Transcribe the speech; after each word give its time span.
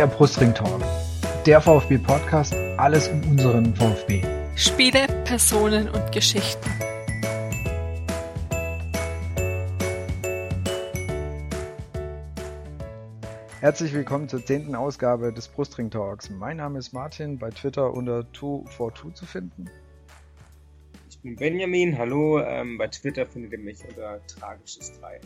der 0.00 0.06
Brustring 0.06 0.54
Talk, 0.54 0.80
der 1.44 1.60
VfB 1.60 1.98
Podcast, 1.98 2.54
alles 2.78 3.08
um 3.08 3.20
unseren 3.32 3.74
VfB. 3.74 4.22
Spiele, 4.56 5.06
Personen 5.26 5.90
und 5.90 6.10
Geschichten. 6.10 6.70
Herzlich 13.60 13.92
willkommen 13.92 14.26
zur 14.30 14.42
zehnten 14.42 14.74
Ausgabe 14.74 15.34
des 15.34 15.48
Brustring 15.48 15.90
Talks. 15.90 16.30
Mein 16.30 16.56
Name 16.56 16.78
ist 16.78 16.94
Martin, 16.94 17.38
bei 17.38 17.50
Twitter 17.50 17.92
unter 17.92 18.24
242 18.32 19.14
zu 19.14 19.26
finden. 19.26 19.68
Ich 21.10 21.18
bin 21.20 21.36
Benjamin, 21.36 21.98
hallo, 21.98 22.40
ähm, 22.40 22.78
bei 22.78 22.88
Twitter 22.88 23.26
findet 23.26 23.52
ihr 23.52 23.58
mich 23.58 23.84
unter 23.86 24.18
Tragisches 24.26 24.98
Dreieck. 24.98 25.20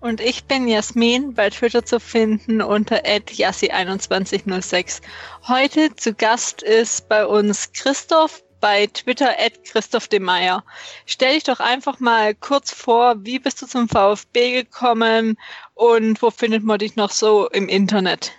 Und 0.00 0.20
ich 0.20 0.44
bin 0.44 0.68
Jasmin, 0.68 1.34
bei 1.34 1.48
Twitter 1.50 1.84
zu 1.84 1.98
finden 2.00 2.60
unter 2.60 2.96
@yassi2106. 3.04 5.00
Heute 5.48 5.96
zu 5.96 6.12
Gast 6.14 6.62
ist 6.62 7.08
bei 7.08 7.26
uns 7.26 7.72
Christoph 7.72 8.42
bei 8.60 8.86
Twitter 8.88 9.30
Christoph 9.64 10.08
de 10.08 10.20
Meyer. 10.20 10.64
Stell 11.06 11.34
dich 11.34 11.44
doch 11.44 11.60
einfach 11.60 12.00
mal 12.00 12.34
kurz 12.34 12.72
vor, 12.72 13.24
wie 13.24 13.38
bist 13.38 13.62
du 13.62 13.66
zum 13.66 13.88
VfB 13.88 14.62
gekommen 14.62 15.36
und 15.74 16.20
wo 16.22 16.30
findet 16.30 16.64
man 16.64 16.78
dich 16.78 16.96
noch 16.96 17.10
so 17.10 17.48
im 17.48 17.68
Internet? 17.68 18.32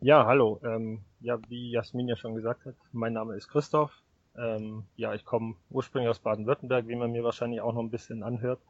Ja, 0.00 0.26
hallo. 0.26 0.60
Ähm, 0.64 1.00
ja, 1.20 1.38
wie 1.48 1.70
Jasmin 1.70 2.08
ja 2.08 2.16
schon 2.16 2.34
gesagt 2.34 2.64
hat, 2.66 2.74
mein 2.92 3.12
Name 3.12 3.34
ist 3.34 3.48
Christoph. 3.48 3.90
Ähm, 4.36 4.84
ja, 4.96 5.12
ich 5.14 5.24
komme 5.24 5.56
ursprünglich 5.70 6.08
aus 6.08 6.20
Baden-Württemberg, 6.20 6.86
wie 6.86 6.94
man 6.94 7.10
mir 7.10 7.24
wahrscheinlich 7.24 7.60
auch 7.60 7.72
noch 7.74 7.82
ein 7.82 7.90
bisschen 7.90 8.22
anhört. 8.22 8.60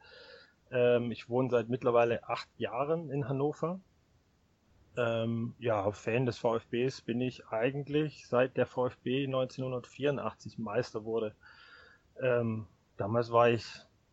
Ähm, 0.71 1.11
ich 1.11 1.29
wohne 1.29 1.49
seit 1.49 1.69
mittlerweile 1.69 2.27
acht 2.27 2.49
Jahren 2.57 3.09
in 3.09 3.27
Hannover. 3.27 3.79
Ähm, 4.97 5.55
ja, 5.59 5.91
Fan 5.91 6.25
des 6.25 6.37
VfBs 6.37 7.01
bin 7.01 7.21
ich 7.21 7.47
eigentlich 7.47 8.27
seit 8.27 8.57
der 8.57 8.65
VfB 8.65 9.25
1984 9.25 10.57
Meister 10.57 11.05
wurde. 11.05 11.35
Ähm, 12.21 12.67
damals 12.97 13.31
war 13.31 13.49
ich, 13.49 13.65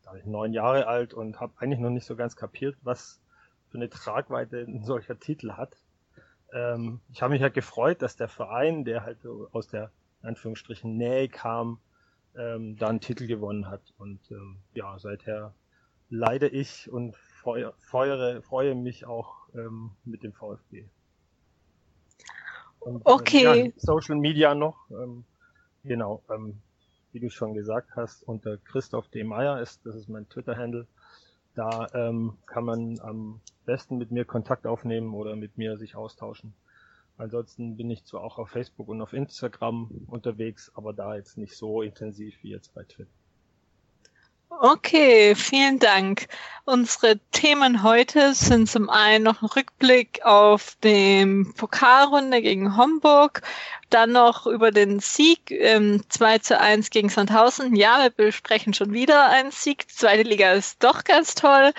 war 0.04 0.16
ich 0.16 0.24
neun 0.26 0.52
Jahre 0.52 0.86
alt 0.86 1.12
und 1.12 1.40
habe 1.40 1.54
eigentlich 1.58 1.80
noch 1.80 1.90
nicht 1.90 2.06
so 2.06 2.14
ganz 2.14 2.36
kapiert, 2.36 2.76
was 2.82 3.20
für 3.68 3.78
eine 3.78 3.91
Tragweite 3.91 4.60
ein 4.60 4.84
solcher 4.84 5.18
Titel 5.18 5.52
hat. 5.52 5.76
Ähm, 6.52 7.00
ich 7.12 7.22
habe 7.22 7.32
mich 7.32 7.42
halt 7.42 7.54
gefreut, 7.54 8.02
dass 8.02 8.16
der 8.16 8.28
Verein, 8.28 8.84
der 8.84 9.02
halt 9.02 9.20
so 9.20 9.48
aus 9.52 9.66
der 9.68 9.91
Anführungsstrichen 10.22 10.96
Nähe 10.96 11.28
kam, 11.28 11.80
ähm, 12.36 12.76
da 12.76 12.88
einen 12.88 13.00
Titel 13.00 13.26
gewonnen 13.26 13.68
hat. 13.68 13.82
Und 13.98 14.20
ähm, 14.30 14.58
ja, 14.74 14.98
seither 14.98 15.54
leide 16.08 16.48
ich 16.48 16.90
und 16.90 17.16
feuere, 17.16 17.74
feuere, 17.78 18.42
freue 18.42 18.74
mich 18.74 19.06
auch 19.06 19.48
ähm, 19.54 19.90
mit 20.04 20.22
dem 20.22 20.32
VfB. 20.32 20.86
Und, 22.80 23.02
okay. 23.04 23.44
Äh, 23.44 23.66
ja, 23.66 23.72
Social 23.76 24.16
Media 24.16 24.54
noch. 24.54 24.88
Ähm, 24.90 25.24
genau, 25.84 26.22
ähm, 26.30 26.60
wie 27.12 27.20
du 27.20 27.30
schon 27.30 27.54
gesagt 27.54 27.96
hast, 27.96 28.22
unter 28.28 28.58
Christoph 28.58 29.08
D. 29.08 29.24
Meyer 29.24 29.60
ist, 29.60 29.84
das 29.86 29.96
ist 29.96 30.08
mein 30.08 30.28
Twitter-Handle. 30.28 30.86
Da 31.54 31.86
ähm, 31.94 32.36
kann 32.46 32.64
man 32.64 33.00
am 33.00 33.41
besten 33.64 33.96
mit 33.96 34.10
mir 34.10 34.24
Kontakt 34.24 34.66
aufnehmen 34.66 35.14
oder 35.14 35.34
mit 35.34 35.56
mir 35.56 35.78
sich 35.78 35.96
austauschen. 35.96 36.52
Ansonsten 37.18 37.76
bin 37.76 37.91
ich 37.91 38.04
zwar 38.04 38.22
auch 38.22 38.38
auf 38.38 38.50
Facebook 38.50 38.88
und 38.88 39.00
auf 39.00 39.14
Instagram 39.14 39.91
unterwegs, 40.06 40.70
aber 40.74 40.92
da 40.92 41.16
jetzt 41.16 41.38
nicht 41.38 41.56
so 41.56 41.80
intensiv 41.80 42.36
wie 42.42 42.50
jetzt 42.50 42.74
bei 42.74 42.84
Twitter. 42.84 43.10
Okay, 44.48 45.34
vielen 45.34 45.78
Dank. 45.80 46.28
Unsere 46.64 47.19
Themen 47.33 47.83
heute 47.83 48.33
sind 48.33 48.70
zum 48.70 48.88
einen 48.88 49.25
noch 49.25 49.42
ein 49.42 49.47
Rückblick 49.47 50.25
auf 50.25 50.77
den 50.83 51.53
Pokalrunde 51.55 52.41
gegen 52.41 52.76
Homburg, 52.76 53.43
dann 53.91 54.12
noch 54.12 54.47
über 54.47 54.70
den 54.70 55.00
Sieg 55.00 55.50
ähm, 55.50 56.03
2 56.09 56.38
zu 56.38 56.60
1 56.60 56.91
gegen 56.91 57.09
Sandhausen. 57.09 57.75
Ja, 57.75 58.03
wir 58.03 58.10
besprechen 58.10 58.72
schon 58.72 58.93
wieder 58.93 59.28
einen 59.31 59.50
Sieg. 59.50 59.88
Die 59.88 59.94
zweite 59.94 60.22
Liga 60.22 60.53
ist 60.53 60.82
doch 60.82 61.04
ganz 61.04 61.34
toll. 61.34 61.72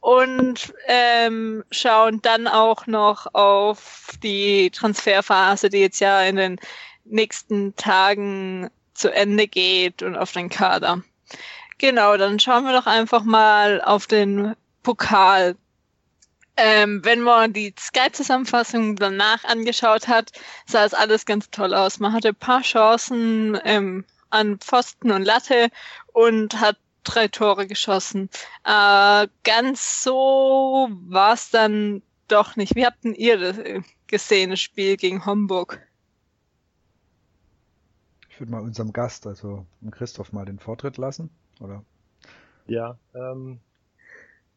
Und 0.00 0.72
ähm, 0.86 1.64
schauen 1.70 2.22
dann 2.22 2.48
auch 2.48 2.86
noch 2.86 3.34
auf 3.34 4.10
die 4.22 4.70
Transferphase, 4.70 5.68
die 5.68 5.80
jetzt 5.80 6.00
ja 6.00 6.22
in 6.22 6.36
den 6.36 6.60
nächsten 7.04 7.74
Tagen 7.76 8.70
zu 8.94 9.12
Ende 9.12 9.48
geht 9.48 10.02
und 10.02 10.16
auf 10.16 10.32
den 10.32 10.48
Kader. 10.48 11.02
Genau, 11.80 12.18
dann 12.18 12.38
schauen 12.38 12.64
wir 12.64 12.74
doch 12.74 12.86
einfach 12.86 13.24
mal 13.24 13.80
auf 13.80 14.06
den 14.06 14.54
Pokal. 14.82 15.56
Ähm, 16.58 17.02
wenn 17.06 17.22
man 17.22 17.54
die 17.54 17.74
Sky-Zusammenfassung 17.78 18.96
danach 18.96 19.44
angeschaut 19.44 20.06
hat, 20.06 20.30
sah 20.66 20.84
es 20.84 20.92
alles 20.92 21.24
ganz 21.24 21.48
toll 21.48 21.72
aus. 21.72 21.98
Man 21.98 22.12
hatte 22.12 22.28
ein 22.28 22.34
paar 22.34 22.60
Chancen 22.60 23.58
ähm, 23.64 24.04
an 24.28 24.58
Pfosten 24.58 25.10
und 25.10 25.22
Latte 25.22 25.70
und 26.12 26.60
hat 26.60 26.76
drei 27.02 27.28
Tore 27.28 27.66
geschossen. 27.66 28.28
Äh, 28.64 29.28
ganz 29.44 30.02
so 30.02 30.90
war 30.90 31.32
es 31.32 31.48
dann 31.48 32.02
doch 32.28 32.56
nicht. 32.56 32.76
Wie 32.76 32.84
habt 32.84 33.04
denn 33.04 33.14
ihr 33.14 33.38
das 33.38 33.56
äh, 33.56 33.80
gesehen, 34.06 34.50
das 34.50 34.60
Spiel 34.60 34.98
gegen 34.98 35.24
Homburg? 35.24 35.80
Ich 38.28 38.38
würde 38.38 38.52
mal 38.52 38.60
unserem 38.60 38.92
Gast, 38.92 39.26
also 39.26 39.64
Christoph, 39.90 40.34
mal 40.34 40.44
den 40.44 40.58
Vortritt 40.58 40.98
lassen 40.98 41.30
oder? 41.60 41.84
Ja, 42.66 42.98
ähm, 43.14 43.60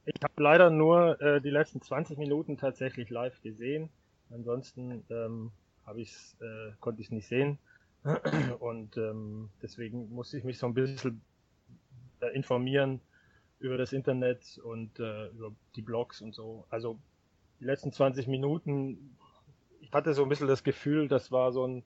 ich 0.05 0.21
habe 0.21 0.43
leider 0.43 0.69
nur 0.69 1.21
äh, 1.21 1.41
die 1.41 1.49
letzten 1.49 1.81
20 1.81 2.17
Minuten 2.17 2.57
tatsächlich 2.57 3.09
live 3.09 3.41
gesehen. 3.41 3.89
Ansonsten 4.29 5.03
ähm, 5.09 5.51
habe 5.85 6.01
ich's, 6.01 6.35
äh, 6.41 6.71
konnte 6.79 7.01
ich 7.01 7.07
es 7.07 7.11
nicht 7.11 7.27
sehen. 7.27 7.59
Und 8.59 8.97
ähm, 8.97 9.49
deswegen 9.61 10.09
musste 10.09 10.37
ich 10.37 10.43
mich 10.43 10.57
so 10.57 10.67
ein 10.67 10.73
bisschen 10.73 11.21
äh, 12.19 12.35
informieren 12.35 12.99
über 13.59 13.77
das 13.77 13.93
Internet 13.93 14.59
und 14.61 14.99
äh, 14.99 15.27
über 15.27 15.53
die 15.77 15.81
Blogs 15.81 16.21
und 16.21 16.35
so. 16.35 16.65
Also 16.69 16.99
die 17.61 17.65
letzten 17.65 17.93
20 17.93 18.27
Minuten, 18.27 19.15
ich 19.79 19.91
hatte 19.93 20.13
so 20.13 20.23
ein 20.23 20.27
bisschen 20.27 20.49
das 20.49 20.65
Gefühl, 20.65 21.07
das 21.07 21.31
war 21.31 21.53
so 21.53 21.65
ein 21.65 21.83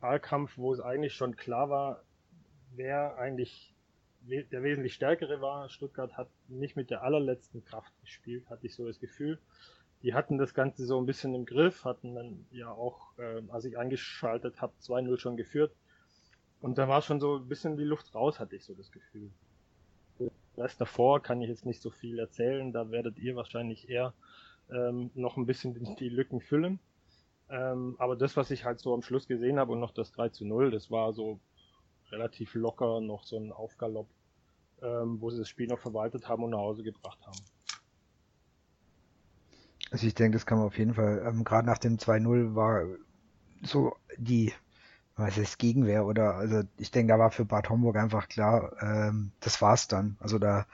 Wahlkampf, 0.00 0.58
wo 0.58 0.72
es 0.72 0.80
eigentlich 0.80 1.14
schon 1.14 1.36
klar 1.36 1.70
war, 1.70 2.02
wer 2.74 3.16
eigentlich 3.16 3.72
der 4.22 4.62
wesentlich 4.62 4.94
stärkere 4.94 5.40
war. 5.40 5.68
Stuttgart 5.68 6.16
hat 6.16 6.28
nicht 6.48 6.76
mit 6.76 6.90
der 6.90 7.02
allerletzten 7.02 7.64
Kraft 7.64 7.92
gespielt, 8.00 8.48
hatte 8.50 8.66
ich 8.66 8.74
so 8.74 8.86
das 8.86 9.00
Gefühl. 9.00 9.38
Die 10.02 10.14
hatten 10.14 10.38
das 10.38 10.54
Ganze 10.54 10.86
so 10.86 10.98
ein 10.98 11.06
bisschen 11.06 11.34
im 11.34 11.44
Griff, 11.44 11.84
hatten 11.84 12.14
dann 12.14 12.46
ja 12.50 12.70
auch, 12.70 13.18
äh, 13.18 13.42
als 13.48 13.64
ich 13.64 13.76
eingeschaltet 13.76 14.60
habe, 14.60 14.72
2-0 14.80 15.18
schon 15.18 15.36
geführt. 15.36 15.74
Und 16.60 16.78
da 16.78 16.88
war 16.88 17.02
schon 17.02 17.20
so 17.20 17.36
ein 17.36 17.48
bisschen 17.48 17.76
die 17.76 17.84
Luft 17.84 18.14
raus, 18.14 18.38
hatte 18.38 18.56
ich 18.56 18.64
so 18.64 18.74
das 18.74 18.92
Gefühl. 18.92 19.30
Das 20.56 20.76
davor 20.76 21.22
kann 21.22 21.40
ich 21.40 21.48
jetzt 21.48 21.64
nicht 21.64 21.80
so 21.80 21.90
viel 21.90 22.18
erzählen, 22.18 22.72
da 22.72 22.90
werdet 22.90 23.18
ihr 23.18 23.36
wahrscheinlich 23.36 23.88
eher 23.88 24.12
ähm, 24.70 25.10
noch 25.14 25.36
ein 25.36 25.46
bisschen 25.46 25.74
die, 25.74 25.94
die 25.96 26.08
Lücken 26.08 26.40
füllen. 26.40 26.78
Ähm, 27.48 27.96
aber 27.98 28.16
das, 28.16 28.36
was 28.36 28.50
ich 28.50 28.64
halt 28.64 28.78
so 28.78 28.94
am 28.94 29.02
Schluss 29.02 29.26
gesehen 29.26 29.58
habe 29.58 29.72
und 29.72 29.80
noch 29.80 29.92
das 29.92 30.12
3 30.12 30.28
zu 30.28 30.44
0, 30.44 30.70
das 30.70 30.90
war 30.90 31.12
so 31.12 31.40
relativ 32.10 32.54
locker 32.54 33.00
noch 33.00 33.24
so 33.24 33.38
ein 33.38 33.52
Aufgalopp, 33.52 34.08
ähm, 34.82 35.20
wo 35.20 35.30
sie 35.30 35.38
das 35.38 35.48
Spiel 35.48 35.66
noch 35.66 35.78
verwaltet 35.78 36.28
haben 36.28 36.44
und 36.44 36.50
nach 36.50 36.58
Hause 36.58 36.82
gebracht 36.82 37.18
haben. 37.26 37.38
Also 39.90 40.06
ich 40.06 40.14
denke, 40.14 40.36
das 40.36 40.46
kann 40.46 40.58
man 40.58 40.68
auf 40.68 40.78
jeden 40.78 40.94
Fall, 40.94 41.22
ähm, 41.26 41.44
gerade 41.44 41.66
nach 41.66 41.78
dem 41.78 41.98
2-0 41.98 42.54
war 42.54 42.84
so 43.62 43.94
die, 44.16 44.52
was 45.16 45.36
heißt 45.36 45.58
Gegenwehr 45.58 46.06
oder, 46.06 46.36
also 46.36 46.62
ich 46.78 46.90
denke, 46.90 47.12
da 47.12 47.18
war 47.18 47.30
für 47.30 47.44
Bad 47.44 47.68
Homburg 47.68 47.96
einfach 47.96 48.28
klar, 48.28 48.72
ähm, 48.80 49.32
das 49.40 49.60
war's 49.60 49.88
dann. 49.88 50.16
Also 50.20 50.38
da, 50.38 50.66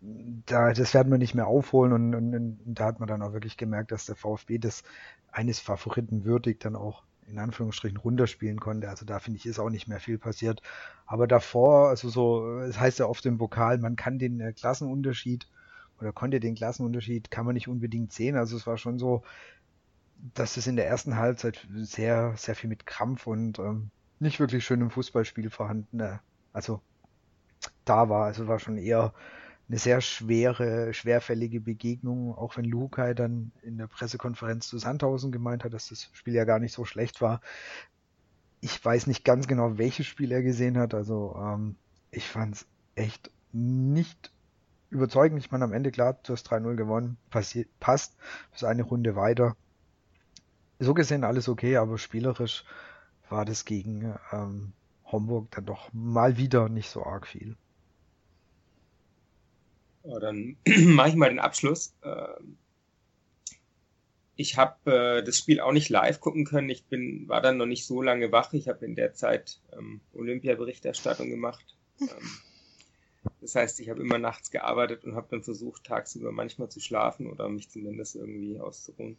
da, 0.00 0.72
das 0.72 0.94
werden 0.94 1.10
wir 1.10 1.18
nicht 1.18 1.34
mehr 1.34 1.46
aufholen 1.46 1.92
und, 1.92 2.14
und, 2.14 2.34
und 2.34 2.60
da 2.66 2.86
hat 2.86 3.00
man 3.00 3.08
dann 3.08 3.22
auch 3.22 3.32
wirklich 3.32 3.56
gemerkt, 3.56 3.90
dass 3.92 4.06
der 4.06 4.16
VfB 4.16 4.58
das 4.58 4.84
eines 5.32 5.60
Favoriten 5.60 6.24
würdig 6.24 6.60
dann 6.60 6.76
auch 6.76 7.02
in 7.30 7.38
Anführungsstrichen 7.38 7.98
runterspielen 7.98 8.60
konnte. 8.60 8.88
Also 8.88 9.04
da 9.04 9.18
finde 9.18 9.38
ich, 9.38 9.46
ist 9.46 9.58
auch 9.58 9.70
nicht 9.70 9.88
mehr 9.88 10.00
viel 10.00 10.18
passiert. 10.18 10.62
Aber 11.06 11.26
davor, 11.26 11.88
also 11.88 12.08
so, 12.08 12.58
es 12.60 12.78
heißt 12.78 12.98
ja 12.98 13.06
oft 13.06 13.24
im 13.26 13.38
Pokal, 13.38 13.78
man 13.78 13.96
kann 13.96 14.18
den 14.18 14.40
äh, 14.40 14.52
Klassenunterschied 14.52 15.48
oder 16.00 16.12
konnte 16.12 16.40
den 16.40 16.54
Klassenunterschied, 16.54 17.30
kann 17.30 17.46
man 17.46 17.54
nicht 17.54 17.68
unbedingt 17.68 18.12
sehen. 18.12 18.36
Also 18.36 18.56
es 18.56 18.66
war 18.66 18.78
schon 18.78 18.98
so, 18.98 19.22
dass 20.34 20.56
es 20.56 20.66
in 20.66 20.76
der 20.76 20.86
ersten 20.86 21.16
Halbzeit 21.16 21.66
sehr, 21.72 22.34
sehr 22.36 22.54
viel 22.54 22.68
mit 22.68 22.86
Krampf 22.86 23.26
und 23.26 23.58
ähm, 23.58 23.90
nicht 24.18 24.40
wirklich 24.40 24.64
schön 24.64 24.80
im 24.80 24.90
Fußballspiel 24.90 25.50
vorhanden, 25.50 26.00
äh, 26.00 26.18
also 26.52 26.80
da 27.84 28.08
war. 28.08 28.26
Also 28.26 28.46
war 28.48 28.58
schon 28.58 28.78
eher 28.78 29.14
eine 29.70 29.78
sehr 29.78 30.00
schwere, 30.00 30.92
schwerfällige 30.92 31.60
Begegnung, 31.60 32.34
auch 32.34 32.56
wenn 32.56 32.64
Lukai 32.64 33.14
dann 33.14 33.52
in 33.62 33.78
der 33.78 33.86
Pressekonferenz 33.86 34.66
zu 34.66 34.78
Sandhausen 34.78 35.30
gemeint 35.30 35.62
hat, 35.62 35.72
dass 35.72 35.90
das 35.90 36.10
Spiel 36.12 36.34
ja 36.34 36.44
gar 36.44 36.58
nicht 36.58 36.72
so 36.74 36.84
schlecht 36.84 37.20
war. 37.20 37.40
Ich 38.60 38.84
weiß 38.84 39.06
nicht 39.06 39.24
ganz 39.24 39.46
genau, 39.46 39.78
welches 39.78 40.06
Spiel 40.06 40.32
er 40.32 40.42
gesehen 40.42 40.76
hat, 40.76 40.92
also 40.92 41.36
ähm, 41.40 41.76
ich 42.10 42.26
fand 42.26 42.56
es 42.56 42.66
echt 42.96 43.30
nicht 43.52 44.32
überzeugend. 44.90 45.38
Ich 45.38 45.52
meine, 45.52 45.62
am 45.62 45.72
Ende 45.72 45.92
klar, 45.92 46.18
du 46.24 46.32
hast 46.32 46.50
3-0 46.50 46.74
gewonnen, 46.74 47.16
passiert, 47.30 47.68
passt, 47.78 48.16
bis 48.50 48.64
eine 48.64 48.82
Runde 48.82 49.14
weiter. 49.14 49.56
So 50.80 50.94
gesehen 50.94 51.22
alles 51.22 51.48
okay, 51.48 51.76
aber 51.76 51.96
spielerisch 51.96 52.64
war 53.28 53.44
das 53.44 53.64
gegen 53.64 54.18
ähm, 54.32 54.72
Homburg 55.04 55.52
dann 55.52 55.66
doch 55.66 55.92
mal 55.92 56.38
wieder 56.38 56.68
nicht 56.68 56.90
so 56.90 57.04
arg 57.04 57.28
viel. 57.28 57.56
Ja, 60.04 60.18
dann 60.18 60.56
mache 60.66 61.10
ich 61.10 61.14
mal 61.14 61.28
den 61.28 61.38
Abschluss. 61.38 61.94
Ähm, 62.04 62.56
ich 64.36 64.56
habe 64.56 65.18
äh, 65.18 65.22
das 65.22 65.36
Spiel 65.36 65.60
auch 65.60 65.72
nicht 65.72 65.90
live 65.90 66.20
gucken 66.20 66.44
können. 66.44 66.70
Ich 66.70 66.84
bin, 66.84 67.28
war 67.28 67.42
dann 67.42 67.58
noch 67.58 67.66
nicht 67.66 67.86
so 67.86 68.00
lange 68.00 68.32
wach. 68.32 68.52
Ich 68.54 68.68
habe 68.68 68.86
in 68.86 68.94
der 68.94 69.12
Zeit 69.12 69.60
ähm, 69.76 70.00
Olympia-Berichterstattung 70.14 71.28
gemacht. 71.28 71.76
Ähm, 72.00 72.08
das 73.40 73.54
heißt, 73.54 73.80
ich 73.80 73.90
habe 73.90 74.00
immer 74.00 74.18
nachts 74.18 74.50
gearbeitet 74.50 75.04
und 75.04 75.14
habe 75.14 75.28
dann 75.30 75.42
versucht, 75.42 75.84
tagsüber 75.84 76.32
manchmal 76.32 76.70
zu 76.70 76.80
schlafen 76.80 77.26
oder 77.26 77.48
mich 77.48 77.68
zumindest 77.68 78.16
irgendwie 78.16 78.58
auszuruhen. 78.58 79.18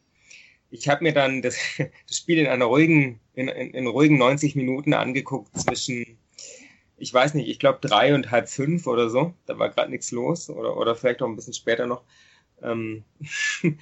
Ich 0.71 0.87
habe 0.87 1.03
mir 1.03 1.13
dann 1.13 1.41
das, 1.41 1.57
das, 2.07 2.17
Spiel 2.17 2.39
in 2.39 2.47
einer 2.47 2.65
ruhigen, 2.65 3.19
in, 3.33 3.47
in, 3.47 3.73
in 3.73 3.87
ruhigen 3.87 4.17
90 4.17 4.55
Minuten 4.55 4.93
angeguckt 4.93 5.55
zwischen, 5.55 6.17
ich 7.01 7.11
weiß 7.13 7.33
nicht, 7.33 7.49
ich 7.49 7.57
glaube 7.57 7.79
drei 7.81 8.13
und 8.13 8.29
halb 8.29 8.47
fünf 8.47 8.85
oder 8.85 9.09
so. 9.09 9.33
Da 9.47 9.57
war 9.57 9.69
gerade 9.69 9.89
nichts 9.89 10.11
los 10.11 10.49
oder, 10.49 10.77
oder 10.77 10.95
vielleicht 10.95 11.21
auch 11.21 11.27
ein 11.27 11.35
bisschen 11.35 11.53
später 11.53 11.87
noch. 11.87 12.03
Ähm, 12.61 13.03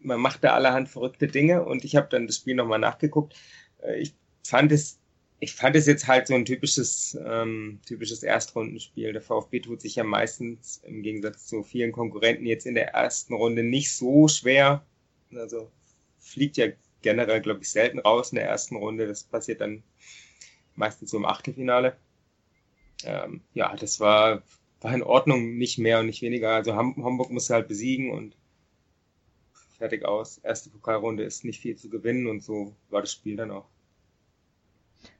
man 0.00 0.20
macht 0.20 0.44
da 0.44 0.54
allerhand 0.54 0.88
verrückte 0.88 1.26
Dinge 1.26 1.64
und 1.64 1.84
ich 1.84 1.96
habe 1.96 2.08
dann 2.08 2.26
das 2.28 2.36
Spiel 2.36 2.54
nochmal 2.54 2.78
nachgeguckt. 2.78 3.34
Äh, 3.82 4.00
ich 4.00 4.14
fand 4.46 4.70
es, 4.70 5.00
ich 5.40 5.54
fand 5.54 5.74
es 5.74 5.86
jetzt 5.86 6.06
halt 6.06 6.28
so 6.28 6.34
ein 6.34 6.44
typisches, 6.44 7.18
ähm, 7.26 7.80
typisches 7.86 8.22
Erstrundenspiel. 8.22 9.12
Der 9.12 9.22
VfB 9.22 9.60
tut 9.60 9.80
sich 9.80 9.96
ja 9.96 10.04
meistens 10.04 10.80
im 10.84 11.02
Gegensatz 11.02 11.46
zu 11.48 11.64
vielen 11.64 11.90
Konkurrenten 11.90 12.46
jetzt 12.46 12.66
in 12.66 12.74
der 12.74 12.90
ersten 12.90 13.34
Runde 13.34 13.64
nicht 13.64 13.92
so 13.92 14.28
schwer. 14.28 14.86
Also 15.34 15.72
fliegt 16.20 16.56
ja 16.56 16.68
generell, 17.02 17.40
glaube 17.40 17.62
ich, 17.62 17.70
selten 17.70 17.98
raus 17.98 18.30
in 18.30 18.36
der 18.36 18.46
ersten 18.46 18.76
Runde. 18.76 19.08
Das 19.08 19.24
passiert 19.24 19.60
dann 19.60 19.82
meistens 20.76 21.10
so 21.10 21.16
im 21.16 21.24
Achtelfinale. 21.24 21.96
Ähm, 23.04 23.42
ja, 23.52 23.74
das 23.76 24.00
war, 24.00 24.42
war 24.80 24.94
in 24.94 25.02
Ordnung, 25.02 25.56
nicht 25.56 25.78
mehr 25.78 26.00
und 26.00 26.06
nicht 26.06 26.22
weniger. 26.22 26.50
Also 26.50 26.74
Hamburg 26.74 27.30
musste 27.30 27.54
halt 27.54 27.68
besiegen 27.68 28.10
und 28.10 28.36
fertig 29.78 30.04
aus. 30.04 30.38
Erste 30.38 30.70
Pokalrunde 30.70 31.24
ist 31.24 31.44
nicht 31.44 31.60
viel 31.60 31.76
zu 31.76 31.88
gewinnen 31.90 32.26
und 32.26 32.42
so 32.42 32.74
war 32.90 33.00
das 33.00 33.12
Spiel 33.12 33.36
dann 33.36 33.50
auch. 33.50 33.66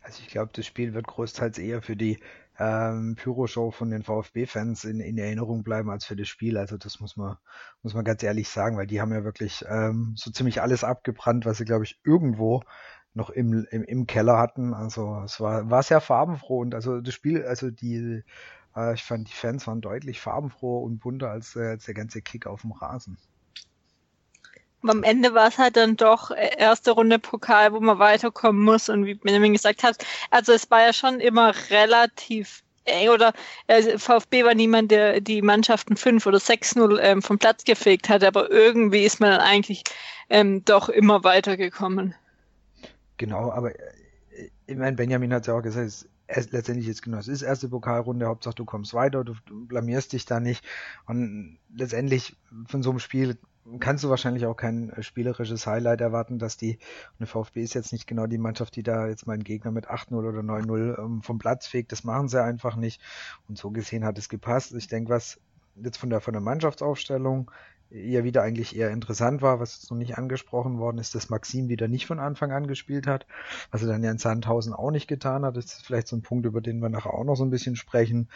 Also 0.01 0.21
ich 0.23 0.29
glaube, 0.29 0.51
das 0.55 0.67
Spiel 0.67 0.95
wird 0.95 1.07
großteils 1.07 1.59
eher 1.59 1.83
für 1.83 1.97
die 1.97 2.19
ähm, 2.59 3.17
Pyro-Show 3.17 3.71
von 3.71 3.91
den 3.91 4.03
VfB-Fans 4.03 4.85
in, 4.85 5.01
in 5.01 5.19
Erinnerung 5.19 5.63
bleiben 5.63 5.91
als 5.91 6.05
für 6.05 6.17
das 6.17 6.29
Spiel. 6.29 6.57
Also 6.57 6.77
das 6.77 7.01
muss 7.01 7.17
man, 7.17 7.37
muss 7.83 7.95
man 7.95 8.05
ganz 8.05 8.23
ehrlich 8.23 8.49
sagen, 8.49 8.77
weil 8.77 8.87
die 8.87 9.01
haben 9.01 9.13
ja 9.13 9.25
wirklich 9.25 9.65
ähm, 9.69 10.15
so 10.17 10.31
ziemlich 10.31 10.63
alles 10.63 10.85
abgebrannt, 10.85 11.47
was 11.47 11.59
sie, 11.59 11.65
glaube 11.65 11.85
ich, 11.85 11.99
irgendwo 12.05 12.63
noch 13.15 13.31
im, 13.31 13.67
im, 13.71 13.85
im 13.85 14.07
Keller 14.07 14.39
hatten. 14.39 14.75
Also 14.75 15.23
es 15.25 15.41
war, 15.41 15.71
war 15.71 15.83
sehr 15.83 16.01
farbenfroh 16.01 16.61
und 16.61 16.75
also 16.75 17.01
das 17.01 17.15
Spiel, 17.15 17.45
also 17.45 17.71
die, 17.71 18.23
äh, 18.77 18.95
ich 18.95 19.05
fand 19.05 19.29
die 19.29 19.33
Fans 19.33 19.67
waren 19.67 19.81
deutlich 19.81 20.21
farbenfroher 20.21 20.83
und 20.83 20.99
bunter 20.99 21.31
als, 21.31 21.57
äh, 21.57 21.69
als 21.71 21.85
der 21.85 21.95
ganze 21.95 22.23
Kick 22.23 22.47
auf 22.47 22.63
dem 22.63 22.73
Rasen 22.73 23.19
am 24.91 25.03
Ende 25.03 25.35
war 25.35 25.49
es 25.49 25.59
halt 25.59 25.77
dann 25.77 25.97
doch 25.97 26.31
äh, 26.31 26.51
erste 26.59 26.93
Runde 26.93 27.19
Pokal, 27.19 27.73
wo 27.73 27.81
man 27.81 27.99
weiterkommen 27.99 28.63
muss. 28.63 28.89
Und 28.89 29.07
wie 29.07 29.15
Benjamin 29.15 29.53
gesagt 29.53 29.83
hat, 29.83 30.05
also 30.31 30.53
es 30.53 30.71
war 30.71 30.83
ja 30.83 30.93
schon 30.93 31.21
immer 31.21 31.55
relativ 31.71 32.63
eng 32.85 33.09
oder 33.09 33.33
äh, 33.67 33.99
VfB 33.99 34.45
war 34.45 34.55
niemand, 34.55 34.91
der 34.91 35.21
die 35.21 35.43
Mannschaften 35.43 35.97
5 35.97 36.27
oder 36.27 36.39
6-0 36.39 36.99
ähm, 37.01 37.23
vom 37.23 37.39
Platz 37.39 37.65
gefegt 37.65 38.09
hat, 38.09 38.23
aber 38.23 38.51
irgendwie 38.51 39.05
ist 39.05 39.21
man 39.21 39.31
dann 39.31 39.41
eigentlich 39.41 39.85
ähm, 40.29 40.65
doch 40.65 40.89
immer 40.89 41.25
weitergekommen. 41.25 42.15
Genau, 43.17 43.51
aber 43.53 43.79
äh, 43.79 44.51
ich 44.67 44.77
meine, 44.77 44.97
Benjamin 44.97 45.33
hat 45.33 45.47
ja 45.47 45.55
auch 45.55 45.63
gesagt, 45.63 45.87
es 45.87 46.09
ist 46.27 46.53
letztendlich 46.53 46.87
jetzt 46.87 47.03
genau, 47.03 47.19
es 47.19 47.29
ist 47.29 47.43
erste 47.43 47.69
Pokalrunde, 47.69 48.27
Hauptsache 48.27 48.55
du 48.55 48.65
kommst 48.65 48.95
weiter, 48.95 49.25
du, 49.25 49.35
du 49.47 49.67
blamierst 49.67 50.13
dich 50.13 50.25
da 50.25 50.41
nicht. 50.41 50.65
Und 51.07 51.59
letztendlich 51.75 52.37
von 52.67 52.83
so 52.83 52.91
einem 52.91 52.99
Spiel 52.99 53.39
kannst 53.81 54.05
du 54.05 54.11
wahrscheinlich 54.11 54.47
auch 54.47 54.57
kein 54.57 54.91
äh, 54.91 55.03
spielerisches 55.03 55.67
Highlight 55.67 56.01
erwarten, 56.01 56.39
dass 56.39 56.57
die, 56.57 56.79
der 57.19 57.27
VfB 57.27 57.63
ist 57.63 57.75
jetzt 57.75 57.93
nicht 57.93 58.07
genau 58.07 58.27
die 58.27 58.39
Mannschaft, 58.39 58.77
die 58.77 58.83
da 58.83 59.07
jetzt 59.07 59.27
mal 59.27 59.35
einen 59.35 59.45
Gegner 59.45 59.71
mit 59.71 59.89
8-0 59.89 60.15
oder 60.15 60.41
9-0 60.41 60.99
ähm, 60.99 61.23
vom 61.23 61.39
Platz 61.39 61.67
fegt, 61.67 61.93
das 61.93 62.05
machen 62.05 62.29
sie 62.29 62.43
einfach 62.43 62.77
nicht. 62.77 63.01
Und 63.49 63.59
so 63.59 63.71
gesehen 63.71 64.05
hat 64.05 64.19
es 64.19 64.29
gepasst. 64.29 64.75
Ich 64.75 64.89
denke, 64.89 65.11
was 65.11 65.41
jetzt 65.77 65.97
von 65.97 66.11
der, 66.11 66.21
von 66.21 66.33
der 66.33 66.43
Mannschaftsaufstellung 66.43 67.51
ja 67.95 68.25
wieder 68.25 68.43
eigentlich 68.43 68.77
eher 68.77 68.91
interessant 68.91 69.41
war, 69.41 69.61
was 69.61 69.77
jetzt 69.77 69.91
noch 69.91 69.97
nicht 69.97 70.19
angesprochen 70.19 70.79
worden 70.79 70.99
ist, 70.99 71.15
dass 71.15 71.31
Maxim 71.31 71.69
wieder 71.69 71.87
nicht 71.87 72.07
von 72.07 72.19
Anfang 72.19 72.51
an 72.51 72.67
gespielt 72.67 73.07
hat, 73.07 73.27
was 73.71 73.83
er 73.83 73.89
dann 73.89 74.03
ja 74.03 74.11
in 74.11 74.19
Sandhausen 74.19 74.73
auch 74.73 74.91
nicht 74.91 75.07
getan 75.07 75.45
hat. 75.45 75.57
Das 75.57 75.67
ist 75.67 75.87
vielleicht 75.87 76.09
so 76.09 76.17
ein 76.17 76.23
Punkt, 76.23 76.45
über 76.45 76.61
den 76.61 76.81
wir 76.81 76.89
nachher 76.89 77.15
auch 77.15 77.25
noch 77.25 77.37
so 77.37 77.45
ein 77.45 77.51
bisschen 77.51 77.77
sprechen, 77.77 78.29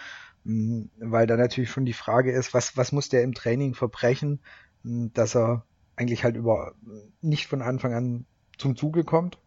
mm, 0.45 0.83
weil 0.99 1.27
da 1.27 1.37
natürlich 1.37 1.71
schon 1.71 1.85
die 1.85 1.93
Frage 1.93 2.33
ist, 2.33 2.55
was, 2.55 2.77
was 2.77 2.93
muss 2.93 3.09
der 3.09 3.23
im 3.23 3.35
Training 3.35 3.75
verbrechen, 3.75 4.41
dass 4.85 5.35
er 5.35 5.65
eigentlich 5.97 6.23
halt 6.23 6.37
über 6.37 6.75
nicht 7.21 7.49
von 7.49 7.61
Anfang 7.61 7.93
an 7.95 8.27
zum 8.59 8.77
Zuge 8.77 9.03
kommt, 9.03 9.39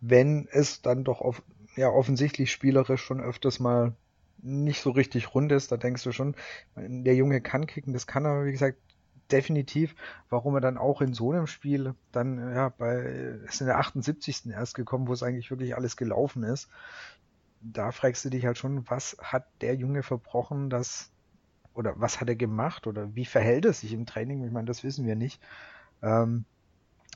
wenn 0.00 0.48
es 0.52 0.82
dann 0.82 1.04
doch 1.04 1.22
auf, 1.22 1.42
ja, 1.76 1.88
offensichtlich 1.88 2.52
spielerisch 2.52 3.02
schon 3.02 3.20
öfters 3.20 3.58
mal 3.58 3.94
nicht 4.42 4.80
so 4.82 4.90
richtig 4.90 5.34
rund 5.34 5.52
ist, 5.52 5.72
da 5.72 5.76
denkst 5.76 6.02
du 6.04 6.12
schon, 6.12 6.34
der 6.76 7.14
Junge 7.14 7.40
kann 7.40 7.66
kicken, 7.66 7.92
das 7.92 8.06
kann 8.06 8.24
er, 8.24 8.44
wie 8.44 8.52
gesagt, 8.52 8.78
definitiv, 9.32 9.94
warum 10.28 10.54
er 10.54 10.60
dann 10.60 10.78
auch 10.78 11.00
in 11.00 11.14
so 11.14 11.32
einem 11.32 11.46
Spiel 11.46 11.94
dann, 12.12 12.38
ja, 12.54 12.68
bei, 12.70 12.96
ist 13.46 13.60
in 13.60 13.66
der 13.66 13.78
78. 13.78 14.46
erst 14.50 14.74
gekommen, 14.74 15.08
wo 15.08 15.12
es 15.12 15.22
eigentlich 15.22 15.50
wirklich 15.50 15.76
alles 15.76 15.96
gelaufen 15.96 16.42
ist. 16.42 16.68
Da 17.60 17.92
fragst 17.92 18.24
du 18.24 18.30
dich 18.30 18.46
halt 18.46 18.58
schon, 18.58 18.88
was 18.88 19.16
hat 19.20 19.46
der 19.60 19.74
Junge 19.74 20.02
verbrochen, 20.02 20.70
dass 20.70 21.10
oder 21.74 21.94
was 21.96 22.20
hat 22.20 22.28
er 22.28 22.36
gemacht 22.36 22.86
oder 22.86 23.14
wie 23.14 23.24
verhält 23.24 23.64
er 23.64 23.72
sich 23.72 23.92
im 23.92 24.06
Training? 24.06 24.44
Ich 24.44 24.52
meine, 24.52 24.66
das 24.66 24.82
wissen 24.82 25.06
wir 25.06 25.16
nicht. 25.16 25.40
Ähm, 26.02 26.44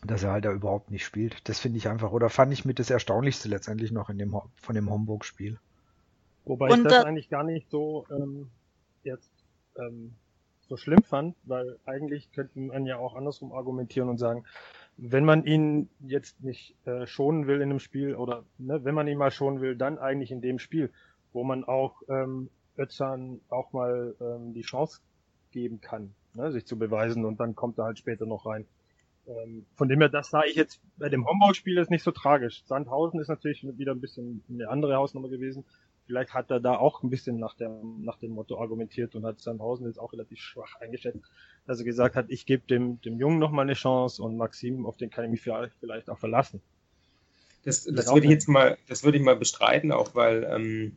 dass 0.06 0.22
er 0.22 0.32
halt 0.32 0.44
da 0.44 0.52
überhaupt 0.52 0.90
nicht 0.90 1.04
spielt. 1.04 1.48
Das 1.48 1.60
finde 1.60 1.78
ich 1.78 1.88
einfach, 1.88 2.12
oder 2.12 2.28
fand 2.28 2.52
ich 2.52 2.64
mit 2.64 2.78
das 2.78 2.90
Erstaunlichste 2.90 3.48
letztendlich 3.48 3.90
noch 3.90 4.10
in 4.10 4.18
dem, 4.18 4.36
von 4.56 4.74
dem 4.74 4.90
Homburg-Spiel. 4.90 5.58
Wobei 6.44 6.70
Und 6.70 6.80
ich 6.80 6.88
das 6.88 7.04
eigentlich 7.04 7.30
gar 7.30 7.44
nicht 7.44 7.70
so 7.70 8.06
ähm, 8.10 8.50
jetzt 9.02 9.30
ähm, 9.78 10.14
so 10.68 10.76
schlimm 10.76 11.02
fand, 11.02 11.36
weil 11.44 11.78
eigentlich 11.84 12.30
könnte 12.32 12.58
man 12.58 12.86
ja 12.86 12.96
auch 12.96 13.14
andersrum 13.14 13.52
argumentieren 13.52 14.08
und 14.08 14.18
sagen, 14.18 14.44
wenn 14.96 15.24
man 15.24 15.44
ihn 15.44 15.88
jetzt 16.00 16.42
nicht 16.42 16.76
äh, 16.86 17.06
schonen 17.06 17.46
will 17.46 17.56
in 17.56 17.70
einem 17.70 17.80
Spiel 17.80 18.14
oder 18.14 18.44
ne, 18.58 18.84
wenn 18.84 18.94
man 18.94 19.08
ihn 19.08 19.18
mal 19.18 19.30
schonen 19.30 19.60
will, 19.60 19.76
dann 19.76 19.98
eigentlich 19.98 20.30
in 20.30 20.40
dem 20.40 20.58
Spiel, 20.58 20.90
wo 21.32 21.42
man 21.44 21.64
auch 21.64 22.02
ähm, 22.08 22.48
Özcan 22.78 23.40
auch 23.48 23.72
mal 23.72 24.14
ähm, 24.20 24.54
die 24.54 24.62
Chance 24.62 25.00
geben 25.50 25.80
kann, 25.80 26.14
ne, 26.34 26.52
sich 26.52 26.66
zu 26.66 26.78
beweisen 26.78 27.24
und 27.24 27.40
dann 27.40 27.54
kommt 27.54 27.78
er 27.78 27.84
halt 27.84 27.98
später 27.98 28.26
noch 28.26 28.46
rein. 28.46 28.66
Ähm, 29.26 29.64
von 29.74 29.88
dem 29.88 30.00
her, 30.00 30.08
das 30.08 30.30
sah 30.30 30.44
ich 30.44 30.54
jetzt 30.54 30.80
bei 30.96 31.08
dem 31.08 31.26
Homburg-Spiel 31.26 31.78
ist 31.78 31.90
nicht 31.90 32.04
so 32.04 32.10
tragisch. 32.10 32.62
Sandhausen 32.66 33.20
ist 33.20 33.28
natürlich 33.28 33.66
wieder 33.78 33.92
ein 33.92 34.00
bisschen 34.00 34.44
eine 34.50 34.68
andere 34.68 34.96
Hausnummer 34.96 35.28
gewesen. 35.28 35.64
Vielleicht 36.06 36.34
hat 36.34 36.50
er 36.50 36.60
da 36.60 36.76
auch 36.76 37.02
ein 37.02 37.10
bisschen 37.10 37.38
nach 37.38 37.54
dem, 37.54 38.02
nach 38.02 38.18
dem 38.18 38.32
Motto 38.32 38.60
argumentiert 38.60 39.14
und 39.14 39.24
hat 39.24 39.40
Sandhausen 39.40 39.86
jetzt 39.86 39.98
auch 39.98 40.12
relativ 40.12 40.38
schwach 40.38 40.80
eingeschätzt, 40.80 41.20
dass 41.66 41.78
er 41.78 41.84
gesagt 41.84 42.14
hat, 42.14 42.26
ich 42.28 42.44
gebe 42.44 42.66
dem, 42.66 43.00
dem 43.00 43.18
Jungen 43.18 43.38
nochmal 43.38 43.64
eine 43.64 43.74
Chance 43.74 44.22
und 44.22 44.36
Maxim, 44.36 44.84
auf 44.84 44.96
den 44.98 45.10
kann 45.10 45.24
ich 45.24 45.30
mich 45.30 45.40
vielleicht 45.40 46.10
auch 46.10 46.18
verlassen. 46.18 46.60
Das, 47.64 47.84
das 47.84 48.12
würde 48.12 48.26
ich 48.26 48.32
jetzt 48.32 48.48
mal, 48.48 48.76
das 48.88 49.04
würde 49.04 49.16
ich 49.16 49.24
mal 49.24 49.36
bestreiten, 49.36 49.90
auch 49.90 50.14
weil 50.14 50.44
ähm, 50.44 50.96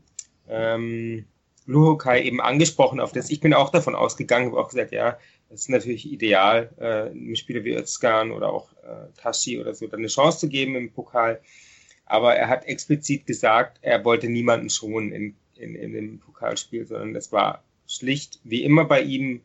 ähm, 0.49 1.25
Luhokai 1.65 2.23
eben 2.23 2.41
angesprochen 2.41 2.99
auf 2.99 3.13
das. 3.13 3.29
Ich 3.29 3.39
bin 3.39 3.53
auch 3.53 3.69
davon 3.69 3.95
ausgegangen, 3.95 4.47
habe 4.47 4.59
auch 4.59 4.69
gesagt, 4.69 4.91
ja, 4.91 5.17
das 5.49 5.61
ist 5.61 5.69
natürlich 5.69 6.11
ideal, 6.11 6.69
äh, 6.77 7.09
einem 7.09 7.35
Spieler 7.35 7.63
wie 7.63 7.73
Özkan 7.73 8.31
oder 8.31 8.51
auch 8.51 8.73
äh, 8.83 9.07
Tashi 9.15 9.59
oder 9.59 9.73
so 9.73 9.87
dann 9.87 9.99
eine 9.99 10.07
Chance 10.07 10.39
zu 10.39 10.49
geben 10.49 10.75
im 10.75 10.91
Pokal. 10.91 11.39
Aber 12.07 12.35
er 12.35 12.47
hat 12.47 12.65
explizit 12.65 13.25
gesagt, 13.25 13.79
er 13.81 14.03
wollte 14.05 14.29
niemanden 14.29 14.69
schonen 14.69 15.11
in, 15.11 15.35
in, 15.55 15.75
in 15.75 15.91
dem 15.91 16.19
Pokalspiel, 16.19 16.85
sondern 16.85 17.15
es 17.15 17.31
war 17.31 17.63
schlicht, 17.85 18.39
wie 18.43 18.63
immer 18.63 18.85
bei 18.85 19.01
ihm, 19.01 19.41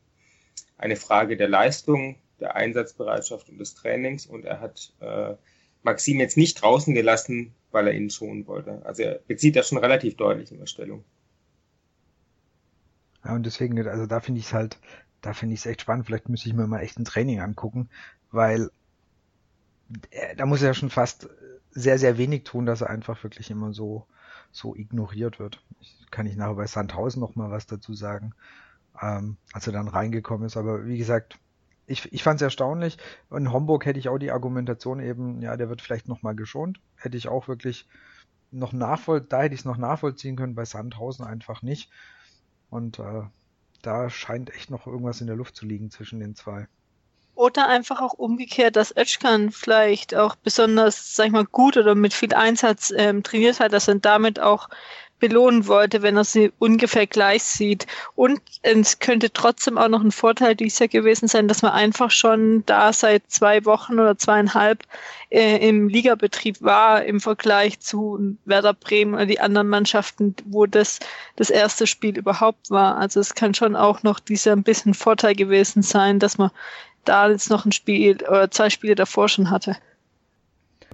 eine 0.78 0.96
Frage 0.96 1.36
der 1.36 1.48
Leistung, 1.48 2.16
der 2.40 2.56
Einsatzbereitschaft 2.56 3.48
und 3.48 3.58
des 3.58 3.74
Trainings. 3.74 4.26
Und 4.26 4.44
er 4.44 4.60
hat 4.60 4.92
äh, 5.00 5.34
Maxim 5.82 6.20
jetzt 6.20 6.36
nicht 6.36 6.62
draußen 6.62 6.94
gelassen, 6.94 7.52
weil 7.72 7.88
er 7.88 7.94
ihn 7.94 8.10
schonen 8.10 8.46
wollte. 8.46 8.84
Also 8.84 9.02
er 9.02 9.20
bezieht 9.26 9.56
das 9.56 9.68
schon 9.68 9.78
relativ 9.78 10.16
deutlich 10.16 10.52
in 10.52 10.58
der 10.58 10.66
Stellung. 10.66 11.04
Ja, 13.24 13.34
und 13.34 13.44
deswegen, 13.44 13.86
also 13.86 14.06
da 14.06 14.20
finde 14.20 14.40
ich 14.40 14.46
es 14.46 14.52
halt, 14.52 14.78
da 15.20 15.32
finde 15.32 15.54
ich 15.54 15.60
es 15.60 15.66
echt 15.66 15.82
spannend. 15.82 16.06
Vielleicht 16.06 16.28
müsste 16.28 16.48
ich 16.48 16.54
mir 16.54 16.66
mal 16.66 16.80
echt 16.80 16.98
ein 16.98 17.04
Training 17.04 17.40
angucken, 17.40 17.88
weil 18.30 18.70
äh, 20.10 20.36
da 20.36 20.46
muss 20.46 20.62
er 20.62 20.68
ja 20.68 20.74
schon 20.74 20.90
fast 20.90 21.28
sehr, 21.72 21.98
sehr 21.98 22.18
wenig 22.18 22.44
tun, 22.44 22.66
dass 22.66 22.82
er 22.82 22.90
einfach 22.90 23.22
wirklich 23.24 23.50
immer 23.50 23.72
so, 23.72 24.06
so 24.52 24.76
ignoriert 24.76 25.38
wird. 25.40 25.62
Ich, 25.80 26.06
kann 26.10 26.26
ich 26.26 26.36
nachher 26.36 26.54
bei 26.56 26.66
Sandhausen 26.66 27.20
noch 27.20 27.36
mal 27.36 27.50
was 27.50 27.66
dazu 27.66 27.94
sagen. 27.94 28.34
ähm, 29.00 29.36
als 29.52 29.66
er 29.66 29.72
dann 29.72 29.88
reingekommen 29.88 30.46
ist. 30.46 30.56
Aber 30.56 30.86
wie 30.86 30.98
gesagt, 30.98 31.38
ich, 31.86 32.12
ich 32.12 32.22
fand 32.22 32.36
es 32.40 32.42
erstaunlich. 32.42 32.98
In 33.30 33.52
Homburg 33.52 33.86
hätte 33.86 33.98
ich 33.98 34.08
auch 34.08 34.18
die 34.18 34.30
Argumentation 34.32 35.00
eben, 35.00 35.42
ja, 35.42 35.56
der 35.56 35.68
wird 35.68 35.82
vielleicht 35.82 36.08
nochmal 36.08 36.34
geschont. 36.36 36.80
Hätte 36.96 37.16
ich 37.16 37.28
auch 37.28 37.48
wirklich 37.48 37.88
noch 38.50 38.72
nachvoll, 38.72 39.20
da 39.22 39.42
hätte 39.42 39.54
ich 39.54 39.62
es 39.62 39.66
noch 39.66 39.78
nachvollziehen 39.78 40.36
können, 40.36 40.54
bei 40.54 40.64
Sandhausen 40.64 41.24
einfach 41.24 41.62
nicht. 41.62 41.90
Und 42.70 42.98
äh, 42.98 43.22
da 43.82 44.10
scheint 44.10 44.50
echt 44.54 44.70
noch 44.70 44.86
irgendwas 44.86 45.20
in 45.20 45.26
der 45.26 45.36
Luft 45.36 45.56
zu 45.56 45.66
liegen 45.66 45.90
zwischen 45.90 46.20
den 46.20 46.34
zwei. 46.36 46.68
Oder 47.42 47.66
einfach 47.66 48.00
auch 48.00 48.12
umgekehrt, 48.12 48.76
dass 48.76 48.96
Özcan 48.96 49.50
vielleicht 49.50 50.14
auch 50.14 50.36
besonders, 50.36 51.16
sag 51.16 51.26
ich 51.26 51.32
mal, 51.32 51.44
gut 51.44 51.76
oder 51.76 51.96
mit 51.96 52.14
viel 52.14 52.32
Einsatz 52.34 52.92
ähm, 52.96 53.24
trainiert 53.24 53.58
hat, 53.58 53.72
dass 53.72 53.88
er 53.88 53.96
damit 53.96 54.38
auch 54.38 54.68
belohnen 55.18 55.66
wollte, 55.66 56.02
wenn 56.02 56.16
er 56.16 56.22
sie 56.22 56.52
ungefähr 56.60 57.08
gleich 57.08 57.42
sieht. 57.42 57.88
Und 58.14 58.40
es 58.62 59.00
könnte 59.00 59.32
trotzdem 59.32 59.76
auch 59.76 59.88
noch 59.88 60.04
ein 60.04 60.12
Vorteil 60.12 60.54
dies 60.54 60.78
Jahr 60.78 60.86
gewesen 60.86 61.26
sein, 61.26 61.48
dass 61.48 61.62
man 61.62 61.72
einfach 61.72 62.12
schon 62.12 62.64
da 62.66 62.92
seit 62.92 63.24
zwei 63.26 63.64
Wochen 63.64 63.94
oder 63.94 64.16
zweieinhalb 64.16 64.84
äh, 65.30 65.68
im 65.68 65.88
Ligabetrieb 65.88 66.62
war 66.62 67.04
im 67.04 67.18
Vergleich 67.18 67.80
zu 67.80 68.36
Werder 68.44 68.74
Bremen 68.74 69.14
oder 69.14 69.26
die 69.26 69.40
anderen 69.40 69.68
Mannschaften, 69.68 70.36
wo 70.44 70.66
das 70.66 71.00
das 71.34 71.50
erste 71.50 71.88
Spiel 71.88 72.16
überhaupt 72.16 72.70
war. 72.70 72.98
Also 72.98 73.18
es 73.18 73.34
kann 73.34 73.52
schon 73.54 73.74
auch 73.74 74.04
noch 74.04 74.20
dieser 74.20 74.52
ein 74.52 74.62
bisschen 74.62 74.94
Vorteil 74.94 75.34
gewesen 75.34 75.82
sein, 75.82 76.20
dass 76.20 76.38
man 76.38 76.52
da 77.04 77.30
jetzt 77.30 77.50
noch 77.50 77.64
ein 77.64 77.72
Spiel 77.72 78.16
oder 78.22 78.50
zwei 78.50 78.70
Spiele 78.70 78.94
davor 78.94 79.28
schon 79.28 79.50
hatte. 79.50 79.76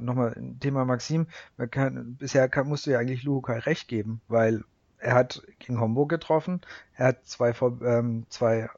Nochmal 0.01 0.35
ein 0.37 0.61
Thema 0.61 0.85
Maxim. 0.85 1.27
Kann, 1.71 2.17
bisher 2.17 2.49
kann, 2.49 2.69
musst 2.69 2.87
du 2.87 2.91
ja 2.91 2.99
eigentlich 2.99 3.25
Luhukai 3.25 3.59
recht 3.59 3.89
geben, 3.89 4.21
weil 4.29 4.63
er 4.99 5.15
hat 5.15 5.43
gegen 5.59 5.81
Homburg 5.81 6.09
getroffen, 6.09 6.61
er 6.95 7.09
hat 7.09 7.27
zwei, 7.27 7.55
ähm, 7.85 8.27
zwei 8.29 8.69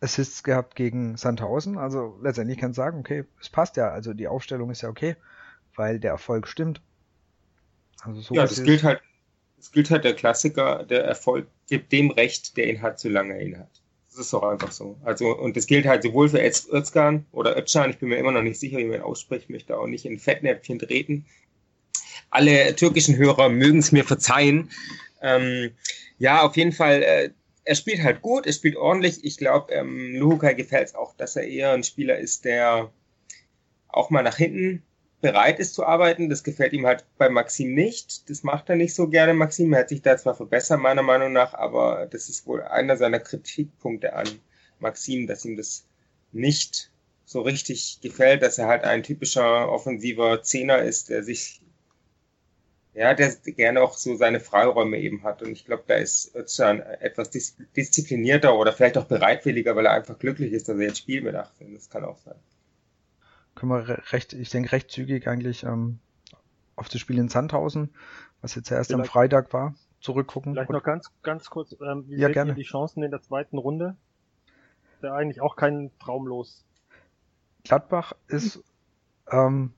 Assists 0.00 0.42
gehabt 0.42 0.74
gegen 0.74 1.16
Sandhausen. 1.16 1.78
Also 1.78 2.18
letztendlich 2.22 2.58
kann 2.58 2.70
ich 2.70 2.76
sagen, 2.76 2.98
okay, 2.98 3.24
es 3.40 3.48
passt 3.48 3.76
ja. 3.76 3.90
Also 3.90 4.14
die 4.14 4.28
Aufstellung 4.28 4.70
ist 4.70 4.82
ja 4.82 4.88
okay, 4.88 5.16
weil 5.76 6.00
der 6.00 6.10
Erfolg 6.10 6.48
stimmt. 6.48 6.80
Also 8.02 8.20
so 8.20 8.34
ja, 8.34 8.42
das 8.42 8.62
gilt 8.62 8.82
halt, 8.82 9.00
das 9.56 9.70
gilt 9.70 9.90
halt 9.90 10.04
der 10.04 10.14
Klassiker, 10.14 10.82
der 10.84 11.04
Erfolg 11.04 11.46
gibt 11.68 11.92
dem 11.92 12.10
Recht, 12.10 12.56
der 12.56 12.68
ihn 12.68 12.82
hat, 12.82 12.98
solange 12.98 13.34
er 13.34 13.42
ihn 13.42 13.58
hat. 13.58 13.81
Das 14.12 14.26
ist 14.26 14.32
doch 14.34 14.42
einfach 14.42 14.72
so. 14.72 14.98
Also, 15.04 15.34
und 15.34 15.56
das 15.56 15.66
gilt 15.66 15.86
halt 15.86 16.02
sowohl 16.02 16.28
für 16.28 16.38
Özkan 16.38 17.24
oder 17.32 17.56
Özcan, 17.56 17.90
ich 17.90 17.98
bin 17.98 18.10
mir 18.10 18.16
immer 18.16 18.32
noch 18.32 18.42
nicht 18.42 18.60
sicher, 18.60 18.76
wie 18.76 18.84
man 18.84 19.00
ausspricht, 19.00 19.48
möchte 19.48 19.78
auch 19.78 19.86
nicht 19.86 20.04
in 20.04 20.18
Fettnäpfchen 20.18 20.78
treten. 20.78 21.24
Alle 22.28 22.76
türkischen 22.76 23.16
Hörer 23.16 23.48
mögen 23.48 23.78
es 23.78 23.90
mir 23.90 24.04
verzeihen. 24.04 24.70
Ähm, 25.22 25.70
ja, 26.18 26.42
auf 26.42 26.58
jeden 26.58 26.72
Fall, 26.72 27.02
äh, 27.02 27.30
er 27.64 27.74
spielt 27.74 28.02
halt 28.02 28.20
gut, 28.20 28.46
er 28.46 28.52
spielt 28.52 28.76
ordentlich. 28.76 29.24
Ich 29.24 29.38
glaube, 29.38 29.72
ähm, 29.72 30.14
Luhukai 30.16 30.52
gefällt 30.52 30.88
es 30.88 30.94
auch, 30.94 31.14
dass 31.16 31.36
er 31.36 31.44
eher 31.44 31.72
ein 31.72 31.84
Spieler 31.84 32.18
ist, 32.18 32.44
der 32.44 32.90
auch 33.88 34.10
mal 34.10 34.22
nach 34.22 34.36
hinten 34.36 34.82
bereit 35.22 35.58
ist 35.60 35.74
zu 35.74 35.86
arbeiten. 35.86 36.28
Das 36.28 36.44
gefällt 36.44 36.74
ihm 36.74 36.84
halt 36.84 37.06
bei 37.16 37.30
Maxim 37.30 37.72
nicht. 37.72 38.28
Das 38.28 38.42
macht 38.42 38.68
er 38.68 38.76
nicht 38.76 38.94
so 38.94 39.08
gerne, 39.08 39.32
Maxim. 39.32 39.72
Er 39.72 39.80
hat 39.80 39.88
sich 39.88 40.02
da 40.02 40.18
zwar 40.18 40.34
verbessert, 40.34 40.80
meiner 40.80 41.02
Meinung 41.02 41.32
nach, 41.32 41.54
aber 41.54 42.06
das 42.10 42.28
ist 42.28 42.46
wohl 42.46 42.60
einer 42.62 42.98
seiner 42.98 43.20
Kritikpunkte 43.20 44.12
an 44.12 44.28
Maxim, 44.80 45.26
dass 45.26 45.44
ihm 45.46 45.56
das 45.56 45.86
nicht 46.32 46.90
so 47.24 47.40
richtig 47.40 48.00
gefällt, 48.02 48.42
dass 48.42 48.58
er 48.58 48.66
halt 48.66 48.84
ein 48.84 49.02
typischer 49.02 49.70
offensiver 49.70 50.42
Zehner 50.42 50.82
ist, 50.82 51.08
der 51.08 51.22
sich, 51.22 51.62
ja, 52.92 53.14
der 53.14 53.30
gerne 53.30 53.80
auch 53.80 53.96
so 53.96 54.16
seine 54.16 54.40
Freiräume 54.40 54.98
eben 54.98 55.22
hat. 55.22 55.40
Und 55.40 55.52
ich 55.52 55.64
glaube, 55.64 55.84
da 55.86 55.94
ist 55.94 56.34
Özcan 56.34 56.80
etwas 56.80 57.30
dis 57.30 57.56
disziplinierter 57.76 58.58
oder 58.58 58.72
vielleicht 58.72 58.98
auch 58.98 59.06
bereitwilliger, 59.06 59.76
weil 59.76 59.86
er 59.86 59.92
einfach 59.92 60.18
glücklich 60.18 60.52
ist, 60.52 60.68
dass 60.68 60.76
er 60.76 60.88
jetzt 60.88 60.98
spielt 60.98 61.24
mit 61.24 61.36
18. 61.36 61.72
Das 61.74 61.88
kann 61.88 62.04
auch 62.04 62.18
sein 62.18 62.34
können 63.54 63.72
wir 63.72 64.12
recht, 64.12 64.32
ich 64.32 64.50
denke, 64.50 64.72
recht 64.72 64.90
zügig 64.90 65.28
eigentlich 65.28 65.64
ähm, 65.64 65.98
auf 66.76 66.88
das 66.88 67.00
Spiel 67.00 67.18
in 67.18 67.28
Sandhausen, 67.28 67.90
was 68.40 68.54
jetzt 68.54 68.70
erst 68.70 68.90
vielleicht, 68.90 69.00
am 69.00 69.10
Freitag 69.10 69.52
war, 69.52 69.74
zurückgucken. 70.00 70.54
Vielleicht 70.54 70.70
noch 70.70 70.82
ganz, 70.82 71.10
ganz 71.22 71.50
kurz, 71.50 71.76
ähm, 71.80 72.04
wie 72.08 72.16
ja, 72.16 72.28
seht 72.28 72.34
gerne. 72.34 72.54
die 72.54 72.62
Chancen 72.62 73.02
in 73.02 73.10
der 73.10 73.22
zweiten 73.22 73.58
Runde? 73.58 73.96
Ist 74.94 75.02
ja 75.04 75.14
eigentlich 75.14 75.40
auch 75.40 75.56
kein 75.56 75.90
Traumlos. 75.98 76.64
Gladbach 77.64 78.14
ist 78.28 78.62
ähm, 79.30 79.72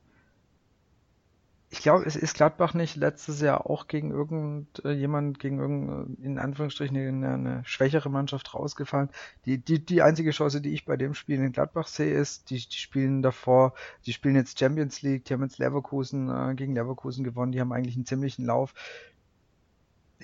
glaube, 1.85 2.07
es 2.07 2.17
ist 2.17 2.35
Gladbach 2.35 2.73
nicht 2.73 2.97
letztes 2.97 3.43
Jahr 3.43 3.71
auch 3.71 3.89
gegen 3.89 4.11
irgendjemand, 4.11 5.39
gegen 5.39 5.59
irgendeine, 5.59 6.17
in 6.23 6.39
Anführungsstrichen, 6.39 6.97
eine, 6.97 7.35
eine, 7.35 7.63
schwächere 7.67 8.09
Mannschaft 8.09 8.55
rausgefallen. 8.55 9.11
Die, 9.45 9.59
die, 9.59 9.85
die 9.85 10.01
einzige 10.01 10.31
Chance, 10.31 10.63
die 10.63 10.73
ich 10.73 10.87
bei 10.87 10.97
dem 10.97 11.13
Spiel 11.13 11.39
in 11.41 11.53
Gladbach 11.53 11.87
sehe, 11.87 12.19
ist, 12.19 12.49
die, 12.49 12.57
die 12.57 12.79
spielen 12.79 13.21
davor, 13.21 13.75
die 14.07 14.15
spielen 14.15 14.35
jetzt 14.35 14.59
Champions 14.59 15.03
League, 15.03 15.27
die 15.27 15.35
haben 15.35 15.43
jetzt 15.43 15.59
Leverkusen 15.59 16.31
äh, 16.31 16.55
gegen 16.55 16.75
Leverkusen 16.75 17.23
gewonnen, 17.23 17.53
die 17.53 17.61
haben 17.61 17.73
eigentlich 17.73 17.97
einen 17.97 18.07
ziemlichen 18.07 18.47
Lauf 18.47 18.73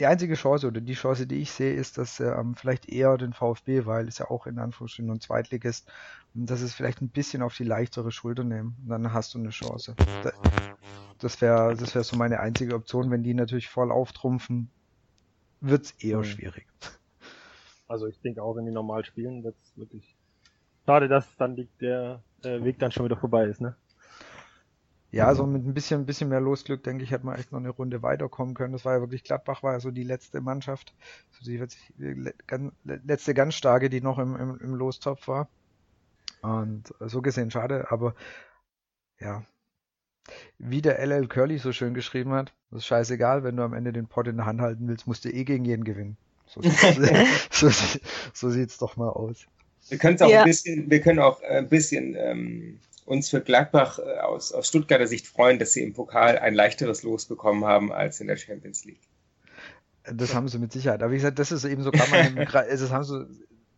die 0.00 0.07
einzige 0.07 0.35
Chance 0.35 0.66
oder 0.66 0.80
die 0.80 0.95
Chance, 0.95 1.26
die 1.26 1.37
ich 1.37 1.52
sehe, 1.52 1.75
ist, 1.75 1.99
dass 1.99 2.21
ähm, 2.21 2.54
vielleicht 2.54 2.88
eher 2.88 3.19
den 3.19 3.35
VfB, 3.35 3.85
weil 3.85 4.09
es 4.09 4.19
ja 4.19 4.30
auch 4.30 4.47
in 4.47 4.59
Anführungsstrichen 4.59 5.11
ein 5.11 5.21
Zweitligist, 5.21 5.90
dass 6.33 6.62
es 6.62 6.75
vielleicht 6.75 7.02
ein 7.02 7.11
bisschen 7.11 7.42
auf 7.42 7.54
die 7.54 7.64
leichtere 7.64 8.11
Schulter 8.11 8.42
nehmen. 8.42 8.76
Dann 8.88 9.12
hast 9.12 9.35
du 9.35 9.38
eine 9.38 9.50
Chance. 9.50 9.95
Das 11.19 11.40
wäre 11.42 11.76
das 11.76 11.95
wäre 11.95 12.02
so 12.02 12.16
meine 12.16 12.40
einzige 12.40 12.75
Option. 12.75 13.11
Wenn 13.11 13.23
die 13.23 13.35
natürlich 13.35 13.69
voll 13.69 13.92
auftrumpfen, 13.92 14.71
wird's 15.61 15.90
eher 15.99 16.19
mhm. 16.19 16.25
schwierig. 16.25 16.66
Also 17.87 18.07
ich 18.07 18.21
denke 18.21 18.42
auch, 18.42 18.57
wenn 18.57 18.64
die 18.64 18.73
normal 18.73 19.04
spielen, 19.04 19.45
wird's 19.45 19.73
wirklich 19.76 20.16
schade, 20.87 21.09
dass 21.09 21.37
dann 21.37 21.57
die, 21.57 21.69
der 21.80 22.23
äh, 22.42 22.62
Weg 22.64 22.78
dann 22.78 22.92
schon 22.92 23.04
wieder 23.04 23.16
vorbei 23.16 23.45
ist, 23.45 23.61
ne? 23.61 23.76
Ja, 25.12 25.35
so 25.35 25.45
mit 25.45 25.67
ein 25.67 25.75
bisschen, 25.75 26.02
ein 26.02 26.07
bisschen 26.07 26.29
mehr 26.29 26.40
Losglück, 26.40 26.85
denke 26.85 27.02
ich, 27.02 27.11
hätte 27.11 27.26
man 27.26 27.37
echt 27.37 27.50
noch 27.50 27.59
eine 27.59 27.71
Runde 27.71 28.02
weiterkommen 28.02 28.55
können. 28.55 28.73
Das 28.73 28.85
war 28.85 28.95
ja 28.95 29.00
wirklich, 29.00 29.25
Gladbach 29.25 29.62
war 29.62 29.73
ja 29.73 29.81
so 29.81 29.90
die 29.90 30.05
letzte 30.05 30.40
Mannschaft, 30.40 30.95
so 31.31 31.45
die 31.45 31.57
letzte 32.85 33.35
ganz 33.35 33.55
starke, 33.55 33.90
die 33.90 34.00
noch 34.00 34.19
im, 34.19 34.37
im, 34.37 34.59
im 34.61 34.75
Lostopf 34.75 35.26
war. 35.26 35.49
Und 36.43 36.95
so 37.00 37.23
gesehen 37.23 37.50
schade, 37.50 37.90
aber 37.90 38.14
ja, 39.19 39.45
wie 40.59 40.81
der 40.81 40.99
LL 41.05 41.26
Curly 41.26 41.59
so 41.59 41.73
schön 41.73 41.93
geschrieben 41.93 42.33
hat, 42.33 42.52
das 42.71 42.81
ist 42.81 42.87
scheißegal, 42.87 43.43
wenn 43.43 43.57
du 43.57 43.62
am 43.62 43.75
Ende 43.75 43.93
den 43.93 44.07
Pot 44.07 44.29
in 44.29 44.37
der 44.37 44.47
Hand 44.47 44.61
halten 44.61 44.88
willst, 44.88 45.07
musst 45.07 45.25
du 45.25 45.29
eh 45.29 45.45
gegen 45.45 45.64
jeden 45.64 45.85
gewinnen. 45.85 46.17
So, 46.47 46.61
so, 47.50 47.71
so 48.33 48.50
sieht's 48.50 48.79
doch 48.79 48.97
mal 48.97 49.09
aus. 49.09 49.47
Wir 49.88 49.99
können 49.99 50.21
auch 50.21 50.29
ja. 50.29 50.40
ein 50.40 50.47
bisschen, 50.47 50.90
wir 50.90 51.00
können 51.00 51.19
auch 51.19 51.43
ein 51.43 51.69
bisschen 51.69 52.14
ähm, 52.17 52.79
uns 53.11 53.29
für 53.29 53.40
Gladbach 53.40 53.99
äh, 53.99 54.21
aus, 54.21 54.52
aus 54.52 54.69
Stuttgarter 54.69 55.09
Sicht 55.09 55.26
freuen, 55.26 55.59
dass 55.59 55.73
sie 55.73 55.83
im 55.83 55.93
Pokal 55.93 56.38
ein 56.38 56.55
leichteres 56.55 57.02
Los 57.02 57.26
bekommen 57.26 57.64
haben 57.64 57.93
als 57.93 58.21
in 58.21 58.29
der 58.29 58.37
Champions 58.37 58.85
League. 58.85 59.00
Das 60.05 60.35
haben 60.35 60.49
sie 60.49 60.59
mit 60.59 60.73
Sicherheit. 60.73 61.02
Aber 61.02 61.12
wie 61.12 61.17
gesagt, 61.17 61.38
das 61.38 61.52
ist 61.52 61.64
eben 61.64 61.83
so 61.83 61.90
meine, 62.11 62.47
das 62.47 62.90
haben 62.90 63.05
sie, 63.05 63.26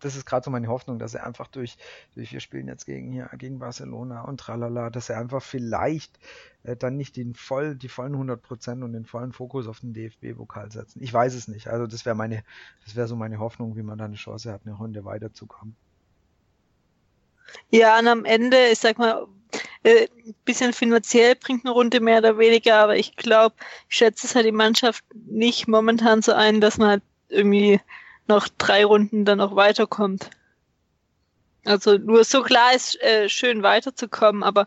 das 0.01 0.17
ist 0.17 0.27
gerade 0.27 0.45
so 0.45 0.51
meine 0.51 0.69
Hoffnung, 0.69 0.99
dass 0.99 1.15
er 1.15 1.27
einfach 1.27 1.49
durch, 1.49 1.79
durch 2.15 2.33
wir 2.33 2.41
spielen 2.41 2.69
jetzt 2.69 2.85
gegen 2.85 3.11
hier, 3.11 3.31
gegen 3.39 3.59
Barcelona 3.59 4.23
und 4.23 4.39
tralala, 4.39 4.91
dass 4.91 5.09
er 5.09 5.19
einfach 5.19 5.43
vielleicht 5.43 6.19
äh, 6.63 6.77
dann 6.77 6.97
nicht 6.97 7.17
den 7.17 7.35
voll, 7.35 7.75
die 7.75 7.89
vollen 7.89 8.13
100 8.13 8.41
Prozent 8.41 8.85
und 8.85 8.93
den 8.93 9.07
vollen 9.07 9.33
Fokus 9.33 9.67
auf 9.67 9.81
den 9.81 9.95
DFB-Pokal 9.95 10.71
setzen. 10.71 11.03
Ich 11.03 11.13
weiß 11.13 11.35
es 11.35 11.49
nicht. 11.49 11.69
Also 11.69 11.87
das 11.87 12.05
wäre 12.05 12.15
meine, 12.15 12.45
das 12.85 12.97
wäre 12.97 13.09
so 13.09 13.17
meine 13.17 13.39
Hoffnung, 13.39 13.77
wie 13.77 13.83
man 13.83 13.97
da 13.97 14.05
eine 14.05 14.17
Chance 14.17 14.53
hat, 14.53 14.61
eine 14.67 14.75
Runde 14.75 15.05
weiterzukommen. 15.07 15.75
Ja, 17.71 17.99
und 17.99 18.09
am 18.09 18.25
Ende, 18.25 18.69
ich 18.69 18.79
sag 18.79 18.99
mal, 18.99 19.27
äh, 19.83 20.09
bisschen 20.45 20.73
finanziell 20.73 21.35
bringt 21.35 21.65
eine 21.65 21.75
Runde 21.75 22.01
mehr 22.01 22.19
oder 22.19 22.39
weniger, 22.39 22.77
aber 22.77 22.97
ich 22.97 23.17
glaube, 23.17 23.55
ich 23.89 23.97
schätze 23.97 24.27
es 24.27 24.35
halt 24.35 24.47
die 24.47 24.53
Mannschaft 24.53 25.05
nicht 25.15 25.69
momentan 25.69 26.23
so 26.23 26.33
ein, 26.33 26.61
dass 26.61 26.79
man 26.79 26.89
halt 26.89 27.03
irgendwie 27.29 27.81
noch 28.29 28.49
drei 28.59 28.85
Runden 28.85 29.25
dann 29.25 29.41
auch 29.41 29.57
weiterkommt. 29.57 30.31
Also 31.65 31.97
nur 31.97 32.25
so 32.25 32.43
klar 32.43 32.75
ist 32.75 33.01
äh, 33.03 33.29
schön 33.29 33.63
weiterzukommen, 33.63 34.43
aber 34.43 34.67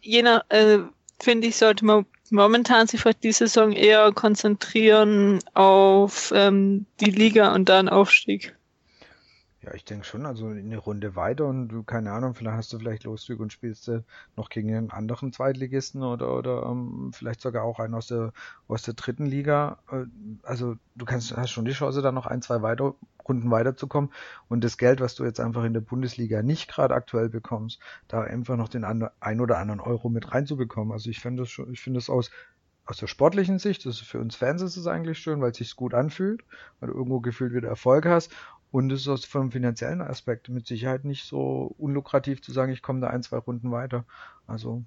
je 0.00 0.22
nach, 0.22 0.44
äh, 0.50 0.78
finde 1.20 1.48
ich, 1.48 1.56
sollte 1.56 1.84
man 1.84 2.06
momentan 2.30 2.86
sich 2.86 3.00
vielleicht 3.00 3.24
die 3.24 3.32
Saison 3.32 3.72
eher 3.72 4.12
konzentrieren 4.12 5.40
auf 5.54 6.32
ähm, 6.34 6.86
die 7.00 7.10
Liga 7.10 7.54
und 7.54 7.68
dann 7.68 7.88
Aufstieg. 7.88 8.56
Ja, 9.64 9.72
ich 9.74 9.84
denke 9.84 10.04
schon, 10.04 10.26
also 10.26 10.48
eine 10.48 10.76
Runde 10.76 11.14
weiter 11.14 11.46
und 11.46 11.68
du, 11.68 11.84
keine 11.84 12.10
Ahnung, 12.10 12.34
vielleicht 12.34 12.56
hast 12.56 12.72
du 12.72 12.78
vielleicht 12.78 13.04
Loszüge 13.04 13.40
und 13.40 13.52
spielst 13.52 13.86
du 13.86 14.04
noch 14.34 14.48
gegen 14.48 14.74
einen 14.74 14.90
anderen 14.90 15.32
Zweitligisten 15.32 16.02
oder, 16.02 16.36
oder 16.36 16.64
ähm, 16.66 17.12
vielleicht 17.14 17.40
sogar 17.40 17.62
auch 17.62 17.78
einen 17.78 17.94
aus 17.94 18.08
der, 18.08 18.32
aus 18.66 18.82
der 18.82 18.94
dritten 18.94 19.24
Liga. 19.24 19.78
Äh, 19.88 20.06
also 20.42 20.74
du 20.96 21.04
kannst, 21.04 21.36
hast 21.36 21.50
schon 21.52 21.64
die 21.64 21.72
Chance, 21.72 22.02
da 22.02 22.10
noch 22.10 22.26
ein, 22.26 22.42
zwei 22.42 22.60
weiter, 22.62 22.96
Runden 23.28 23.52
weiterzukommen 23.52 24.10
und 24.48 24.64
das 24.64 24.78
Geld, 24.78 25.00
was 25.00 25.14
du 25.14 25.24
jetzt 25.24 25.38
einfach 25.38 25.62
in 25.62 25.74
der 25.74 25.80
Bundesliga 25.80 26.42
nicht 26.42 26.68
gerade 26.68 26.94
aktuell 26.94 27.28
bekommst, 27.28 27.78
da 28.08 28.20
einfach 28.22 28.56
noch 28.56 28.68
den 28.68 28.84
ein 28.84 29.40
oder 29.40 29.58
anderen 29.58 29.80
Euro 29.80 30.08
mit 30.08 30.34
reinzubekommen. 30.34 30.92
Also 30.92 31.08
ich 31.08 31.20
finde 31.20 31.44
das 31.44 31.50
schon, 31.50 31.72
ich 31.72 31.80
finde 31.80 31.98
das 31.98 32.10
aus 32.10 32.30
aus 32.84 32.96
der 32.96 33.06
sportlichen 33.06 33.60
Sicht, 33.60 33.86
das 33.86 34.00
ist 34.00 34.08
für 34.08 34.18
uns 34.18 34.34
Fans 34.34 34.60
ist 34.60 34.76
es 34.76 34.88
eigentlich 34.88 35.20
schön, 35.20 35.40
weil 35.40 35.52
es 35.52 35.58
sich 35.58 35.76
gut 35.76 35.94
anfühlt, 35.94 36.42
weil 36.80 36.88
du 36.88 36.96
irgendwo 36.96 37.20
gefühlt 37.20 37.52
wieder 37.52 37.68
Erfolg 37.68 38.06
hast 38.06 38.32
Und 38.72 38.90
es 38.90 39.06
ist 39.06 39.26
vom 39.26 39.52
finanziellen 39.52 40.00
Aspekt 40.00 40.48
mit 40.48 40.66
Sicherheit 40.66 41.04
nicht 41.04 41.26
so 41.26 41.74
unlukrativ 41.78 42.40
zu 42.40 42.52
sagen, 42.52 42.72
ich 42.72 42.80
komme 42.80 43.00
da 43.00 43.08
ein, 43.08 43.22
zwei 43.22 43.36
Runden 43.36 43.70
weiter. 43.70 44.04
Also. 44.46 44.82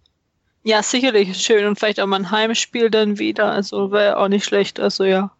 Ja, 0.63 0.81
sicherlich 0.81 1.37
schön 1.37 1.67
und 1.67 1.77
vielleicht 1.77 1.99
auch 1.99 2.07
mal 2.07 2.17
ein 2.17 2.31
Heimspiel 2.31 2.89
dann 2.89 3.19
wieder. 3.19 3.51
Also 3.51 3.91
wäre 3.91 4.17
auch 4.17 4.27
nicht 4.27 4.43
schlecht. 4.43 4.79
Also 4.79 5.03
ja. 5.03 5.31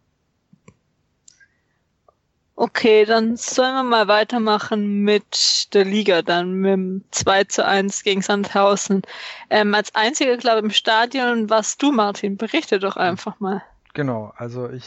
Okay, 2.55 3.03
dann 3.05 3.35
sollen 3.35 3.73
wir 3.73 3.83
mal 3.83 4.07
weitermachen 4.07 5.01
mit 5.01 5.73
der 5.73 5.83
Liga 5.83 6.21
dann, 6.21 6.53
mit 6.53 6.71
dem 6.71 7.03
2 7.09 7.45
zu 7.45 7.65
1 7.65 8.03
gegen 8.03 8.21
Sandhausen. 8.21 9.01
Ähm, 9.49 9.73
als 9.73 9.93
einziger, 9.95 10.37
glaube 10.37 10.59
ich, 10.59 10.65
im 10.65 10.69
Stadion 10.69 11.49
warst 11.49 11.81
du, 11.81 11.91
Martin. 11.91 12.37
Berichte 12.37 12.77
doch 12.77 12.95
einfach 12.95 13.39
mal. 13.39 13.63
Genau, 13.95 14.33
also 14.37 14.69
ich 14.69 14.85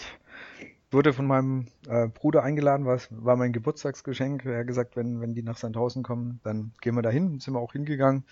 wurde 0.90 1.12
von 1.12 1.26
meinem 1.26 1.66
äh, 1.86 2.08
Bruder 2.08 2.42
eingeladen, 2.42 2.86
was 2.86 3.08
war 3.10 3.36
mein 3.36 3.52
Geburtstagsgeschenk. 3.52 4.44
Er 4.44 4.60
hat 4.60 4.66
gesagt, 4.66 4.96
wenn, 4.96 5.20
wenn 5.20 5.34
die 5.34 5.42
nach 5.42 5.56
Sandhausen 5.56 6.02
kommen, 6.02 6.40
dann 6.44 6.72
gehen 6.80 6.94
wir 6.94 7.02
dahin. 7.02 7.40
Sind 7.40 7.54
wir 7.54 7.60
auch 7.60 7.72
hingegangen. 7.72 8.24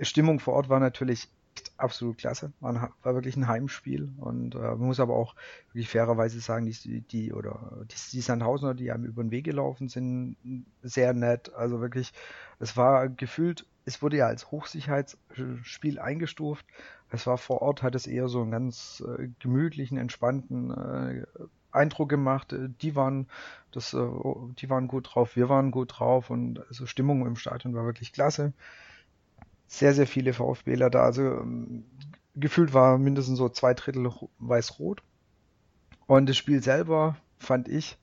Stimmung 0.00 0.40
vor 0.40 0.54
Ort 0.54 0.68
war 0.68 0.80
natürlich 0.80 1.28
absolut 1.76 2.18
klasse. 2.18 2.52
War, 2.60 2.92
war 3.02 3.14
wirklich 3.14 3.36
ein 3.36 3.48
Heimspiel 3.48 4.12
und 4.18 4.54
äh, 4.54 4.58
man 4.58 4.78
muss 4.78 5.00
aber 5.00 5.16
auch 5.16 5.34
wirklich 5.68 5.88
fairerweise 5.88 6.40
sagen, 6.40 6.66
die, 6.66 7.00
die 7.00 7.32
oder 7.32 7.84
die, 7.90 8.10
die 8.12 8.20
Sandhausener, 8.20 8.74
die 8.74 8.90
einem 8.92 9.04
über 9.04 9.22
den 9.22 9.30
Weg 9.30 9.44
gelaufen 9.44 9.88
sind, 9.88 10.36
sehr 10.82 11.12
nett. 11.14 11.52
Also 11.54 11.80
wirklich, 11.80 12.12
es 12.58 12.76
war 12.76 13.08
gefühlt, 13.08 13.66
es 13.84 14.02
wurde 14.02 14.18
ja 14.18 14.26
als 14.26 14.50
Hochsicherheitsspiel 14.50 15.98
eingestuft. 15.98 16.66
Es 17.10 17.26
war 17.26 17.38
vor 17.38 17.62
Ort, 17.62 17.82
hat 17.82 17.94
es 17.94 18.06
eher 18.06 18.28
so 18.28 18.42
einen 18.42 18.52
ganz 18.52 19.02
äh, 19.06 19.28
gemütlichen, 19.40 19.98
entspannten 19.98 20.70
äh, 20.70 21.26
Eindruck 21.72 22.08
gemacht. 22.08 22.54
Die 22.80 22.96
waren, 22.96 23.28
das, 23.72 23.94
äh, 23.94 24.08
die 24.58 24.70
waren 24.70 24.88
gut 24.88 25.10
drauf, 25.14 25.36
wir 25.36 25.48
waren 25.48 25.70
gut 25.70 25.98
drauf 25.98 26.30
und 26.30 26.66
also 26.68 26.86
Stimmung 26.86 27.26
im 27.26 27.36
Stadion 27.36 27.74
war 27.74 27.84
wirklich 27.84 28.12
klasse 28.12 28.52
sehr, 29.70 29.94
sehr 29.94 30.06
viele 30.06 30.32
VfBler 30.32 30.90
da. 30.90 31.04
Also 31.04 31.22
ähm, 31.22 31.84
gefühlt 32.34 32.74
war 32.74 32.98
mindestens 32.98 33.38
so 33.38 33.48
zwei 33.48 33.72
Drittel 33.72 34.10
weiß-rot. 34.40 35.02
Und 36.06 36.28
das 36.28 36.36
Spiel 36.36 36.60
selber 36.60 37.16
fand 37.38 37.68
ich 37.68 37.96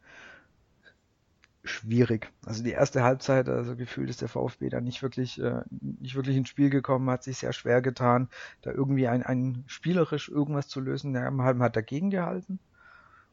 schwierig. 1.66 2.32
Also 2.46 2.64
die 2.64 2.72
erste 2.72 3.04
Halbzeit, 3.04 3.50
also 3.50 3.76
gefühlt 3.76 4.10
ist 4.10 4.22
der 4.22 4.30
VfB 4.30 4.70
da 4.70 4.80
nicht 4.80 5.04
wirklich, 5.04 5.42
äh, 5.42 5.62
nicht 5.70 6.16
wirklich 6.16 6.38
ins 6.38 6.48
Spiel 6.48 6.70
gekommen, 6.70 7.10
hat 7.10 7.24
sich 7.24 7.38
sehr 7.40 7.52
schwer 7.52 7.82
getan, 7.82 8.30
da 8.62 8.72
irgendwie 8.72 9.10
ein, 9.10 9.24
ein 9.24 9.66
spielerisch 9.68 10.30
irgendwas 10.30 10.70
zu 10.70 10.80
lösen. 10.80 11.12
Der 11.12 11.24
Halben 11.26 11.62
hat 11.62 11.76
dagegen 11.76 12.10
gehalten. 12.10 12.60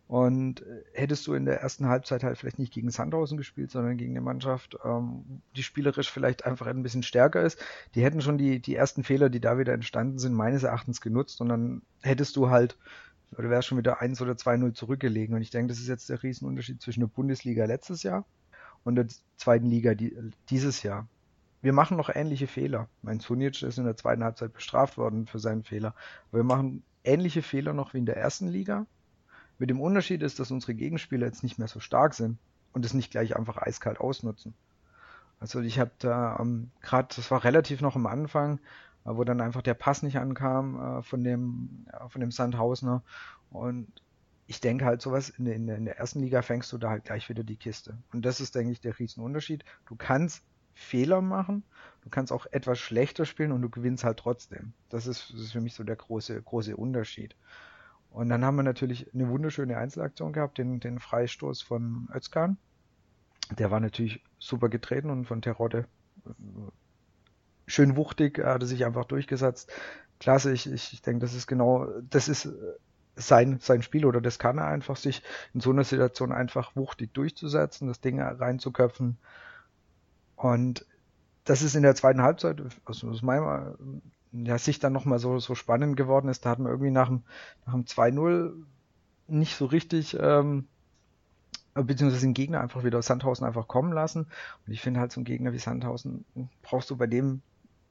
Und 0.06 0.60
äh, 0.62 0.82
hättest 0.92 1.26
du 1.26 1.34
in 1.34 1.46
der 1.46 1.60
ersten 1.60 1.88
Halbzeit 1.88 2.22
halt 2.22 2.36
vielleicht 2.36 2.58
nicht 2.58 2.72
gegen 2.72 2.90
Sandhausen 2.90 3.38
gespielt, 3.38 3.70
sondern 3.70 3.96
gegen 3.96 4.12
eine 4.12 4.20
Mannschaft, 4.20 4.76
ähm, 4.84 5.24
die 5.56 5.62
spielerisch 5.62 6.10
vielleicht 6.10 6.44
einfach 6.44 6.66
ein 6.66 6.82
bisschen 6.82 7.02
stärker 7.02 7.42
ist, 7.42 7.58
die 7.94 8.02
hätten 8.02 8.20
schon 8.20 8.36
die, 8.36 8.60
die 8.60 8.74
ersten 8.74 9.02
Fehler, 9.02 9.30
die 9.30 9.40
da 9.40 9.58
wieder 9.58 9.72
entstanden 9.72 10.18
sind, 10.18 10.34
meines 10.34 10.62
Erachtens 10.62 11.00
genutzt 11.00 11.40
und 11.40 11.48
dann 11.48 11.82
hättest 12.02 12.36
du 12.36 12.50
halt, 12.50 12.76
oder 13.36 13.48
wärst 13.48 13.68
schon 13.68 13.78
wieder 13.78 14.00
1 14.00 14.20
oder 14.20 14.34
2-0 14.34 14.74
zurückgelegen. 14.74 15.34
Und 15.34 15.42
ich 15.42 15.50
denke, 15.50 15.68
das 15.68 15.78
ist 15.78 15.88
jetzt 15.88 16.08
der 16.08 16.22
Riesenunterschied 16.22 16.80
zwischen 16.80 17.00
der 17.00 17.08
Bundesliga 17.08 17.64
letztes 17.64 18.02
Jahr 18.02 18.24
und 18.84 18.96
der 18.96 19.06
zweiten 19.38 19.66
Liga 19.66 19.94
die, 19.94 20.16
dieses 20.50 20.82
Jahr. 20.82 21.08
Wir 21.62 21.72
machen 21.72 21.96
noch 21.96 22.14
ähnliche 22.14 22.46
Fehler. 22.46 22.88
Mein 23.00 23.20
Sunic 23.20 23.62
ist 23.62 23.78
in 23.78 23.84
der 23.84 23.96
zweiten 23.96 24.22
Halbzeit 24.22 24.52
bestraft 24.52 24.98
worden 24.98 25.26
für 25.26 25.38
seinen 25.38 25.64
Fehler. 25.64 25.94
Aber 26.28 26.40
wir 26.40 26.44
machen 26.44 26.82
ähnliche 27.04 27.40
Fehler 27.40 27.72
noch 27.72 27.94
wie 27.94 27.98
in 27.98 28.06
der 28.06 28.18
ersten 28.18 28.48
Liga 28.48 28.86
mit 29.58 29.70
dem 29.70 29.80
Unterschied 29.80 30.22
ist, 30.22 30.40
dass 30.40 30.50
unsere 30.50 30.74
Gegenspieler 30.74 31.26
jetzt 31.26 31.42
nicht 31.42 31.58
mehr 31.58 31.68
so 31.68 31.80
stark 31.80 32.14
sind 32.14 32.38
und 32.72 32.84
es 32.84 32.94
nicht 32.94 33.10
gleich 33.10 33.36
einfach 33.36 33.56
eiskalt 33.56 34.00
ausnutzen. 34.00 34.54
Also 35.40 35.60
ich 35.60 35.78
habe 35.78 35.90
da 35.98 36.38
ähm, 36.40 36.70
gerade, 36.80 37.08
das 37.14 37.30
war 37.30 37.44
relativ 37.44 37.80
noch 37.80 37.96
am 37.96 38.06
Anfang, 38.06 38.58
äh, 39.04 39.10
wo 39.10 39.24
dann 39.24 39.40
einfach 39.40 39.62
der 39.62 39.74
Pass 39.74 40.02
nicht 40.02 40.18
ankam 40.18 40.98
äh, 40.98 41.02
von 41.02 41.22
dem 41.22 41.86
ja, 41.92 42.08
von 42.08 42.20
dem 42.20 42.30
Sandhausner 42.30 43.02
und 43.50 43.88
ich 44.46 44.60
denke 44.60 44.84
halt 44.84 45.00
sowas 45.00 45.30
in, 45.30 45.46
in, 45.46 45.68
in 45.68 45.84
der 45.86 45.98
ersten 45.98 46.20
Liga 46.20 46.42
fängst 46.42 46.72
du 46.72 46.78
da 46.78 46.90
halt 46.90 47.04
gleich 47.04 47.28
wieder 47.28 47.44
die 47.44 47.56
Kiste 47.56 47.96
und 48.12 48.24
das 48.24 48.40
ist 48.40 48.54
denke 48.54 48.72
ich 48.72 48.80
der 48.80 48.98
Riesenunterschied. 48.98 49.64
Du 49.86 49.96
kannst 49.96 50.42
Fehler 50.74 51.20
machen, 51.20 51.62
du 52.02 52.10
kannst 52.10 52.32
auch 52.32 52.46
etwas 52.50 52.78
schlechter 52.78 53.26
spielen 53.26 53.52
und 53.52 53.62
du 53.62 53.70
gewinnst 53.70 54.02
halt 54.02 54.18
trotzdem. 54.18 54.72
Das 54.88 55.06
ist, 55.06 55.32
das 55.32 55.40
ist 55.40 55.52
für 55.52 55.60
mich 55.60 55.74
so 55.74 55.84
der 55.84 55.96
große 55.96 56.42
große 56.42 56.76
Unterschied. 56.76 57.36
Und 58.14 58.28
dann 58.28 58.44
haben 58.44 58.54
wir 58.54 58.62
natürlich 58.62 59.12
eine 59.12 59.28
wunderschöne 59.28 59.76
Einzelaktion 59.76 60.32
gehabt, 60.32 60.58
den, 60.58 60.78
den 60.78 61.00
Freistoß 61.00 61.62
von 61.62 62.08
Özkan. 62.14 62.58
Der 63.58 63.72
war 63.72 63.80
natürlich 63.80 64.22
super 64.38 64.68
getreten 64.68 65.10
und 65.10 65.24
von 65.24 65.42
Terodde 65.42 65.88
äh, 66.24 66.30
schön 67.66 67.96
wuchtig, 67.96 68.38
er 68.38 68.54
hatte 68.54 68.66
sich 68.66 68.84
einfach 68.84 69.04
durchgesetzt. 69.06 69.72
Klasse, 70.20 70.52
ich, 70.52 70.70
ich, 70.70 71.02
denke, 71.02 71.22
das 71.22 71.34
ist 71.34 71.48
genau, 71.48 71.88
das 72.08 72.28
ist 72.28 72.48
sein, 73.16 73.58
sein 73.60 73.82
Spiel 73.82 74.06
oder 74.06 74.20
das 74.20 74.38
kann 74.38 74.58
er 74.58 74.66
einfach, 74.66 74.94
sich 74.94 75.24
in 75.52 75.60
so 75.60 75.70
einer 75.70 75.82
Situation 75.82 76.30
einfach 76.30 76.76
wuchtig 76.76 77.12
durchzusetzen, 77.14 77.88
das 77.88 78.00
Ding 78.00 78.20
reinzuköpfen. 78.20 79.18
Und 80.36 80.86
das 81.42 81.62
ist 81.62 81.74
in 81.74 81.82
der 81.82 81.96
zweiten 81.96 82.22
Halbzeit, 82.22 82.62
also 82.84 83.08
aus 83.08 83.22
meiner 83.22 83.76
ja, 84.34 84.58
sich 84.58 84.80
dann 84.80 84.92
nochmal 84.92 85.18
so, 85.18 85.38
so 85.38 85.54
spannend 85.54 85.96
geworden 85.96 86.28
ist. 86.28 86.44
Da 86.44 86.50
hat 86.50 86.58
man 86.58 86.70
irgendwie 86.70 86.90
nach 86.90 87.08
dem, 87.08 87.22
nach 87.66 87.74
dem 87.74 87.84
2-0 87.84 88.52
nicht 89.28 89.56
so 89.56 89.66
richtig, 89.66 90.16
ähm, 90.20 90.66
beziehungsweise 91.74 92.26
den 92.26 92.34
Gegner 92.34 92.60
einfach 92.60 92.84
wieder 92.84 93.00
Sandhausen 93.02 93.46
einfach 93.46 93.68
kommen 93.68 93.92
lassen. 93.92 94.26
Und 94.66 94.72
ich 94.72 94.80
finde 94.80 95.00
halt 95.00 95.12
so 95.12 95.20
einen 95.20 95.24
Gegner 95.24 95.52
wie 95.52 95.58
Sandhausen 95.58 96.24
brauchst 96.62 96.90
du 96.90 96.96
bei 96.96 97.06
dem 97.06 97.42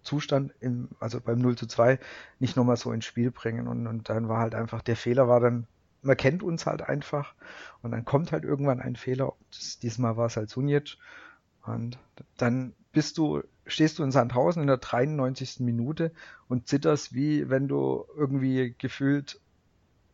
Zustand, 0.03 0.53
im, 0.59 0.89
also 0.99 1.21
beim 1.21 1.39
0 1.39 1.57
zu 1.57 1.65
2, 1.65 1.97
nicht 2.39 2.57
nochmal 2.57 2.77
so 2.77 2.91
ins 2.91 3.05
Spiel 3.05 3.31
bringen. 3.31 3.67
Und, 3.67 3.87
und 3.87 4.09
dann 4.09 4.27
war 4.27 4.39
halt 4.39 4.53
einfach, 4.53 4.81
der 4.81 4.97
Fehler 4.97 5.27
war 5.27 5.39
dann, 5.39 5.65
man 6.01 6.17
kennt 6.17 6.43
uns 6.43 6.65
halt 6.65 6.81
einfach 6.81 7.33
und 7.81 7.91
dann 7.91 8.03
kommt 8.03 8.33
halt 8.33 8.43
irgendwann 8.43 8.81
ein 8.81 8.97
Fehler. 8.97 9.33
Das, 9.51 9.79
diesmal 9.79 10.17
war 10.17 10.25
es 10.25 10.35
halt 10.35 10.49
Sunic. 10.49 10.97
Und 11.65 11.97
dann 12.37 12.73
bist 12.91 13.17
du, 13.17 13.41
stehst 13.65 13.99
du 13.99 14.03
in 14.03 14.11
Sandhausen 14.11 14.61
in 14.61 14.67
der 14.67 14.77
93. 14.77 15.61
Minute 15.61 16.11
und 16.47 16.67
zitterst 16.67 17.13
wie 17.13 17.49
wenn 17.49 17.67
du 17.67 18.05
irgendwie 18.15 18.75
gefühlt 18.77 19.39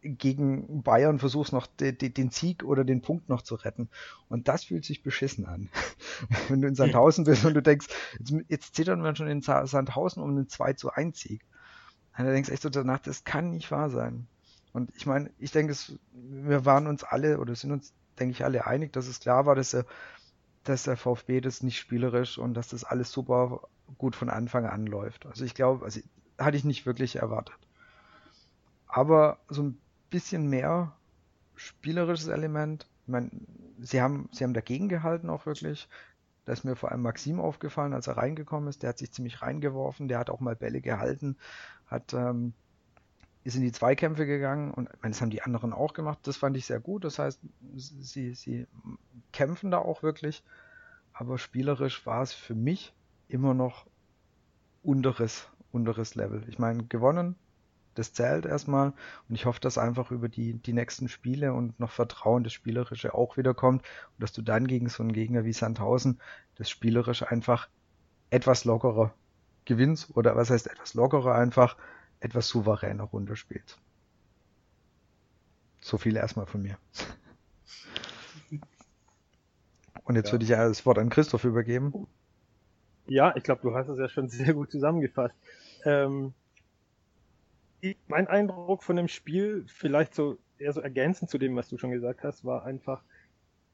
gegen 0.02 0.82
Bayern 0.82 1.20
versuchst 1.20 1.52
noch 1.52 1.68
de, 1.68 1.92
de, 1.92 2.10
den 2.10 2.30
Sieg 2.30 2.64
oder 2.64 2.86
den 2.86 3.02
Punkt 3.02 3.28
noch 3.28 3.42
zu 3.42 3.56
retten. 3.56 3.90
Und 4.30 4.48
das 4.48 4.66
fühlt 4.66 4.86
sich 4.86 5.04
beschissen 5.04 5.46
an. 5.46 5.70
wenn 6.48 6.62
du 6.62 6.68
in 6.68 6.76
Sandhausen 6.76 7.26
bist 7.26 7.44
und 7.46 7.54
du 7.54 7.62
denkst, 7.62 7.88
jetzt, 8.18 8.34
jetzt 8.48 8.76
zittern 8.76 9.04
wir 9.04 9.16
schon 9.16 9.28
in 9.28 9.42
Sandhausen 9.42 10.24
um 10.24 10.30
einen 10.30 10.48
2 10.48 10.74
zu 10.74 10.92
1 10.92 11.20
Sieg. 11.20 11.42
Und 12.18 12.26
du 12.26 12.32
denkst 12.32 12.50
echt 12.50 12.62
so 12.62 12.70
danach, 12.70 13.00
das 13.00 13.24
kann 13.24 13.50
nicht 13.50 13.72
wahr 13.72 13.90
sein. 13.90 14.28
Und 14.72 14.92
ich 14.96 15.06
meine, 15.06 15.32
ich 15.40 15.52
denke, 15.52 15.76
wir 16.14 16.66
waren 16.66 16.88
uns 16.88 17.04
alle 17.04 17.40
oder 17.40 17.56
sind 17.56 17.72
uns, 17.72 17.94
denke 18.20 18.32
ich, 18.32 18.44
alle 18.44 18.68
einig, 18.68 18.94
dass 18.94 19.08
es 19.08 19.20
klar 19.20 19.46
war, 19.46 19.56
dass 19.56 19.74
er 19.74 19.86
dass 20.70 20.84
der 20.84 20.98
VfB 20.98 21.42
das 21.42 21.64
nicht 21.64 21.80
spielerisch 21.80 22.38
und 22.38 22.54
dass 22.54 22.70
das 22.70 22.84
alles 22.84 23.12
super 23.12 23.62
gut 23.98 24.16
von 24.16 24.30
Anfang 24.30 24.66
an 24.66 24.86
läuft. 24.86 25.26
Also 25.26 25.44
ich 25.44 25.56
glaube, 25.56 25.84
also 25.84 26.00
hatte 26.38 26.58
ich 26.58 26.64
nicht 26.64 26.86
wirklich 26.86 27.18
erwartet. 27.18 27.58
Aber 28.88 29.40
so 29.50 29.64
ein 29.64 29.80
bisschen 30.10 30.48
mehr 30.48 30.94
spielerisches 31.56 32.28
Element. 32.28 32.88
Ich 33.04 33.12
meine, 33.12 33.32
sie 33.80 34.02
haben, 34.02 34.30
sie 34.32 34.44
haben 34.44 34.54
dagegen 34.54 34.90
gehalten 34.90 35.30
auch 35.30 35.48
wirklich. 35.48 35.90
Da 36.46 36.54
ist 36.54 36.64
mir 36.64 36.76
vor 36.76 36.92
allem 36.92 37.02
Maxim 37.02 37.40
aufgefallen, 37.40 37.94
als 37.94 38.08
er 38.08 38.18
reingekommen 38.18 38.70
ist. 38.70 38.84
Der 38.84 38.90
hat 38.90 39.00
sich 39.00 39.12
ziemlich 39.12 39.42
reingeworfen, 39.42 40.08
der 40.08 40.20
hat 40.20 40.30
auch 40.30 40.40
mal 40.40 40.56
Bälle 40.56 40.82
gehalten, 40.82 41.36
hat 41.88 42.14
ähm, 42.14 42.54
ist 43.44 43.56
in 43.56 43.62
die 43.62 43.72
Zweikämpfe 43.72 44.26
gegangen 44.26 44.72
und 44.72 44.90
meine, 45.02 45.14
das 45.14 45.22
haben 45.22 45.30
die 45.30 45.42
anderen 45.42 45.74
auch 45.74 45.94
gemacht. 45.94 46.20
Das 46.24 46.38
fand 46.38 46.58
ich 46.58 46.66
sehr 46.66 46.80
gut. 46.80 47.04
Das 47.04 47.20
heißt, 47.20 47.40
sie, 47.76 48.34
sie 48.34 48.68
kämpfen 49.32 49.72
da 49.72 49.78
auch 49.80 50.04
wirklich. 50.04 50.44
Aber 51.14 51.38
spielerisch 51.38 52.06
war 52.06 52.22
es 52.22 52.34
für 52.34 52.56
mich 52.56 52.94
immer 53.28 53.54
noch 53.54 53.86
unteres, 54.84 55.48
unteres 55.72 56.16
Level. 56.16 56.44
Ich 56.48 56.60
meine, 56.60 56.84
gewonnen, 56.84 57.36
das 57.96 58.14
zählt 58.14 58.46
erstmal 58.46 58.94
und 59.28 59.36
ich 59.36 59.46
hoffe, 59.46 59.60
dass 59.60 59.78
einfach 59.78 60.12
über 60.12 60.30
die, 60.30 60.54
die 60.54 60.74
nächsten 60.74 61.10
Spiele 61.10 61.54
und 61.54 61.80
noch 61.80 61.92
Vertrauen 61.92 62.44
das 62.44 62.54
Spielerische 62.54 63.14
auch 63.14 63.36
wieder 63.36 63.54
kommt 63.54 63.82
und 63.82 64.24
dass 64.24 64.32
du 64.32 64.42
dann 64.42 64.68
gegen 64.68 64.90
so 64.90 65.04
einen 65.04 65.12
Gegner 65.12 65.44
wie 65.44 65.54
Sandhausen 65.54 66.20
das 66.56 66.70
Spielerische 66.70 67.30
einfach 67.30 67.68
etwas 68.30 68.64
lockerer 68.64 69.14
gewinnst 69.66 70.16
oder 70.16 70.36
was 70.36 70.50
heißt 70.50 70.68
etwas 70.68 70.94
lockerer 70.94 71.36
einfach 71.36 71.76
etwas 72.20 72.48
souveräner 72.50 73.04
runterspielt. 73.04 73.78
So 75.82 75.98
viel 75.98 76.16
erstmal 76.16 76.46
von 76.46 76.62
mir. 76.62 76.78
Und 80.04 80.16
jetzt 80.16 80.28
ja. 80.28 80.34
würde 80.34 80.44
ich 80.44 80.50
ja 80.50 80.68
das 80.68 80.86
Wort 80.86 80.98
an 80.98 81.10
Christoph 81.10 81.44
übergeben. 81.46 82.08
Ja, 83.08 83.36
ich 83.36 83.44
glaube, 83.44 83.62
du 83.62 83.74
hast 83.76 83.88
es 83.90 83.98
ja 83.98 84.10
schon 84.10 84.30
sehr 84.30 84.54
gut 84.54 84.72
zusammengefasst. 84.72 85.36
Ähm, 85.84 86.34
mein 88.08 88.28
Eindruck 88.28 88.84
von 88.84 88.96
dem 88.96 89.08
Spiel, 89.08 89.66
vielleicht 89.68 90.14
so 90.14 90.38
eher 90.58 90.74
so 90.74 90.82
ergänzend 90.82 91.30
zu 91.30 91.38
dem, 91.38 91.56
was 91.56 91.70
du 91.70 91.78
schon 91.78 91.92
gesagt 91.92 92.24
hast, 92.24 92.44
war 92.44 92.66
einfach, 92.66 93.04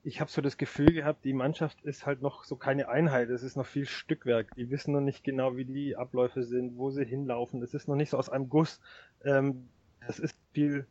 ich 0.05 0.21
habe 0.21 0.29
so 0.29 0.39
das 0.39 0.57
Gefühl 0.57 0.93
gehabt, 0.93 1.25
die 1.25 1.33
Mannschaft 1.33 1.81
ist 1.81 2.05
halt 2.05 2.21
noch 2.21 2.43
so 2.43 2.55
keine 2.55 2.89
Einheit, 2.89 3.29
es 3.29 3.41
ist 3.41 3.57
noch 3.57 3.65
viel 3.65 3.87
Stückwerk. 3.87 4.53
Die 4.55 4.69
wissen 4.69 4.93
noch 4.93 5.01
nicht 5.01 5.23
genau, 5.23 5.57
wie 5.57 5.65
die 5.65 5.95
Abläufe 5.95 6.43
sind, 6.43 6.77
wo 6.77 6.91
sie 6.91 7.03
hinlaufen. 7.03 7.61
Es 7.63 7.73
ist 7.73 7.87
noch 7.87 7.95
nicht 7.95 8.11
so 8.11 8.17
aus 8.17 8.29
einem 8.29 8.47
Guss. 8.47 8.79
Ähm, 9.23 9.67
das 10.05 10.19
ist 10.19 10.37
viel 10.53 10.85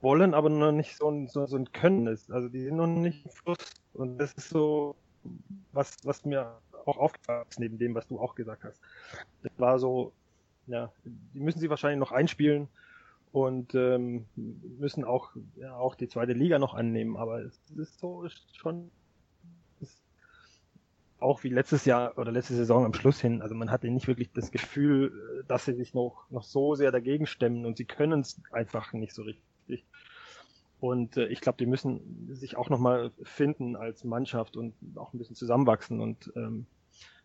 wollen, 0.00 0.34
aber 0.34 0.50
noch 0.50 0.70
nicht 0.70 0.96
so 0.96 1.10
ein, 1.10 1.26
so, 1.26 1.46
so 1.46 1.56
ein 1.56 1.72
Können 1.72 2.06
ist. 2.06 2.30
Also 2.30 2.48
die 2.48 2.62
sind 2.62 2.76
noch 2.76 2.86
nicht 2.86 3.24
im 3.24 3.32
Fluss. 3.32 3.74
Und 3.92 4.18
das 4.18 4.32
ist 4.34 4.50
so 4.50 4.94
was, 5.72 5.96
was 6.04 6.24
mir 6.24 6.56
auch 6.86 6.98
aufgefallen 6.98 7.44
ist, 7.50 7.58
neben 7.58 7.78
dem, 7.78 7.94
was 7.96 8.06
du 8.06 8.20
auch 8.20 8.36
gesagt 8.36 8.62
hast. 8.62 8.80
Das 9.42 9.52
war 9.58 9.80
so, 9.80 10.12
ja, 10.68 10.92
die 11.04 11.40
müssen 11.40 11.58
sie 11.58 11.70
wahrscheinlich 11.70 11.98
noch 11.98 12.12
einspielen 12.12 12.68
und 13.32 13.74
ähm, 13.74 14.26
müssen 14.36 15.04
auch, 15.04 15.30
ja, 15.56 15.74
auch 15.74 15.94
die 15.94 16.08
zweite 16.08 16.34
Liga 16.34 16.58
noch 16.58 16.74
annehmen. 16.74 17.16
Aber 17.16 17.40
es 17.40 17.58
ist 17.76 17.98
so 17.98 18.26
schon 18.52 18.90
ist 19.80 20.02
auch 21.18 21.42
wie 21.42 21.48
letztes 21.48 21.86
Jahr 21.86 22.18
oder 22.18 22.30
letzte 22.30 22.54
Saison 22.54 22.84
am 22.84 22.94
Schluss 22.94 23.20
hin. 23.20 23.40
Also 23.40 23.54
man 23.54 23.70
hatte 23.70 23.90
nicht 23.90 24.06
wirklich 24.06 24.30
das 24.32 24.50
Gefühl, 24.50 25.44
dass 25.48 25.64
sie 25.64 25.74
sich 25.74 25.94
noch, 25.94 26.26
noch 26.30 26.44
so 26.44 26.74
sehr 26.74 26.92
dagegen 26.92 27.26
stemmen 27.26 27.64
und 27.64 27.78
sie 27.78 27.86
können 27.86 28.20
es 28.20 28.40
einfach 28.52 28.92
nicht 28.92 29.14
so 29.14 29.22
richtig. 29.22 29.86
Und 30.78 31.16
äh, 31.16 31.28
ich 31.28 31.40
glaube, 31.40 31.58
die 31.58 31.66
müssen 31.66 32.34
sich 32.34 32.56
auch 32.56 32.68
nochmal 32.68 33.12
finden 33.22 33.76
als 33.76 34.04
Mannschaft 34.04 34.56
und 34.56 34.74
auch 34.96 35.14
ein 35.14 35.18
bisschen 35.18 35.36
zusammenwachsen. 35.36 36.00
Und 36.00 36.32
ähm, 36.36 36.66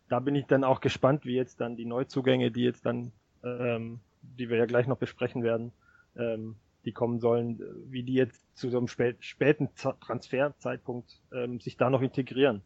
da 0.08 0.20
bin 0.20 0.36
ich 0.36 0.46
dann 0.46 0.64
auch 0.64 0.80
gespannt, 0.80 1.26
wie 1.26 1.34
jetzt 1.34 1.60
dann 1.60 1.76
die 1.76 1.84
Neuzugänge, 1.84 2.50
die 2.50 2.62
jetzt 2.62 2.86
dann, 2.86 3.12
ähm, 3.42 4.00
die 4.22 4.48
wir 4.48 4.56
ja 4.56 4.66
gleich 4.66 4.86
noch 4.86 4.96
besprechen 4.96 5.42
werden, 5.42 5.72
ähm, 6.18 6.56
die 6.84 6.92
kommen 6.92 7.20
sollen, 7.20 7.60
wie 7.90 8.02
die 8.02 8.14
jetzt 8.14 8.44
zu 8.56 8.70
so 8.70 8.78
einem 8.78 8.88
spät, 8.88 9.24
späten 9.24 9.68
Transferzeitpunkt 9.74 11.20
ähm, 11.32 11.60
sich 11.60 11.76
da 11.76 11.90
noch 11.90 12.02
integrieren. 12.02 12.62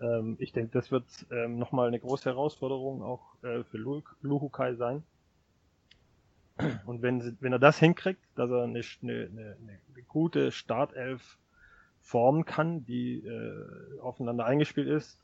Ähm, 0.00 0.36
ich 0.38 0.52
denke, 0.52 0.70
das 0.72 0.90
wird 0.90 1.04
ähm, 1.30 1.58
nochmal 1.58 1.88
eine 1.88 1.98
große 1.98 2.28
Herausforderung 2.28 3.02
auch 3.02 3.42
äh, 3.42 3.64
für 3.64 3.78
Luhukai 4.22 4.74
sein. 4.74 5.02
Und 6.86 7.02
wenn, 7.02 7.36
wenn 7.40 7.52
er 7.52 7.58
das 7.58 7.78
hinkriegt, 7.78 8.20
dass 8.34 8.50
er 8.50 8.64
eine, 8.64 8.80
eine, 9.02 9.56
eine, 9.60 10.02
gute 10.08 10.50
Startelf 10.50 11.38
formen 12.00 12.44
kann, 12.44 12.84
die 12.84 13.24
äh, 13.24 14.00
aufeinander 14.00 14.44
eingespielt 14.44 14.88
ist, 14.88 15.20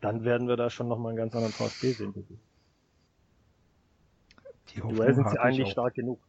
dann 0.00 0.24
werden 0.24 0.48
wir 0.48 0.56
da 0.56 0.70
schon 0.70 0.88
nochmal 0.88 1.10
einen 1.10 1.18
ganz 1.18 1.34
anderen 1.34 1.52
VfB 1.52 1.92
sehen. 1.92 2.14
Die 4.74 4.80
Duell 4.80 5.14
sind 5.14 5.28
sie 5.30 5.38
eigentlich 5.38 5.70
stark 5.70 5.94
genug. 5.94 6.20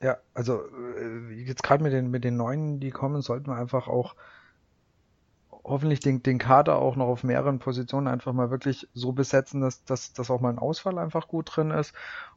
Ja, 0.00 0.18
also 0.34 0.62
äh, 0.98 1.32
jetzt 1.34 1.62
gerade 1.62 1.82
mit 1.82 1.92
den 1.92 2.10
mit 2.10 2.24
den 2.24 2.36
neuen, 2.36 2.80
die 2.80 2.90
kommen, 2.90 3.22
sollten 3.22 3.48
wir 3.50 3.56
einfach 3.56 3.88
auch 3.88 4.14
hoffentlich 5.64 6.00
den, 6.00 6.22
den 6.22 6.38
Kader 6.38 6.76
auch 6.78 6.96
noch 6.96 7.06
auf 7.08 7.24
mehreren 7.24 7.58
Positionen 7.58 8.06
einfach 8.08 8.32
mal 8.32 8.50
wirklich 8.50 8.88
so 8.94 9.12
besetzen, 9.12 9.60
dass, 9.60 9.84
dass, 9.84 10.12
dass 10.12 10.30
auch 10.30 10.40
mal 10.40 10.50
ein 10.50 10.58
Ausfall 10.58 10.98
einfach 10.98 11.28
gut 11.28 11.50
drin 11.56 11.70
ist 11.72 11.94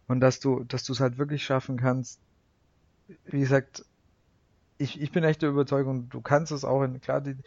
und 0.07 0.19
dass 0.21 0.39
du, 0.39 0.63
dass 0.63 0.83
du 0.83 0.93
es 0.93 0.99
halt 0.99 1.17
wirklich 1.17 1.43
schaffen 1.43 1.77
kannst. 1.77 2.21
Wie 3.25 3.39
gesagt, 3.39 3.85
ich, 4.77 5.01
ich 5.01 5.11
bin 5.11 5.23
echt 5.23 5.41
der 5.41 5.49
Überzeugung, 5.49 6.09
du 6.09 6.21
kannst 6.21 6.51
es 6.51 6.65
auch 6.65 6.83
in, 6.83 7.01
klar, 7.01 7.21
die, 7.21 7.37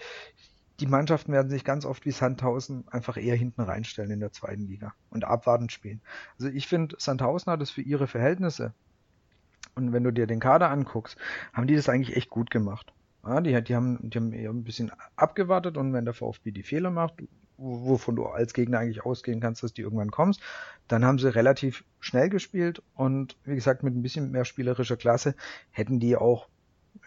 die 0.80 0.86
Mannschaften 0.86 1.32
werden 1.32 1.50
sich 1.50 1.64
ganz 1.64 1.84
oft 1.84 2.04
wie 2.06 2.10
Sandhausen 2.12 2.88
einfach 2.88 3.16
eher 3.16 3.36
hinten 3.36 3.62
reinstellen 3.62 4.10
in 4.10 4.20
der 4.20 4.32
zweiten 4.32 4.66
Liga 4.66 4.94
und 5.10 5.24
abwartend 5.24 5.72
spielen. 5.72 6.02
Also 6.38 6.50
ich 6.50 6.66
finde, 6.68 6.96
Sandhausen 6.98 7.52
hat 7.52 7.62
es 7.62 7.70
für 7.70 7.82
ihre 7.82 8.06
Verhältnisse 8.08 8.74
und 9.74 9.92
wenn 9.92 10.04
du 10.04 10.12
dir 10.12 10.26
den 10.26 10.40
Kader 10.40 10.70
anguckst, 10.70 11.16
haben 11.52 11.66
die 11.66 11.76
das 11.76 11.88
eigentlich 11.88 12.16
echt 12.16 12.30
gut 12.30 12.50
gemacht. 12.50 12.92
Ja, 13.24 13.40
die, 13.40 13.62
die, 13.62 13.74
haben, 13.74 14.10
die 14.10 14.18
haben 14.18 14.32
eher 14.32 14.50
ein 14.50 14.64
bisschen 14.64 14.90
abgewartet 15.16 15.76
und 15.76 15.92
wenn 15.92 16.04
der 16.04 16.14
VfB 16.14 16.50
die 16.50 16.64
Fehler 16.64 16.90
macht, 16.90 17.22
wovon 17.56 18.16
du 18.16 18.26
als 18.26 18.52
Gegner 18.52 18.80
eigentlich 18.80 19.04
ausgehen 19.04 19.40
kannst, 19.40 19.62
dass 19.62 19.72
die 19.72 19.82
irgendwann 19.82 20.10
kommst, 20.10 20.40
dann 20.88 21.04
haben 21.04 21.18
sie 21.18 21.32
relativ 21.32 21.84
schnell 22.00 22.28
gespielt 22.28 22.82
und 22.94 23.36
wie 23.44 23.54
gesagt, 23.54 23.84
mit 23.84 23.94
ein 23.94 24.02
bisschen 24.02 24.32
mehr 24.32 24.44
spielerischer 24.44 24.96
Klasse 24.96 25.36
hätten 25.70 26.00
die 26.00 26.16
auch, 26.16 26.48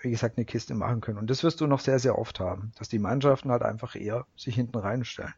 wie 0.02 0.12
gesagt, 0.12 0.38
eine 0.38 0.46
Kiste 0.46 0.74
machen 0.74 1.02
können. 1.02 1.18
Und 1.18 1.30
das 1.30 1.44
wirst 1.44 1.60
du 1.60 1.68
noch 1.68 1.82
sehr, 1.82 2.00
sehr 2.00 2.18
oft 2.18 2.40
haben, 2.40 2.72
dass 2.78 2.88
die 2.88 3.00
Mannschaften 3.00 3.52
halt 3.52 3.64
einfach 3.64 3.96
eher 3.96 4.26
sich 4.38 4.56
hinten 4.56 4.78
reinstellen. 4.78 5.34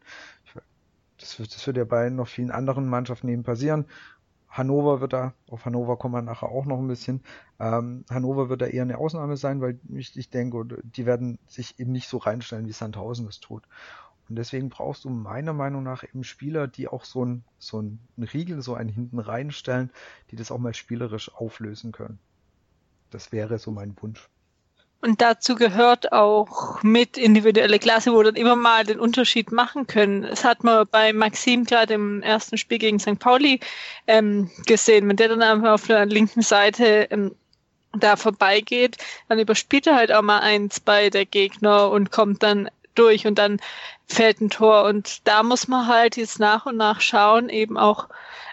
Das 1.18 1.40
wird, 1.40 1.52
das 1.52 1.66
wird 1.66 1.76
ja 1.76 1.84
bei 1.84 2.10
noch 2.10 2.28
vielen 2.28 2.52
anderen 2.52 2.86
Mannschaften 2.86 3.28
eben 3.28 3.42
passieren. 3.42 3.86
Hannover 4.48 5.00
wird 5.00 5.12
da, 5.12 5.34
auf 5.48 5.64
Hannover 5.64 5.96
kommen 5.96 6.14
wir 6.14 6.22
nachher 6.22 6.48
auch 6.48 6.64
noch 6.66 6.78
ein 6.78 6.88
bisschen. 6.88 7.22
Ähm, 7.60 8.04
Hannover 8.10 8.48
wird 8.48 8.62
da 8.62 8.66
eher 8.66 8.82
eine 8.82 8.98
Ausnahme 8.98 9.36
sein, 9.36 9.60
weil 9.60 9.78
ich, 9.90 10.16
ich 10.16 10.30
denke, 10.30 10.64
die 10.82 11.06
werden 11.06 11.38
sich 11.46 11.78
eben 11.78 11.92
nicht 11.92 12.08
so 12.08 12.18
reinstellen, 12.18 12.66
wie 12.66 12.72
Sandhausen 12.72 13.26
das 13.26 13.40
tut. 13.40 13.64
Und 14.28 14.36
deswegen 14.36 14.68
brauchst 14.68 15.04
du 15.04 15.10
meiner 15.10 15.52
Meinung 15.52 15.82
nach 15.82 16.04
eben 16.04 16.24
Spieler, 16.24 16.68
die 16.68 16.88
auch 16.88 17.04
so 17.04 17.24
ein, 17.24 17.44
so 17.58 17.80
ein 17.80 17.98
Riegel, 18.18 18.60
so 18.62 18.74
einen 18.74 18.90
hinten 18.90 19.18
reinstellen, 19.18 19.90
die 20.30 20.36
das 20.36 20.50
auch 20.50 20.58
mal 20.58 20.74
spielerisch 20.74 21.34
auflösen 21.34 21.92
können. 21.92 22.18
Das 23.10 23.32
wäre 23.32 23.58
so 23.58 23.70
mein 23.70 23.96
Wunsch. 24.00 24.28
Und 25.00 25.20
dazu 25.20 25.54
gehört 25.54 26.12
auch 26.12 26.82
mit 26.82 27.16
individuelle 27.16 27.78
Klasse, 27.78 28.12
wo 28.12 28.22
dann 28.22 28.34
immer 28.34 28.56
mal 28.56 28.84
den 28.84 28.98
Unterschied 28.98 29.52
machen 29.52 29.86
können. 29.86 30.22
Das 30.22 30.44
hat 30.44 30.64
man 30.64 30.88
bei 30.90 31.12
Maxim 31.12 31.64
gerade 31.64 31.94
im 31.94 32.20
ersten 32.22 32.58
Spiel 32.58 32.78
gegen 32.78 32.98
St. 32.98 33.18
Pauli 33.20 33.60
ähm, 34.08 34.50
gesehen, 34.66 35.08
wenn 35.08 35.16
der 35.16 35.28
dann 35.28 35.42
einfach 35.42 35.74
auf 35.74 35.86
der 35.86 36.04
linken 36.04 36.42
Seite 36.42 37.06
ähm, 37.10 37.36
da 37.92 38.16
vorbeigeht, 38.16 38.96
dann 39.28 39.38
überspielt 39.38 39.86
er 39.86 39.94
halt 39.94 40.12
auch 40.12 40.22
mal 40.22 40.40
eins 40.40 40.80
bei 40.80 41.10
der 41.10 41.26
Gegner 41.26 41.90
und 41.90 42.10
kommt 42.10 42.42
dann 42.42 42.68
durch 42.94 43.26
und 43.26 43.38
dann 43.38 43.60
fällt 44.06 44.40
ein 44.40 44.50
Tor. 44.50 44.84
Und 44.84 45.26
da 45.28 45.44
muss 45.44 45.68
man 45.68 45.86
halt 45.86 46.16
jetzt 46.16 46.40
nach 46.40 46.66
und 46.66 46.76
nach 46.76 47.00
schauen, 47.00 47.48
eben 47.48 47.78
auch 47.78 48.08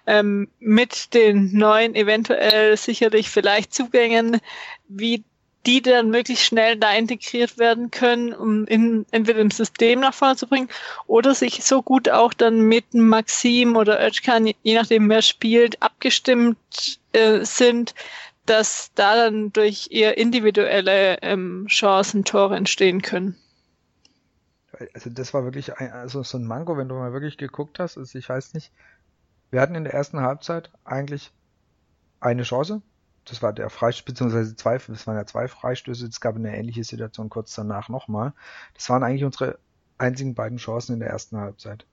ähm, 0.05 0.49
mit 0.59 1.13
den 1.15 1.57
neuen, 1.57 1.95
eventuell 1.95 2.77
sicherlich 2.77 3.29
vielleicht 3.29 3.73
Zugängen, 3.73 4.39
wie 4.87 5.23
die 5.65 5.81
dann 5.81 6.09
möglichst 6.09 6.45
schnell 6.45 6.77
da 6.77 6.93
integriert 6.93 7.57
werden 7.57 7.91
können, 7.91 8.33
um 8.33 8.65
in, 8.65 9.05
entweder 9.11 9.39
im 9.39 9.51
System 9.51 9.99
nach 9.99 10.13
vorne 10.13 10.35
zu 10.35 10.47
bringen 10.47 10.69
oder 11.07 11.33
sich 11.33 11.63
so 11.63 11.81
gut 11.81 12.09
auch 12.09 12.33
dann 12.33 12.61
mit 12.61 12.93
Maxim 12.93 13.75
oder 13.75 14.05
Özkan, 14.05 14.51
je 14.63 14.75
nachdem 14.75 15.09
wer 15.09 15.21
spielt, 15.21 15.81
abgestimmt 15.81 16.99
äh, 17.13 17.43
sind, 17.43 17.95
dass 18.45 18.91
da 18.93 19.15
dann 19.15 19.51
durch 19.53 19.87
eher 19.91 20.17
individuelle 20.17 21.17
ähm, 21.21 21.65
Chancen 21.67 22.23
Tore 22.25 22.55
entstehen 22.55 23.01
können. 23.01 23.35
Also 24.93 25.09
das 25.09 25.33
war 25.33 25.45
wirklich 25.45 25.77
ein, 25.77 25.91
also 25.91 26.21
so 26.21 26.37
ein 26.37 26.45
Manko, 26.45 26.77
wenn 26.77 26.89
du 26.89 26.95
mal 26.95 27.13
wirklich 27.13 27.37
geguckt 27.37 27.79
hast. 27.79 27.97
Also 27.97 28.19
ich 28.19 28.27
weiß 28.27 28.53
nicht, 28.53 28.71
wir 29.51 29.61
hatten 29.61 29.75
in 29.75 29.85
der 29.85 29.93
ersten 29.93 30.19
Halbzeit 30.19 30.69
eigentlich 30.83 31.31
eine 32.19 32.43
Chance, 32.43 32.81
das 33.25 33.41
war 33.41 33.53
der 33.53 33.69
Freistoß, 33.69 34.05
beziehungsweise 34.05 34.55
zwei, 34.55 34.77
das 34.77 35.07
waren 35.07 35.17
ja 35.17 35.25
zwei 35.25 35.47
Freistöße, 35.47 36.05
es 36.05 36.21
gab 36.21 36.35
eine 36.35 36.55
ähnliche 36.55 36.83
Situation 36.83 37.29
kurz 37.29 37.53
danach 37.55 37.89
nochmal. 37.89 38.33
Das 38.73 38.89
waren 38.89 39.03
eigentlich 39.03 39.25
unsere 39.25 39.59
einzigen 39.97 40.35
beiden 40.35 40.57
Chancen 40.57 40.93
in 40.93 40.99
der 40.99 41.09
ersten 41.09 41.37
Halbzeit. 41.37 41.85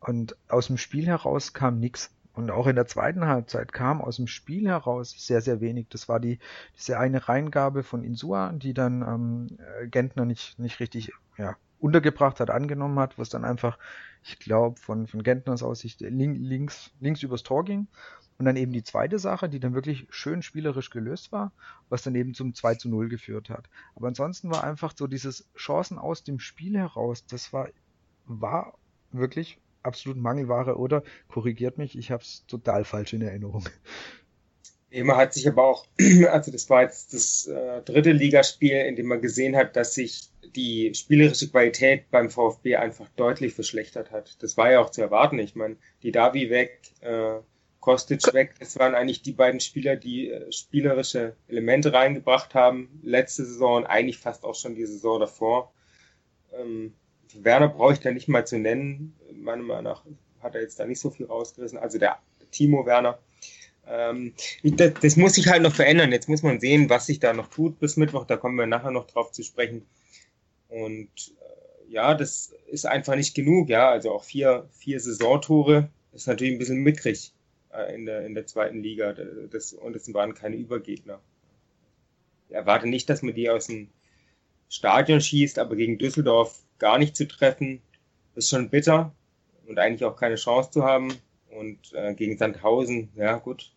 Und 0.00 0.36
aus 0.48 0.66
dem 0.68 0.78
Spiel 0.78 1.06
heraus 1.06 1.52
kam 1.52 1.78
nichts. 1.78 2.10
Und 2.34 2.50
auch 2.50 2.66
in 2.66 2.74
der 2.74 2.86
zweiten 2.86 3.26
Halbzeit 3.26 3.72
kam 3.72 4.02
aus 4.02 4.16
dem 4.16 4.26
Spiel 4.26 4.66
heraus 4.68 5.14
sehr, 5.16 5.40
sehr 5.40 5.60
wenig. 5.60 5.86
Das 5.90 6.08
war 6.08 6.18
die, 6.18 6.40
diese 6.76 6.98
eine 6.98 7.28
Reingabe 7.28 7.84
von 7.84 8.02
Insua, 8.02 8.52
die 8.52 8.74
dann 8.74 9.02
ähm, 9.02 9.58
Gentner 9.90 10.24
nicht, 10.24 10.58
nicht 10.58 10.80
richtig 10.80 11.12
ja, 11.38 11.56
untergebracht 11.84 12.40
hat, 12.40 12.48
angenommen 12.48 12.98
hat, 12.98 13.18
was 13.18 13.28
dann 13.28 13.44
einfach, 13.44 13.78
ich 14.22 14.38
glaube, 14.38 14.80
von, 14.80 15.06
von 15.06 15.22
Gentners 15.22 15.62
Aussicht 15.62 16.00
links, 16.00 16.90
links 16.98 17.22
übers 17.22 17.42
Tor 17.42 17.62
ging. 17.62 17.88
Und 18.38 18.46
dann 18.46 18.56
eben 18.56 18.72
die 18.72 18.82
zweite 18.82 19.18
Sache, 19.18 19.50
die 19.50 19.60
dann 19.60 19.74
wirklich 19.74 20.06
schön 20.08 20.40
spielerisch 20.40 20.88
gelöst 20.88 21.30
war, 21.30 21.52
was 21.90 22.02
dann 22.02 22.14
eben 22.14 22.32
zum 22.32 22.54
2 22.54 22.76
zu 22.76 22.88
0 22.88 23.10
geführt 23.10 23.50
hat. 23.50 23.68
Aber 23.96 24.08
ansonsten 24.08 24.50
war 24.50 24.64
einfach 24.64 24.94
so 24.96 25.06
dieses 25.06 25.46
Chancen 25.54 25.98
aus 25.98 26.24
dem 26.24 26.38
Spiel 26.40 26.78
heraus, 26.78 27.26
das 27.26 27.52
war, 27.52 27.68
war 28.24 28.78
wirklich 29.12 29.60
absolut 29.82 30.16
Mangelware 30.16 30.78
oder 30.78 31.02
korrigiert 31.28 31.76
mich, 31.76 31.98
ich 31.98 32.10
habe 32.10 32.22
es 32.22 32.46
total 32.46 32.84
falsch 32.84 33.12
in 33.12 33.20
Erinnerung. 33.20 33.68
Immer 34.94 35.16
hat 35.16 35.34
sich 35.34 35.48
aber 35.48 35.64
auch, 35.64 35.86
also 36.30 36.52
das 36.52 36.70
war 36.70 36.82
jetzt 36.82 37.14
das 37.14 37.48
äh, 37.48 37.82
dritte 37.82 38.12
Ligaspiel, 38.12 38.76
in 38.76 38.94
dem 38.94 39.06
man 39.06 39.20
gesehen 39.20 39.56
hat, 39.56 39.74
dass 39.74 39.94
sich 39.94 40.28
die 40.54 40.94
spielerische 40.94 41.48
Qualität 41.50 42.10
beim 42.12 42.30
VfB 42.30 42.76
einfach 42.76 43.08
deutlich 43.16 43.54
verschlechtert 43.54 44.12
hat. 44.12 44.40
Das 44.40 44.56
war 44.56 44.70
ja 44.70 44.80
auch 44.80 44.90
zu 44.90 45.00
erwarten. 45.00 45.40
Ich 45.40 45.56
meine, 45.56 45.76
die 46.04 46.12
Davi 46.12 46.48
weg, 46.48 46.80
äh, 47.00 47.40
Kostic 47.80 48.32
weg. 48.32 48.54
Das 48.60 48.78
waren 48.78 48.94
eigentlich 48.94 49.22
die 49.22 49.32
beiden 49.32 49.58
Spieler, 49.58 49.96
die 49.96 50.30
äh, 50.30 50.52
spielerische 50.52 51.34
Elemente 51.48 51.92
reingebracht 51.92 52.54
haben. 52.54 53.00
Letzte 53.02 53.44
Saison 53.44 53.78
und 53.78 53.86
eigentlich 53.86 54.18
fast 54.18 54.44
auch 54.44 54.54
schon 54.54 54.76
die 54.76 54.86
Saison 54.86 55.18
davor. 55.18 55.72
Ähm, 56.52 56.94
Werner 57.34 57.68
brauche 57.68 57.94
ich 57.94 58.00
da 58.00 58.12
nicht 58.12 58.28
mal 58.28 58.46
zu 58.46 58.58
nennen. 58.60 59.16
Meiner 59.32 59.64
Meinung 59.64 59.84
nach 59.84 60.04
hat 60.40 60.54
er 60.54 60.60
jetzt 60.60 60.78
da 60.78 60.86
nicht 60.86 61.00
so 61.00 61.10
viel 61.10 61.26
rausgerissen. 61.26 61.78
Also 61.78 61.98
der 61.98 62.18
Timo 62.52 62.86
Werner. 62.86 63.18
Ähm, 63.86 64.32
das, 64.62 64.94
das, 65.00 65.16
muss 65.16 65.34
sich 65.34 65.48
halt 65.48 65.62
noch 65.62 65.74
verändern. 65.74 66.12
Jetzt 66.12 66.28
muss 66.28 66.42
man 66.42 66.60
sehen, 66.60 66.88
was 66.88 67.06
sich 67.06 67.20
da 67.20 67.32
noch 67.32 67.48
tut 67.48 67.78
bis 67.78 67.96
Mittwoch. 67.96 68.24
Da 68.24 68.36
kommen 68.36 68.56
wir 68.56 68.66
nachher 68.66 68.90
noch 68.90 69.06
drauf 69.06 69.32
zu 69.32 69.42
sprechen. 69.42 69.86
Und 70.68 71.08
äh, 71.40 71.92
ja, 71.92 72.14
das 72.14 72.54
ist 72.66 72.86
einfach 72.86 73.16
nicht 73.16 73.34
genug. 73.34 73.68
Ja, 73.68 73.90
also 73.90 74.12
auch 74.12 74.24
vier, 74.24 74.68
vier 74.72 75.00
Saisontore 75.00 75.88
ist 76.12 76.26
natürlich 76.26 76.54
ein 76.54 76.58
bisschen 76.58 76.82
mickrig 76.82 77.32
äh, 77.72 77.94
in, 77.94 78.06
der, 78.06 78.24
in 78.24 78.34
der 78.34 78.46
zweiten 78.46 78.82
Liga. 78.82 79.14
Das, 79.50 79.72
und 79.72 79.94
es 79.96 80.12
waren 80.14 80.34
keine 80.34 80.56
Übergegner. 80.56 81.20
Ich 82.48 82.54
erwarte 82.54 82.86
nicht, 82.86 83.08
dass 83.10 83.22
man 83.22 83.34
die 83.34 83.50
aus 83.50 83.66
dem 83.66 83.88
Stadion 84.68 85.20
schießt, 85.20 85.58
aber 85.58 85.76
gegen 85.76 85.98
Düsseldorf 85.98 86.62
gar 86.78 86.98
nicht 86.98 87.16
zu 87.16 87.28
treffen, 87.28 87.80
ist 88.34 88.48
schon 88.48 88.70
bitter 88.70 89.14
und 89.66 89.78
eigentlich 89.78 90.04
auch 90.04 90.16
keine 90.16 90.36
Chance 90.36 90.70
zu 90.70 90.84
haben. 90.84 91.14
Und 91.50 91.92
äh, 91.92 92.14
gegen 92.14 92.36
Sandhausen, 92.36 93.10
ja 93.14 93.36
gut, 93.36 93.73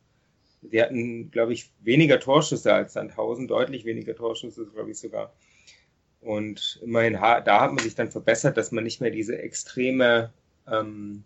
die 0.71 0.81
hatten, 0.81 1.31
glaube 1.31 1.53
ich, 1.53 1.71
weniger 1.81 2.19
Torschüsse 2.19 2.73
als 2.73 2.93
Sandhausen, 2.93 3.47
deutlich 3.47 3.85
weniger 3.85 4.15
Torschüsse, 4.15 4.65
glaube 4.65 4.91
ich 4.91 4.97
sogar. 4.97 5.33
Und 6.21 6.79
immerhin, 6.83 7.13
da 7.13 7.61
hat 7.61 7.71
man 7.71 7.83
sich 7.83 7.95
dann 7.95 8.11
verbessert, 8.11 8.57
dass 8.57 8.71
man 8.71 8.83
nicht 8.83 9.01
mehr 9.01 9.11
diese 9.11 9.37
extreme, 9.37 10.33
ähm, 10.67 11.23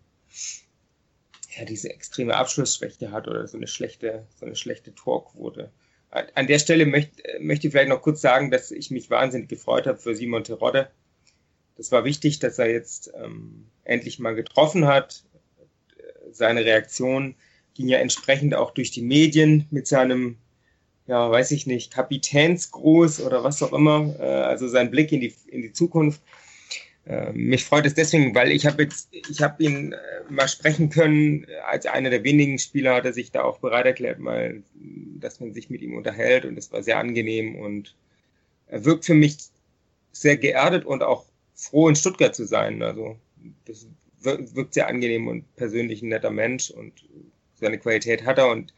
ja, 1.56 1.64
diese 1.64 1.90
extreme 1.90 2.36
Abschlussschwäche 2.36 3.10
hat 3.10 3.26
oder 3.26 3.46
so 3.46 3.56
eine 3.56 3.66
schlechte, 3.66 4.26
so 4.36 4.46
eine 4.46 4.56
schlechte 4.56 4.94
Torquote. 4.94 5.70
An 6.10 6.46
der 6.46 6.58
Stelle 6.58 6.84
möchte, 6.84 7.22
möchte 7.40 7.66
ich 7.66 7.72
vielleicht 7.72 7.88
noch 7.88 8.02
kurz 8.02 8.20
sagen, 8.20 8.50
dass 8.50 8.70
ich 8.70 8.90
mich 8.90 9.08
wahnsinnig 9.08 9.48
gefreut 9.48 9.86
habe 9.86 9.98
für 9.98 10.14
Simon 10.14 10.44
Terodde. 10.44 10.90
Das 11.76 11.90
war 11.90 12.04
wichtig, 12.04 12.38
dass 12.38 12.58
er 12.58 12.70
jetzt 12.70 13.10
ähm, 13.16 13.66
endlich 13.84 14.18
mal 14.18 14.34
getroffen 14.34 14.86
hat. 14.86 15.24
Seine 16.30 16.66
Reaktion 16.66 17.34
ging 17.74 17.88
ja 17.88 17.98
entsprechend 17.98 18.54
auch 18.54 18.72
durch 18.72 18.90
die 18.90 19.02
Medien 19.02 19.66
mit 19.70 19.86
seinem, 19.86 20.36
ja, 21.06 21.30
weiß 21.30 21.50
ich 21.52 21.66
nicht, 21.66 21.92
Kapitänsgruß 21.92 23.20
oder 23.22 23.44
was 23.44 23.62
auch 23.62 23.72
immer, 23.72 24.14
äh, 24.18 24.22
also 24.22 24.68
sein 24.68 24.90
Blick 24.90 25.12
in 25.12 25.20
die, 25.20 25.34
in 25.48 25.62
die 25.62 25.72
Zukunft. 25.72 26.20
Äh, 27.04 27.32
mich 27.32 27.64
freut 27.64 27.86
es 27.86 27.94
deswegen, 27.94 28.34
weil 28.34 28.52
ich 28.52 28.64
habe 28.66 28.84
jetzt, 28.84 29.08
ich 29.12 29.42
habe 29.42 29.62
ihn 29.62 29.92
äh, 29.92 29.96
mal 30.30 30.48
sprechen 30.48 30.88
können, 30.88 31.46
als 31.66 31.86
einer 31.86 32.10
der 32.10 32.22
wenigen 32.22 32.58
Spieler 32.58 32.94
hat 32.94 33.04
er 33.04 33.12
sich 33.12 33.32
da 33.32 33.42
auch 33.42 33.58
bereit 33.58 33.86
erklärt, 33.86 34.20
mal, 34.20 34.62
dass 35.18 35.40
man 35.40 35.52
sich 35.52 35.68
mit 35.68 35.82
ihm 35.82 35.96
unterhält 35.96 36.44
und 36.44 36.56
es 36.56 36.70
war 36.70 36.82
sehr 36.82 36.98
angenehm 36.98 37.56
und 37.56 37.96
er 38.68 38.84
wirkt 38.84 39.04
für 39.04 39.14
mich 39.14 39.36
sehr 40.12 40.36
geerdet 40.36 40.84
und 40.84 41.02
auch 41.02 41.26
froh 41.54 41.88
in 41.88 41.96
Stuttgart 41.96 42.34
zu 42.34 42.46
sein. 42.46 42.82
Also 42.82 43.16
das 43.64 43.86
wirkt 44.20 44.74
sehr 44.74 44.86
angenehm 44.86 45.26
und 45.26 45.56
persönlich 45.56 46.02
ein 46.02 46.08
netter 46.08 46.30
Mensch 46.30 46.70
und 46.70 46.92
seine 47.62 47.78
Qualität 47.78 48.26
hat 48.26 48.38
er. 48.38 48.48
Und 48.48 48.74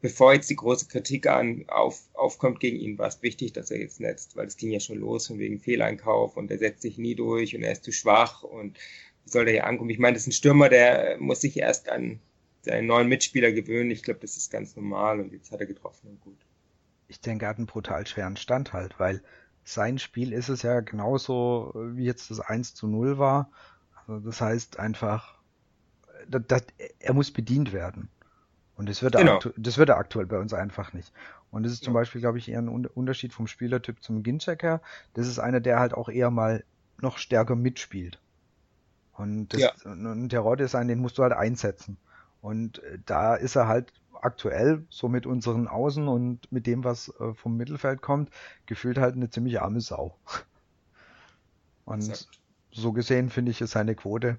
bevor 0.00 0.32
jetzt 0.32 0.48
die 0.48 0.56
große 0.56 0.86
Kritik 0.88 1.26
an, 1.26 1.64
auf, 1.68 2.00
aufkommt 2.14 2.60
gegen 2.60 2.78
ihn, 2.78 2.98
war 2.98 3.08
es 3.08 3.22
wichtig, 3.22 3.52
dass 3.52 3.70
er 3.70 3.78
jetzt 3.78 4.00
netzt, 4.00 4.36
weil 4.36 4.46
es 4.46 4.56
ging 4.56 4.70
ja 4.70 4.80
schon 4.80 4.98
los 4.98 5.26
von 5.26 5.38
wegen 5.38 5.60
Fehleinkauf 5.60 6.36
und 6.36 6.50
er 6.50 6.58
setzt 6.58 6.82
sich 6.82 6.98
nie 6.98 7.14
durch 7.14 7.54
und 7.54 7.62
er 7.62 7.72
ist 7.72 7.84
zu 7.84 7.92
schwach 7.92 8.42
und 8.42 8.78
wie 9.24 9.30
soll 9.30 9.44
der 9.44 9.54
hier 9.54 9.66
ankommen? 9.66 9.90
Ich 9.90 9.98
meine, 9.98 10.14
das 10.14 10.22
ist 10.22 10.28
ein 10.28 10.32
Stürmer, 10.32 10.68
der 10.70 11.18
muss 11.18 11.42
sich 11.42 11.58
erst 11.58 11.90
an 11.90 12.20
seinen 12.62 12.86
neuen 12.86 13.08
Mitspieler 13.08 13.52
gewöhnen. 13.52 13.90
Ich 13.90 14.02
glaube, 14.02 14.20
das 14.20 14.36
ist 14.36 14.50
ganz 14.50 14.76
normal 14.76 15.20
und 15.20 15.32
jetzt 15.32 15.52
hat 15.52 15.60
er 15.60 15.66
getroffen 15.66 16.08
und 16.08 16.20
gut. 16.20 16.38
Ich 17.08 17.20
denke, 17.20 17.44
er 17.44 17.50
hat 17.50 17.58
einen 17.58 17.66
brutal 17.66 18.06
schweren 18.06 18.36
Stand 18.36 18.72
halt, 18.72 18.98
weil 18.98 19.22
sein 19.64 19.98
Spiel 19.98 20.32
ist 20.32 20.48
es 20.48 20.62
ja 20.62 20.80
genauso, 20.80 21.72
wie 21.74 22.04
jetzt 22.04 22.30
das 22.30 22.40
1 22.40 22.74
zu 22.74 22.86
0 22.86 23.18
war. 23.18 23.50
Also 23.94 24.20
das 24.20 24.40
heißt 24.40 24.78
einfach, 24.78 25.38
das, 26.28 26.42
das, 26.48 26.62
er 26.98 27.12
muss 27.12 27.30
bedient 27.30 27.72
werden. 27.72 28.08
Und 28.80 28.88
das 28.88 29.02
wird, 29.02 29.14
genau. 29.14 29.40
er 29.44 29.52
das 29.58 29.76
wird 29.76 29.90
er 29.90 29.98
aktuell 29.98 30.24
bei 30.24 30.38
uns 30.38 30.54
einfach 30.54 30.94
nicht. 30.94 31.12
Und 31.50 31.64
das 31.64 31.72
ist 31.72 31.84
zum 31.84 31.92
ja. 31.92 32.00
Beispiel, 32.00 32.22
glaube 32.22 32.38
ich, 32.38 32.48
eher 32.48 32.62
ein 32.62 32.86
Unterschied 32.86 33.34
vom 33.34 33.46
Spielertyp 33.46 34.02
zum 34.02 34.22
Ginczek 34.22 34.62
her. 34.62 34.80
Das 35.12 35.26
ist 35.26 35.38
einer, 35.38 35.60
der 35.60 35.78
halt 35.78 35.92
auch 35.92 36.08
eher 36.08 36.30
mal 36.30 36.64
noch 36.98 37.18
stärker 37.18 37.56
mitspielt. 37.56 38.18
Und, 39.12 39.48
das, 39.48 39.60
ja. 39.60 39.72
und 39.84 40.30
der 40.30 40.40
Rod 40.40 40.62
ist 40.62 40.74
ein, 40.74 40.88
den 40.88 40.98
musst 40.98 41.18
du 41.18 41.22
halt 41.22 41.34
einsetzen. 41.34 41.98
Und 42.40 42.82
äh, 42.82 42.98
da 43.04 43.34
ist 43.34 43.54
er 43.54 43.68
halt 43.68 43.92
aktuell, 44.14 44.86
so 44.88 45.10
mit 45.10 45.26
unseren 45.26 45.68
Außen 45.68 46.08
und 46.08 46.50
mit 46.50 46.66
dem, 46.66 46.82
was 46.82 47.12
äh, 47.20 47.34
vom 47.34 47.58
Mittelfeld 47.58 48.00
kommt, 48.00 48.30
gefühlt 48.64 48.96
halt 48.96 49.14
eine 49.14 49.28
ziemlich 49.28 49.60
arme 49.60 49.82
Sau. 49.82 50.16
Und 51.84 52.08
Exakt. 52.08 52.40
so 52.72 52.92
gesehen 52.92 53.28
finde 53.28 53.50
ich, 53.50 53.60
ist 53.60 53.72
seine 53.72 53.94
Quote 53.94 54.38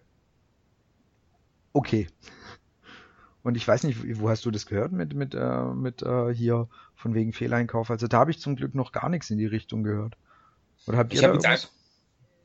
okay. 1.74 2.08
Und 3.44 3.58
ich 3.58 3.68
weiß 3.68 3.84
nicht, 3.84 4.00
wo 4.20 4.30
hast 4.30 4.46
du 4.46 4.52
das 4.52 4.66
gehört 4.66 4.92
mit, 4.92 5.14
mit, 5.14 5.34
äh, 5.34 5.64
mit 5.74 6.04
äh, 6.04 6.34
hier 6.34 6.68
von 6.96 7.16
wegen 7.16 7.34
Fehleinkauf? 7.34 7.90
Also 7.90 8.08
da 8.08 8.20
habe 8.20 8.32
ich 8.32 8.40
zum 8.40 8.56
Glück 8.56 8.76
noch 8.76 8.92
gar 8.92 9.10
nichts 9.10 9.30
in 9.30 9.38
die 9.38 9.48
Richtung 9.48 9.84
gehört. 9.84 10.16
Oder 10.88 10.98
habt 10.98 11.12
ihr 11.14 11.16
ich 11.16 11.22
da 11.22 11.28
irgendwas? 11.30 11.72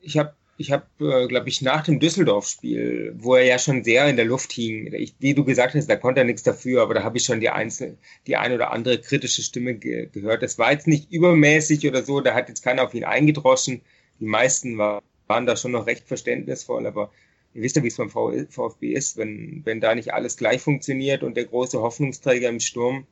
Ich 0.00 0.16
habe 0.16 0.34
ich 0.58 0.72
habe, 0.72 0.86
äh, 1.00 1.26
glaube 1.26 1.48
ich, 1.48 1.60
nach 1.60 1.84
dem 1.84 2.00
Düsseldorf-Spiel, 2.00 3.14
wo 3.18 3.34
er 3.34 3.44
ja 3.44 3.58
schon 3.58 3.84
sehr 3.84 4.08
in 4.08 4.16
der 4.16 4.24
Luft 4.24 4.52
hing, 4.52 4.92
ich, 4.94 5.14
wie 5.18 5.34
du 5.34 5.44
gesagt 5.44 5.74
hast, 5.74 5.88
da 5.88 5.96
konnte 5.96 6.22
er 6.22 6.24
nichts 6.24 6.42
dafür, 6.42 6.82
aber 6.82 6.94
da 6.94 7.02
habe 7.02 7.18
ich 7.18 7.24
schon 7.24 7.40
die, 7.40 7.50
einzelne, 7.50 7.98
die 8.26 8.36
ein 8.36 8.52
oder 8.52 8.72
andere 8.72 8.98
kritische 8.98 9.42
Stimme 9.42 9.74
ge 9.74 10.08
gehört. 10.10 10.42
Das 10.42 10.58
war 10.58 10.72
jetzt 10.72 10.86
nicht 10.86 11.12
übermäßig 11.12 11.86
oder 11.86 12.02
so, 12.02 12.20
da 12.20 12.34
hat 12.34 12.48
jetzt 12.48 12.62
keiner 12.62 12.84
auf 12.84 12.94
ihn 12.94 13.04
eingedroschen. 13.04 13.82
Die 14.18 14.24
meisten 14.24 14.78
war, 14.78 15.02
waren 15.26 15.46
da 15.46 15.56
schon 15.56 15.72
noch 15.72 15.86
recht 15.86 16.08
verständnisvoll, 16.08 16.86
aber 16.86 17.10
ihr 17.56 17.62
wisst 17.62 17.76
ja, 17.76 17.82
wie 17.82 17.88
es 17.88 17.96
beim 17.96 18.10
VfB 18.10 18.92
ist, 18.92 19.16
wenn, 19.16 19.62
wenn 19.64 19.80
da 19.80 19.94
nicht 19.94 20.12
alles 20.12 20.36
gleich 20.36 20.60
funktioniert 20.60 21.22
und 21.22 21.36
der 21.36 21.46
große 21.46 21.80
Hoffnungsträger 21.80 22.50
im 22.50 22.60
Sturm 22.60 23.06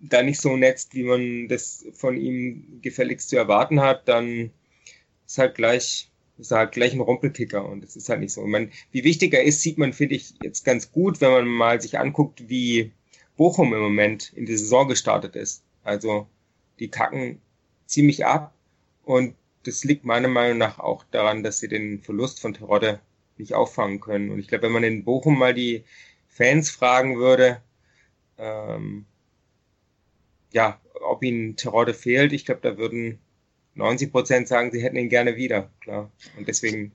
da 0.00 0.22
nicht 0.22 0.40
so 0.40 0.56
netzt, 0.56 0.94
wie 0.94 1.02
man 1.02 1.48
das 1.48 1.84
von 1.92 2.16
ihm 2.16 2.78
gefälligst 2.82 3.30
zu 3.30 3.36
erwarten 3.36 3.80
hat, 3.80 4.06
dann 4.06 4.52
ist 5.26 5.38
halt 5.38 5.56
gleich 5.56 6.08
ist 6.38 6.52
halt 6.52 6.70
gleich 6.70 6.92
ein 6.92 7.00
Rumpelkicker 7.00 7.68
und 7.68 7.82
das 7.82 7.96
ist 7.96 8.08
halt 8.08 8.20
nicht 8.20 8.32
so. 8.32 8.46
Man, 8.46 8.70
wie 8.92 9.02
wichtig 9.02 9.34
er 9.34 9.42
ist, 9.42 9.60
sieht 9.60 9.76
man, 9.76 9.92
finde 9.92 10.14
ich, 10.14 10.34
jetzt 10.40 10.64
ganz 10.64 10.92
gut, 10.92 11.20
wenn 11.20 11.32
man 11.32 11.48
mal 11.48 11.80
sich 11.80 11.98
anguckt, 11.98 12.48
wie 12.48 12.92
Bochum 13.36 13.74
im 13.74 13.80
Moment 13.80 14.32
in 14.36 14.46
die 14.46 14.56
Saison 14.56 14.86
gestartet 14.86 15.34
ist. 15.34 15.64
Also 15.82 16.28
die 16.78 16.90
kacken 16.90 17.40
ziemlich 17.86 18.24
ab 18.24 18.54
und 19.04 19.34
das 19.64 19.82
liegt 19.82 20.04
meiner 20.04 20.28
Meinung 20.28 20.58
nach 20.58 20.78
auch 20.78 21.02
daran, 21.10 21.42
dass 21.42 21.58
sie 21.58 21.66
den 21.66 22.02
Verlust 22.02 22.40
von 22.40 22.54
Terodde 22.54 23.00
nicht 23.38 23.54
auffangen 23.54 24.00
können. 24.00 24.30
Und 24.30 24.38
ich 24.38 24.48
glaube, 24.48 24.64
wenn 24.64 24.72
man 24.72 24.84
in 24.84 25.04
Bochum 25.04 25.38
mal 25.38 25.54
die 25.54 25.84
Fans 26.28 26.70
fragen 26.70 27.18
würde, 27.18 27.60
ähm, 28.38 29.06
ja, 30.52 30.80
ob 31.00 31.22
ihnen 31.22 31.56
Terodde 31.56 31.94
fehlt, 31.94 32.32
ich 32.32 32.44
glaube, 32.44 32.60
da 32.62 32.78
würden 32.78 33.18
90 33.74 34.12
Prozent 34.12 34.48
sagen, 34.48 34.70
sie 34.70 34.82
hätten 34.82 34.96
ihn 34.96 35.08
gerne 35.08 35.36
wieder, 35.36 35.70
klar. 35.80 36.10
Und 36.36 36.48
deswegen, 36.48 36.92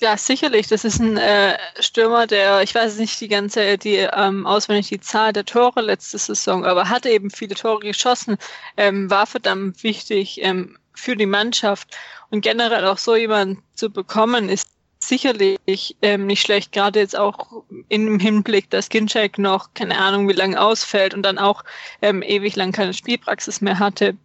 ja. 0.00 0.16
Sicherlich. 0.16 0.66
Das 0.66 0.84
ist 0.84 0.98
ein 0.98 1.16
äh, 1.16 1.56
Stürmer, 1.80 2.26
der, 2.26 2.62
ich 2.62 2.74
weiß 2.74 2.98
nicht 2.98 3.20
die 3.20 3.28
ganze, 3.28 3.78
die 3.78 3.96
ähm, 3.96 4.46
auswendig 4.46 4.88
die 4.88 5.00
Zahl 5.00 5.32
der 5.32 5.44
Tore 5.44 5.80
letzte 5.80 6.18
Saison, 6.18 6.64
aber 6.64 6.88
hatte 6.88 7.08
eben 7.10 7.30
viele 7.30 7.54
Tore 7.54 7.80
geschossen, 7.80 8.36
ähm, 8.76 9.08
war 9.08 9.26
verdammt 9.26 9.82
wichtig 9.82 10.42
ähm, 10.42 10.76
für 10.94 11.16
die 11.16 11.26
Mannschaft 11.26 11.96
und 12.30 12.42
generell 12.42 12.84
auch 12.86 12.98
so 12.98 13.16
jemand 13.16 13.60
zu 13.74 13.90
bekommen, 13.90 14.48
ist 14.48 14.73
sicherlich 15.08 15.96
ähm, 16.02 16.26
nicht 16.26 16.42
schlecht, 16.42 16.72
gerade 16.72 17.00
jetzt 17.00 17.16
auch 17.16 17.62
im 17.88 18.18
Hinblick, 18.18 18.70
dass 18.70 18.88
Ginczek 18.88 19.38
noch 19.38 19.74
keine 19.74 19.98
Ahnung 19.98 20.28
wie 20.28 20.34
lange 20.34 20.60
ausfällt 20.60 21.14
und 21.14 21.22
dann 21.22 21.38
auch 21.38 21.64
ähm, 22.02 22.22
ewig 22.22 22.56
lang 22.56 22.72
keine 22.72 22.94
Spielpraxis 22.94 23.60
mehr 23.60 23.78
hatte. 23.78 24.16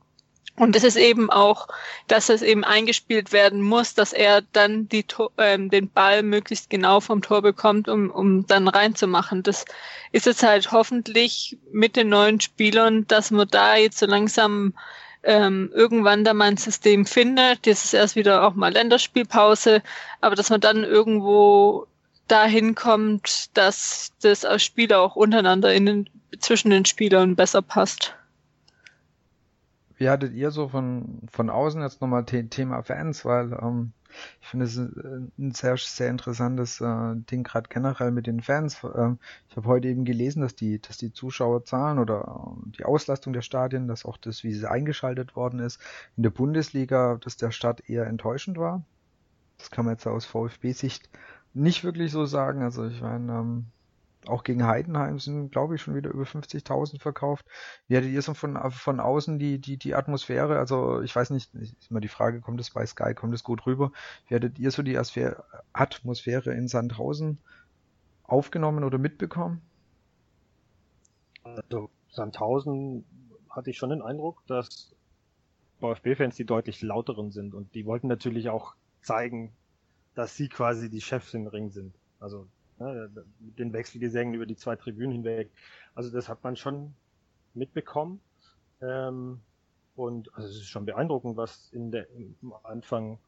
Und 0.60 0.76
es 0.76 0.84
ist 0.84 0.98
eben 0.98 1.32
auch, 1.32 1.70
dass 2.08 2.28
es 2.28 2.42
eben 2.42 2.65
eingespielt 2.65 3.32
werden 3.32 3.62
muss, 3.62 3.94
dass 3.94 4.12
er 4.12 4.42
dann 4.42 4.89
die, 4.89 5.06
ähm, 5.38 5.70
den 5.70 5.89
Ball 5.89 6.22
möglichst 6.22 6.70
genau 6.70 7.00
vom 7.00 7.22
Tor 7.22 7.42
bekommt, 7.42 7.88
um, 7.88 8.12
um 8.12 8.46
dann 8.46 8.68
reinzumachen. 8.68 9.42
Das 9.42 9.63
ist 10.12 10.26
jetzt 10.26 10.44
halt 10.44 10.74
hoffentlich 10.74 11.58
mit 11.72 11.96
den 11.96 12.10
neuen 12.10 12.42
Spielern, 12.42 13.08
dass 13.08 13.32
man 13.32 13.48
da 13.48 13.78
jetzt 13.78 14.00
so 14.00 14.06
langsam 14.06 14.74
ähm, 15.24 15.72
irgendwann 15.74 16.24
da 16.24 16.34
mal 16.34 16.46
ein 16.46 16.58
System 16.58 17.06
findet. 17.06 17.66
Jetzt 17.66 17.86
ist 17.86 17.94
erst 17.94 18.16
wieder 18.16 18.44
auch 18.48 18.56
mal 18.56 18.72
Länderspielpause, 18.72 19.82
aber 20.22 20.36
dass 20.36 20.50
man 20.50 20.62
dann 20.62 20.84
irgendwo 20.84 21.88
dahin 22.28 22.76
kommt, 22.76 23.56
dass 23.58 24.12
das 24.22 24.46
als 24.46 24.64
Spieler 24.64 25.00
auch 25.00 25.16
untereinander 25.16 25.74
in 25.74 25.86
den, 25.86 26.10
zwischen 26.40 26.70
den 26.70 26.86
Spielern 26.86 27.36
besser 27.36 27.62
passt. 27.62 28.16
Wie 29.98 30.10
hattet 30.10 30.34
ihr 30.34 30.52
so 30.52 30.70
von, 30.70 31.20
von 31.30 31.50
außen 31.50 31.82
jetzt 31.82 32.00
nochmal 32.00 32.24
Thema 32.26 32.84
Fans, 32.84 33.26
weil 33.26 33.52
ähm, 33.62 33.92
ich 34.41 34.48
finde 34.48 34.65
es 34.65 34.78
ein 34.78 35.52
sehr, 35.52 35.78
sehr 35.78 36.10
interessantes 36.10 36.82
äh, 36.82 37.15
Ding, 37.15 37.43
gerade 37.43 37.69
generell 37.69 38.12
mit 38.12 38.28
den 38.28 38.41
Fans. 38.41 38.78
Ähm, 38.95 39.19
ich 39.50 39.58
habe 39.58 39.67
heute 39.67 39.88
eben 39.88 40.06
gelesen, 40.06 40.41
dass 40.41 40.56
die, 40.56 40.80
dass 40.82 40.98
die 40.98 41.13
Zuschauerzahlen 41.13 42.00
oder 42.00 42.56
äh, 42.58 42.72
die 42.78 42.86
Auslastung 42.86 43.34
der 43.34 43.41
Stadien, 43.41 43.88
dass 43.88 44.06
auch 44.06 44.17
das, 44.17 44.43
wie 44.43 44.54
sie 44.54 44.69
eingeschaltet 44.69 45.36
worden 45.36 45.60
ist, 45.60 45.80
in 46.17 46.24
der 46.24 46.32
Bundesliga, 46.32 47.17
dass 47.22 47.38
der 47.38 47.52
Start 47.52 47.89
eher 47.89 48.08
enttäuschend 48.08 48.58
war. 48.58 48.84
Das 49.58 49.72
kann 49.72 49.86
man 49.86 49.95
jetzt 49.95 50.08
aus 50.08 50.26
VfB-Sicht 50.26 51.10
nicht 51.54 51.84
wirklich 51.84 52.12
so 52.12 52.26
sagen. 52.26 52.63
Also 52.63 52.86
ich 52.86 53.02
meine, 53.02 53.32
ähm, 53.32 53.65
auch 54.28 54.44
gegen 54.44 54.66
Heidenheim 54.66 55.20
sind, 55.20 55.52
glaube 55.52 55.76
ich, 55.76 55.82
schon 55.82 55.96
wieder 55.96 56.10
über 56.10 56.24
50.000 56.24 57.00
verkauft. 57.00 57.46
Wie 57.88 57.96
hattet 57.96 58.12
ihr 58.12 58.22
so 58.22 58.34
von, 58.34 58.58
von 58.72 59.00
außen 59.00 59.40
die, 59.40 59.60
die, 59.60 59.78
die 59.78 59.96
Atmosphäre? 59.96 60.60
Also 60.60 61.02
ich 61.02 61.16
weiß 61.16 61.30
nicht, 61.30 61.54
ist 61.56 61.90
immer 61.90 62.02
die 62.02 62.10
Frage, 62.10 62.42
kommt 62.42 62.60
es 62.60 62.72
bei 62.72 62.86
Sky, 62.86 63.14
kommt 63.14 63.34
es 63.34 63.44
gut 63.44 63.66
rüber? 63.66 63.92
Wie 64.28 64.36
hattet 64.36 64.60
ihr 64.60 64.72
so 64.72 64.84
die 64.84 65.00
Atmosphäre 65.74 66.54
in 66.54 66.68
Sandhausen 66.68 67.40
aufgenommen 68.24 68.84
oder 68.84 68.98
mitbekommen? 68.98 69.62
Also 71.44 71.90
Sandhausen 72.10 73.06
hatte 73.50 73.70
ich 73.70 73.78
schon 73.78 73.90
den 73.90 74.02
Eindruck, 74.02 74.46
dass 74.48 74.94
VfB-Fans 75.80 76.36
die 76.36 76.46
deutlich 76.46 76.82
lauteren 76.82 77.32
sind 77.32 77.54
und 77.54 77.74
die 77.74 77.86
wollten 77.86 78.08
natürlich 78.08 78.50
auch 78.50 78.76
zeigen, 79.02 79.54
dass 80.14 80.36
sie 80.36 80.50
quasi 80.50 80.90
die 80.90 81.02
Chefs 81.02 81.34
im 81.34 81.48
Ring 81.48 81.70
sind. 81.72 81.96
Also 82.20 82.48
ne, 82.80 83.10
mit 83.39 83.60
den 83.60 83.74
Wechselgesängen 83.74 84.34
über 84.34 84.46
die 84.46 84.56
zwei 84.56 84.76
Tribünen 84.76 85.12
hinweg. 85.12 85.52
Also 85.96 86.10
das 86.12 86.30
hat 86.30 86.44
man 86.44 86.56
schon 86.56 86.94
mitbekommen. 87.54 88.20
Ähm, 88.82 89.39
und 89.96 90.34
also 90.34 90.48
es 90.48 90.56
ist 90.56 90.70
schon 90.70 90.86
beeindruckend, 90.86 91.36
was 91.36 91.70
in 91.74 91.92
der 91.92 92.10
im 92.12 92.54
Anfang 92.63 93.20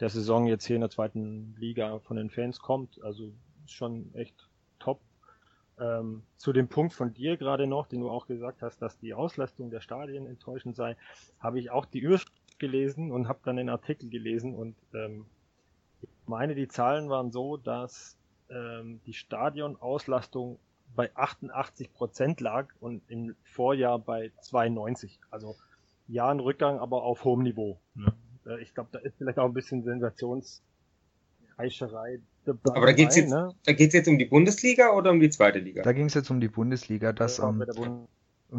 der 0.00 0.10
Saison 0.10 0.46
jetzt 0.46 0.66
hier 0.66 0.76
in 0.76 0.80
der 0.80 0.90
zweiten 0.90 1.54
Liga 1.58 1.98
von 2.00 2.16
den 2.16 2.30
Fans 2.30 2.58
kommt. 2.58 3.02
Also 3.02 3.32
schon 3.66 4.12
echt 4.14 4.34
top. 4.78 5.00
Ähm, 5.78 6.22
zu 6.36 6.52
dem 6.52 6.68
Punkt 6.68 6.94
von 6.94 7.12
dir 7.12 7.36
gerade 7.36 7.66
noch, 7.66 7.86
den 7.86 8.00
du 8.00 8.10
auch 8.10 8.26
gesagt 8.26 8.62
hast, 8.62 8.80
dass 8.80 8.98
die 8.98 9.14
Auslastung 9.14 9.70
der 9.70 9.80
Stadien 9.80 10.26
enttäuschend 10.26 10.74
sei, 10.74 10.96
habe 11.38 11.60
ich 11.60 11.70
auch 11.70 11.84
die 11.84 11.98
Überschrift 11.98 12.32
gelesen 12.58 13.12
und 13.12 13.28
habe 13.28 13.40
dann 13.44 13.56
den 13.56 13.68
Artikel 13.68 14.08
gelesen 14.08 14.54
und 14.54 14.74
ähm, 14.94 15.26
ich 16.00 16.08
meine, 16.26 16.54
die 16.54 16.68
Zahlen 16.68 17.08
waren 17.08 17.30
so, 17.30 17.56
dass 17.56 18.15
ähm, 18.50 19.00
die 19.06 19.14
Stadionauslastung 19.14 20.58
bei 20.94 21.10
88 21.14 21.92
Prozent 21.92 22.40
lag 22.40 22.68
und 22.80 23.02
im 23.08 23.34
Vorjahr 23.42 23.98
bei 23.98 24.32
92. 24.42 25.18
Also 25.30 25.56
ja, 26.08 26.30
ein 26.30 26.40
Rückgang, 26.40 26.78
aber 26.78 27.02
auf 27.02 27.24
hohem 27.24 27.42
Niveau. 27.42 27.78
Ja. 27.94 28.12
Äh, 28.46 28.62
ich 28.62 28.74
glaube, 28.74 28.90
da 28.92 28.98
ist 29.00 29.16
vielleicht 29.18 29.38
auch 29.38 29.46
ein 29.46 29.54
bisschen 29.54 29.82
Sensationsreischerei 29.82 32.20
dabei. 32.44 32.76
Aber 32.76 32.86
da 32.86 32.92
geht 32.92 33.08
es 33.10 33.16
jetzt, 33.16 33.30
ne? 33.30 33.54
jetzt 33.66 34.08
um 34.08 34.18
die 34.18 34.26
Bundesliga 34.26 34.92
oder 34.92 35.10
um 35.10 35.20
die 35.20 35.30
zweite 35.30 35.58
Liga? 35.58 35.82
Da 35.82 35.92
ging 35.92 36.06
es 36.06 36.14
jetzt 36.14 36.30
um 36.30 36.40
die 36.40 36.48
Bundesliga, 36.48 37.12
dass 37.12 37.38
ja, 37.38 37.48
ähm, 37.48 37.64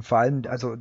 vor 0.02 0.18
allem, 0.18 0.42
also 0.48 0.76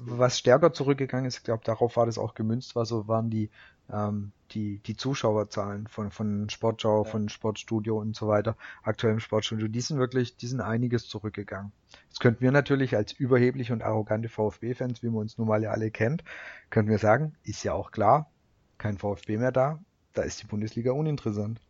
was 0.00 0.38
stärker 0.38 0.72
zurückgegangen 0.72 1.26
ist, 1.26 1.38
ich 1.38 1.44
glaube, 1.44 1.62
darauf 1.64 1.96
war 1.96 2.06
das 2.06 2.18
auch 2.18 2.34
gemünzt, 2.34 2.74
war 2.74 2.84
so 2.84 3.06
waren 3.06 3.30
die 3.30 3.48
ähm, 3.92 4.32
die 4.52 4.78
die 4.78 4.96
Zuschauerzahlen 4.96 5.86
von 5.86 6.10
von 6.10 6.48
Sportschau, 6.50 7.04
ja. 7.04 7.10
von 7.10 7.28
Sportstudio 7.28 7.98
und 7.98 8.16
so 8.16 8.28
weiter, 8.28 8.56
aktuellem 8.82 9.20
Sportstudio, 9.20 9.68
die 9.68 9.80
sind 9.80 9.98
wirklich, 9.98 10.36
die 10.36 10.46
sind 10.46 10.60
einiges 10.60 11.08
zurückgegangen. 11.08 11.72
Das 12.08 12.18
könnten 12.18 12.40
wir 12.40 12.52
natürlich 12.52 12.96
als 12.96 13.12
überhebliche 13.12 13.72
und 13.72 13.82
arrogante 13.82 14.28
VfB-Fans, 14.28 15.02
wie 15.02 15.08
man 15.08 15.18
uns 15.22 15.38
nun 15.38 15.48
mal 15.48 15.62
ja 15.62 15.70
alle 15.70 15.90
kennt, 15.90 16.24
könnten 16.70 16.90
wir 16.90 16.98
sagen, 16.98 17.34
ist 17.44 17.62
ja 17.62 17.72
auch 17.72 17.90
klar, 17.90 18.30
kein 18.78 18.98
VfB 18.98 19.38
mehr 19.38 19.52
da, 19.52 19.78
da 20.14 20.22
ist 20.22 20.42
die 20.42 20.46
Bundesliga 20.46 20.92
uninteressant. 20.92 21.60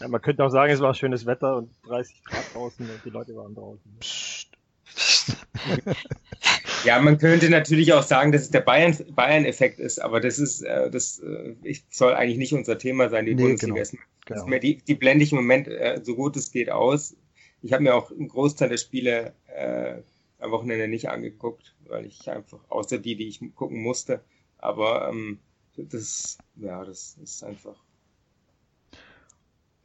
Ja, 0.00 0.08
man 0.08 0.20
könnte 0.20 0.44
auch 0.44 0.50
sagen, 0.50 0.72
es 0.72 0.80
war 0.80 0.94
schönes 0.94 1.26
Wetter 1.26 1.56
und 1.56 1.70
30 1.86 2.24
Grad 2.24 2.54
draußen 2.54 2.88
und 2.88 3.04
die 3.04 3.10
Leute 3.10 3.34
waren 3.34 3.54
draußen. 3.54 3.96
Psst. 4.00 4.56
ja, 6.84 7.00
man 7.00 7.18
könnte 7.18 7.50
natürlich 7.50 7.92
auch 7.92 8.02
sagen, 8.02 8.32
dass 8.32 8.42
es 8.42 8.50
der 8.50 8.60
Bayern-Effekt 8.60 9.14
Bayern 9.16 9.44
ist, 9.44 9.98
aber 10.00 10.20
das 10.20 10.38
ist, 10.38 10.62
äh, 10.62 10.90
das 10.90 11.20
äh, 11.20 11.54
soll 11.90 12.14
eigentlich 12.14 12.38
nicht 12.38 12.52
unser 12.52 12.78
Thema 12.78 13.08
sein, 13.08 13.26
die 13.26 13.34
nee, 13.34 13.42
Bundesliga 13.42 13.74
genau, 13.74 13.82
ist, 13.82 13.96
genau. 14.26 14.46
Ist 14.46 14.62
die, 14.62 14.76
die 14.78 14.94
blende 14.94 15.24
ich 15.24 15.32
im 15.32 15.38
Moment 15.38 15.68
äh, 15.68 16.00
so 16.02 16.14
gut 16.14 16.36
es 16.36 16.50
geht 16.50 16.70
aus. 16.70 17.16
Ich 17.62 17.72
habe 17.72 17.82
mir 17.82 17.94
auch 17.94 18.10
einen 18.10 18.28
Großteil 18.28 18.68
der 18.68 18.76
Spiele 18.76 19.34
äh, 19.54 19.96
am 20.38 20.50
Wochenende 20.50 20.88
nicht 20.88 21.08
angeguckt, 21.08 21.74
weil 21.88 22.06
ich 22.06 22.30
einfach, 22.30 22.60
außer 22.68 22.98
die, 22.98 23.16
die 23.16 23.28
ich 23.28 23.40
gucken 23.54 23.82
musste, 23.82 24.20
aber 24.58 25.08
ähm, 25.10 25.38
das, 25.76 26.38
ja, 26.56 26.84
das 26.84 27.16
ist 27.22 27.42
einfach 27.42 27.76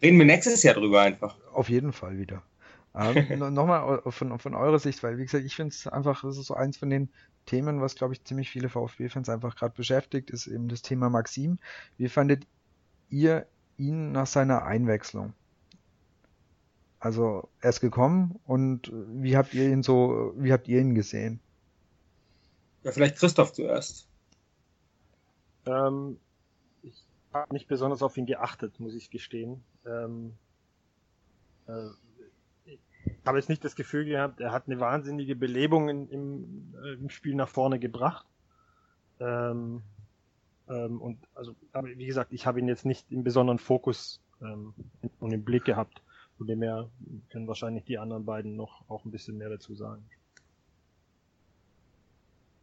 Reden 0.04 0.18
wir 0.18 0.26
nächstes 0.26 0.64
Jahr 0.64 0.74
drüber 0.74 1.02
einfach. 1.02 1.38
Auf 1.54 1.70
jeden 1.70 1.94
Fall 1.94 2.18
wieder. 2.18 2.44
Ähm, 2.96 3.40
Nochmal 3.54 4.02
von, 4.08 4.38
von 4.40 4.56
eurer 4.56 4.80
Sicht, 4.80 5.02
weil 5.04 5.18
wie 5.18 5.24
gesagt, 5.24 5.44
ich 5.44 5.56
finde 5.56 5.74
es 5.74 5.88
einfach, 5.88 6.22
das 6.22 6.38
ist 6.38 6.48
so 6.48 6.54
eins 6.54 6.78
von 6.78 6.90
den 6.90 7.10
Themen, 7.46 7.82
was 7.82 7.96
glaube 7.96 8.14
ich 8.14 8.24
ziemlich 8.24 8.50
viele 8.50 8.70
VfB-Fans 8.70 9.30
einfach 9.30 9.56
gerade 9.56 9.76
beschäftigt, 9.76 10.30
ist 10.30 10.48
eben 10.48 10.70
das 10.70 10.82
Thema 10.82 11.10
Maxim. 11.10 11.60
Wie 11.98 12.10
fandet 12.10 12.48
ihr 13.10 13.48
ihn 13.78 14.12
nach 14.12 14.28
seiner 14.28 14.64
Einwechslung? 14.64 15.34
Also 17.00 17.50
er 17.60 17.70
ist 17.70 17.82
gekommen 17.82 18.40
und 18.46 18.92
wie 18.94 19.36
habt 19.36 19.54
ihr 19.54 19.70
ihn 19.70 19.84
so, 19.84 20.34
wie 20.38 20.54
habt 20.54 20.70
ihr 20.70 20.80
ihn 20.80 20.96
gesehen? 20.96 21.42
Ja, 22.84 22.92
vielleicht 22.92 23.18
Christoph 23.18 23.52
zuerst. 23.52 24.08
Ähm, 25.66 26.18
habe 27.34 27.54
nicht 27.54 27.68
besonders 27.68 28.04
auf 28.04 28.16
ihn 28.18 28.26
geachtet, 28.26 28.80
muss 28.80 28.94
ich 28.94 29.10
gestehen. 29.10 29.64
Ähm, 29.86 30.38
äh, 31.68 31.88
ich 31.88 32.13
habe 33.26 33.38
jetzt 33.38 33.50
nicht 33.50 33.64
das 33.64 33.76
Gefühl 33.76 34.06
gehabt, 34.06 34.40
er 34.40 34.52
hat 34.52 34.64
eine 34.68 34.80
wahnsinnige 34.80 35.36
Belebung 35.36 35.90
in, 35.90 36.10
im, 36.10 36.74
äh, 36.84 36.94
im 36.94 37.10
Spiel 37.10 37.36
nach 37.36 37.50
vorne 37.50 37.80
gebracht. 37.80 38.26
Ähm, 39.20 39.82
ähm, 40.70 41.02
und 41.02 41.18
also, 41.36 41.56
aber 41.72 41.88
wie 41.88 42.06
gesagt, 42.06 42.34
ich 42.34 42.46
habe 42.46 42.60
ihn 42.60 42.68
jetzt 42.68 42.86
nicht 42.86 43.12
im 43.12 43.24
besonderen 43.24 43.60
Fokus 43.60 44.20
ähm, 44.42 44.74
und 45.20 45.32
im 45.32 45.44
Blick 45.44 45.66
gehabt. 45.66 46.02
Von 46.38 46.48
dem 46.48 46.62
her 46.62 46.90
können 47.30 47.48
wahrscheinlich 47.48 47.84
die 47.86 47.98
anderen 47.98 48.26
beiden 48.26 48.56
noch 48.56 48.90
auch 48.90 49.06
ein 49.06 49.12
bisschen 49.12 49.38
mehr 49.38 49.50
dazu 49.50 49.76
sagen. 49.76 50.04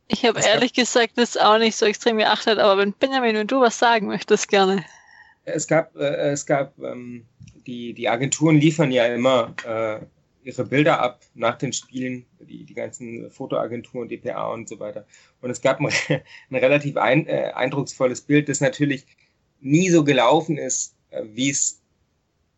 Ich 0.08 0.24
habe 0.24 0.40
ehrlich 0.40 0.72
gesagt 0.72 1.12
das 1.16 1.36
auch 1.36 1.58
nicht 1.58 1.76
so 1.76 1.86
extrem 1.86 2.18
geachtet, 2.18 2.58
aber 2.58 2.80
wenn 2.80 2.92
Benjamin 2.92 3.36
und 3.36 3.52
du 3.52 3.60
was 3.60 3.78
sagen 3.78 4.08
möchtest, 4.08 4.48
gerne. 4.48 4.84
Es 5.44 5.68
gab, 5.68 5.94
äh, 5.96 6.30
es 6.32 6.46
gab, 6.46 6.76
ähm, 6.80 7.26
die, 7.66 7.94
die 7.94 8.08
Agenturen 8.08 8.56
liefern 8.56 8.90
ja 8.90 9.06
immer 9.06 9.54
äh, 9.64 10.00
ihre 10.42 10.64
Bilder 10.64 11.00
ab 11.00 11.20
nach 11.34 11.58
den 11.58 11.72
Spielen, 11.72 12.26
die, 12.40 12.64
die 12.64 12.74
ganzen 12.74 13.30
Fotoagenturen, 13.30 14.08
DPA 14.08 14.52
und 14.52 14.68
so 14.68 14.78
weiter. 14.80 15.06
Und 15.40 15.50
es 15.50 15.60
gab 15.60 15.80
ein, 15.80 15.88
ein 16.50 16.56
relativ 16.56 16.96
ein, 16.96 17.26
äh, 17.26 17.52
eindrucksvolles 17.54 18.22
Bild, 18.22 18.48
das 18.48 18.60
natürlich 18.60 19.06
nie 19.60 19.90
so 19.90 20.04
gelaufen 20.04 20.56
ist, 20.56 20.94
äh, 21.10 21.24
wie 21.32 21.50
es 21.50 21.80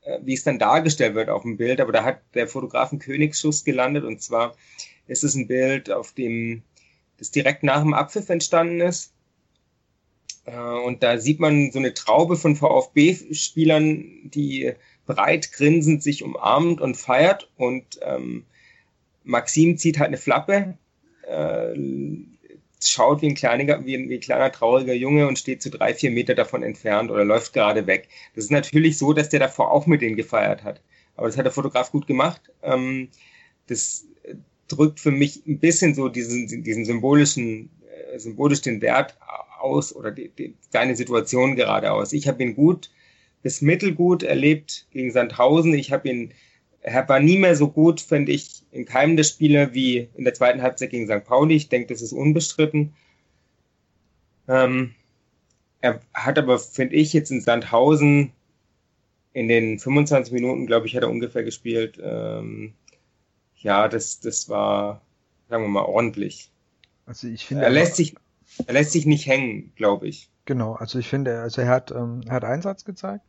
äh, 0.02 0.18
wie 0.22 0.34
es 0.34 0.44
dann 0.44 0.58
dargestellt 0.58 1.14
wird 1.14 1.28
auf 1.28 1.42
dem 1.42 1.56
Bild, 1.56 1.80
aber 1.80 1.92
da 1.92 2.04
hat 2.04 2.22
der 2.34 2.48
Fotograf 2.48 2.90
einen 2.90 3.00
Königsschuss 3.00 3.64
gelandet 3.64 4.04
und 4.04 4.20
zwar 4.20 4.56
ist 5.06 5.24
es 5.24 5.34
ein 5.34 5.46
Bild, 5.46 5.90
auf 5.90 6.12
dem 6.12 6.62
das 7.18 7.30
direkt 7.30 7.62
nach 7.62 7.82
dem 7.82 7.94
Abpfiff 7.94 8.28
entstanden 8.28 8.80
ist. 8.80 9.12
Äh, 10.44 10.56
und 10.56 11.02
da 11.02 11.18
sieht 11.18 11.38
man 11.38 11.70
so 11.70 11.78
eine 11.78 11.94
Traube 11.94 12.36
von 12.36 12.56
VfB-Spielern, 12.56 14.30
die 14.30 14.72
breit 15.06 15.52
grinsend 15.52 16.02
sich 16.02 16.22
umarmt 16.22 16.80
und 16.80 16.96
feiert. 16.96 17.50
Und 17.56 18.00
ähm, 18.02 18.44
Maxim 19.24 19.76
zieht 19.76 19.98
halt 19.98 20.08
eine 20.08 20.16
Flappe, 20.16 20.76
äh, 21.26 21.74
schaut 22.84 23.22
wie 23.22 23.28
ein, 23.28 23.34
kleiner, 23.34 23.84
wie, 23.84 23.96
ein, 23.96 24.08
wie 24.08 24.14
ein 24.14 24.20
kleiner 24.20 24.50
trauriger 24.50 24.94
Junge 24.94 25.28
und 25.28 25.38
steht 25.38 25.62
so 25.62 25.70
drei, 25.70 25.94
vier 25.94 26.10
Meter 26.10 26.34
davon 26.34 26.62
entfernt 26.62 27.10
oder 27.10 27.24
läuft 27.24 27.52
gerade 27.52 27.86
weg. 27.86 28.08
Das 28.34 28.44
ist 28.44 28.50
natürlich 28.50 28.98
so, 28.98 29.12
dass 29.12 29.28
der 29.28 29.40
davor 29.40 29.70
auch 29.70 29.86
mit 29.86 30.02
denen 30.02 30.16
gefeiert 30.16 30.64
hat. 30.64 30.80
Aber 31.16 31.26
das 31.28 31.36
hat 31.36 31.44
der 31.44 31.52
Fotograf 31.52 31.92
gut 31.92 32.06
gemacht. 32.06 32.40
Ähm, 32.62 33.08
das 33.66 34.06
drückt 34.68 35.00
für 35.00 35.10
mich 35.10 35.46
ein 35.46 35.58
bisschen 35.58 35.94
so 35.94 36.08
diesen, 36.08 36.62
diesen 36.62 36.84
symbolischen, 36.84 37.70
äh, 38.12 38.18
symbolisch 38.18 38.62
den 38.62 38.80
Wert 38.80 39.16
aus 39.60 39.94
oder 39.94 40.10
die, 40.10 40.28
die, 40.28 40.54
seine 40.70 40.96
Situation 40.96 41.56
gerade 41.56 41.92
aus. 41.92 42.12
Ich 42.12 42.26
habe 42.26 42.42
ihn 42.42 42.54
gut 42.54 42.90
bis 43.42 43.60
mittelgut 43.60 44.22
erlebt 44.22 44.86
gegen 44.90 45.10
Sandhausen. 45.10 45.74
Ich 45.74 45.92
habe 45.92 46.08
ihn, 46.08 46.32
er 46.80 47.08
war 47.08 47.20
nie 47.20 47.38
mehr 47.38 47.56
so 47.56 47.68
gut, 47.68 48.00
finde 48.00 48.32
ich, 48.32 48.62
in 48.70 48.84
keinem 48.84 49.16
der 49.16 49.24
Spiele 49.24 49.74
wie 49.74 50.08
in 50.14 50.24
der 50.24 50.34
zweiten 50.34 50.62
Halbzeit 50.62 50.90
gegen 50.90 51.06
St. 51.06 51.24
Pauli. 51.24 51.56
Ich 51.56 51.68
denke, 51.68 51.92
das 51.92 52.02
ist 52.02 52.12
unbestritten. 52.12 52.94
Ähm, 54.48 54.94
er 55.80 56.00
hat 56.14 56.38
aber, 56.38 56.58
finde 56.58 56.96
ich, 56.96 57.12
jetzt 57.12 57.30
in 57.30 57.40
Sandhausen 57.40 58.32
in 59.32 59.48
den 59.48 59.78
25 59.78 60.32
Minuten, 60.32 60.66
glaube 60.66 60.86
ich, 60.86 60.94
hat 60.94 61.02
er 61.02 61.10
ungefähr 61.10 61.42
gespielt, 61.42 61.98
ähm, 62.02 62.74
ja, 63.56 63.88
das, 63.88 64.20
das 64.20 64.48
war, 64.48 65.00
sagen 65.48 65.64
wir 65.64 65.68
mal, 65.68 65.84
ordentlich. 65.84 66.50
Also 67.06 67.28
ich 67.28 67.46
finde. 67.46 67.64
Er 67.64 67.70
lässt 67.70 67.96
sich, 67.96 68.14
er 68.66 68.74
lässt 68.74 68.92
sich 68.92 69.06
nicht 69.06 69.26
hängen, 69.26 69.72
glaube 69.76 70.08
ich. 70.08 70.30
Genau, 70.44 70.74
also 70.74 70.98
ich 70.98 71.08
finde, 71.08 71.40
also 71.40 71.62
er 71.62 71.68
hat, 71.68 71.92
ähm, 71.92 72.22
er 72.26 72.34
hat 72.34 72.44
Einsatz 72.44 72.84
gezeigt. 72.84 73.24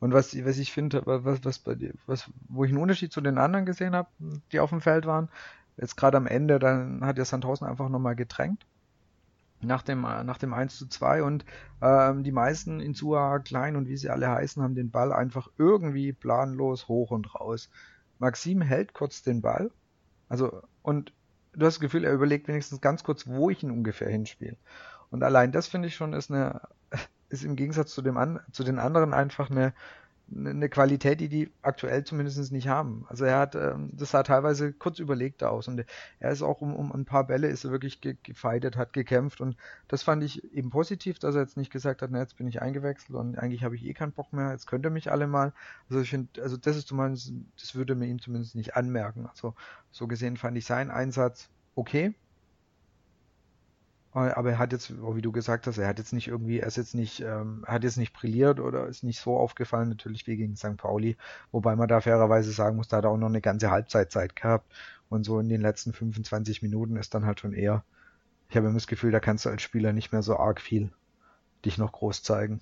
Und 0.00 0.12
was, 0.12 0.34
was 0.44 0.58
ich 0.58 0.72
finde, 0.72 1.02
was, 1.06 1.44
was 1.44 1.58
bei 1.58 1.74
dir, 1.74 1.92
was, 2.06 2.30
wo 2.48 2.64
ich 2.64 2.70
einen 2.70 2.82
Unterschied 2.82 3.12
zu 3.12 3.20
den 3.20 3.38
anderen 3.38 3.64
gesehen 3.64 3.94
habe, 3.94 4.08
die 4.52 4.60
auf 4.60 4.70
dem 4.70 4.80
Feld 4.80 5.06
waren, 5.06 5.28
jetzt 5.76 5.96
gerade 5.96 6.16
am 6.16 6.26
Ende, 6.26 6.58
dann 6.58 7.04
hat 7.04 7.18
ja 7.18 7.24
Sandhausen 7.24 7.66
einfach 7.66 7.88
nochmal 7.88 8.16
gedrängt. 8.16 8.66
Nach 9.60 9.82
dem, 9.82 10.02
nach 10.02 10.36
dem 10.36 10.52
1 10.52 10.76
zu 10.76 10.86
2 10.86 11.22
und 11.22 11.46
ähm, 11.80 12.22
die 12.22 12.32
meisten 12.32 12.80
in 12.80 12.92
Sua, 12.92 13.38
Klein 13.38 13.76
und 13.76 13.88
wie 13.88 13.96
sie 13.96 14.10
alle 14.10 14.28
heißen, 14.28 14.62
haben 14.62 14.74
den 14.74 14.90
Ball 14.90 15.10
einfach 15.10 15.48
irgendwie 15.56 16.12
planlos 16.12 16.86
hoch 16.86 17.10
und 17.10 17.34
raus 17.34 17.70
Maxim 18.18 18.62
hält 18.62 18.94
kurz 18.94 19.22
den 19.22 19.42
Ball, 19.42 19.70
also 20.28 20.62
und 20.82 21.12
du 21.52 21.66
hast 21.66 21.74
das 21.74 21.80
Gefühl, 21.80 22.04
er 22.04 22.12
überlegt 22.12 22.48
wenigstens 22.48 22.80
ganz 22.80 23.04
kurz, 23.04 23.26
wo 23.26 23.50
ich 23.50 23.62
ihn 23.62 23.70
ungefähr 23.70 24.08
hinspiele. 24.08 24.56
Und 25.10 25.22
allein 25.22 25.52
das 25.52 25.68
finde 25.68 25.88
ich 25.88 25.94
schon 25.94 26.12
ist 26.12 26.30
eine 26.30 26.62
ist 27.34 27.44
im 27.44 27.56
Gegensatz 27.56 27.94
zu 27.94 28.02
dem 28.02 28.16
an, 28.16 28.40
zu 28.52 28.64
den 28.64 28.78
anderen 28.78 29.12
einfach 29.12 29.50
eine 29.50 29.74
eine 30.34 30.68
Qualität, 30.68 31.20
die 31.20 31.28
die 31.28 31.52
aktuell 31.62 32.02
zumindest 32.04 32.50
nicht 32.50 32.66
haben. 32.66 33.04
Also 33.08 33.24
er 33.24 33.38
hat, 33.38 33.54
ähm, 33.54 33.90
das 33.92 34.10
sah 34.10 34.22
teilweise 34.22 34.72
kurz 34.72 34.98
überlegter 34.98 35.50
aus 35.50 35.68
und 35.68 35.84
er 36.18 36.30
ist 36.30 36.42
auch 36.42 36.60
um, 36.60 36.74
um 36.74 36.92
ein 36.92 37.04
paar 37.04 37.26
Bälle 37.26 37.48
ist 37.48 37.64
er 37.64 37.70
wirklich 37.70 38.00
ge 38.00 38.16
gefeitet, 38.22 38.76
hat 38.76 38.92
gekämpft 38.92 39.40
und 39.40 39.56
das 39.86 40.02
fand 40.02 40.24
ich 40.24 40.42
eben 40.54 40.70
positiv, 40.70 41.18
dass 41.18 41.34
er 41.34 41.42
jetzt 41.42 41.56
nicht 41.56 41.70
gesagt 41.70 42.00
hat, 42.00 42.10
na 42.10 42.20
jetzt 42.20 42.38
bin 42.38 42.46
ich 42.46 42.62
eingewechselt 42.62 43.16
und 43.16 43.38
eigentlich 43.38 43.64
habe 43.64 43.76
ich 43.76 43.84
eh 43.84 43.92
keinen 43.92 44.12
Bock 44.12 44.32
mehr, 44.32 44.50
jetzt 44.50 44.66
könnt 44.66 44.86
ihr 44.86 44.90
mich 44.90 45.12
alle 45.12 45.26
mal. 45.26 45.52
Also 45.90 46.00
ich 46.00 46.10
finde, 46.10 46.42
also 46.42 46.56
das 46.56 46.76
ist 46.76 46.88
zumindest, 46.88 47.32
das 47.60 47.74
würde 47.74 47.94
mir 47.94 48.06
ihm 48.06 48.20
zumindest 48.20 48.54
nicht 48.54 48.76
anmerken. 48.76 49.26
Also 49.26 49.54
so 49.90 50.06
gesehen 50.06 50.36
fand 50.36 50.56
ich 50.56 50.64
seinen 50.64 50.90
Einsatz 50.90 51.50
okay, 51.74 52.14
aber 54.14 54.50
er 54.50 54.58
hat 54.58 54.72
jetzt, 54.72 54.92
wie 54.92 55.22
du 55.22 55.32
gesagt 55.32 55.66
hast, 55.66 55.78
er 55.78 55.88
hat 55.88 55.98
jetzt 55.98 56.12
nicht 56.12 56.28
irgendwie, 56.28 56.60
er 56.60 56.68
ist 56.68 56.76
jetzt 56.76 56.94
nicht, 56.94 57.20
ähm, 57.20 57.64
hat 57.66 57.82
jetzt 57.82 57.96
nicht 57.96 58.12
brilliert 58.12 58.60
oder 58.60 58.86
ist 58.86 59.02
nicht 59.02 59.20
so 59.20 59.36
aufgefallen, 59.36 59.88
natürlich 59.88 60.26
wie 60.26 60.36
gegen 60.36 60.56
St. 60.56 60.76
Pauli, 60.76 61.16
wobei 61.50 61.74
man 61.74 61.88
da 61.88 62.00
fairerweise 62.00 62.52
sagen 62.52 62.76
muss, 62.76 62.88
da 62.88 62.98
hat 62.98 63.04
er 63.04 63.10
auch 63.10 63.16
noch 63.16 63.28
eine 63.28 63.40
ganze 63.40 63.70
Halbzeitzeit 63.70 64.36
gehabt 64.36 64.72
und 65.08 65.24
so 65.24 65.40
in 65.40 65.48
den 65.48 65.60
letzten 65.60 65.92
25 65.92 66.62
Minuten 66.62 66.96
ist 66.96 67.14
dann 67.14 67.26
halt 67.26 67.40
schon 67.40 67.54
eher, 67.54 67.84
ich 68.48 68.56
habe 68.56 68.66
immer 68.66 68.76
das 68.76 68.86
Gefühl, 68.86 69.10
da 69.10 69.20
kannst 69.20 69.46
du 69.46 69.50
als 69.50 69.62
Spieler 69.62 69.92
nicht 69.92 70.12
mehr 70.12 70.22
so 70.22 70.36
arg 70.36 70.60
viel 70.60 70.90
dich 71.64 71.78
noch 71.78 71.92
groß 71.92 72.22
zeigen. 72.22 72.60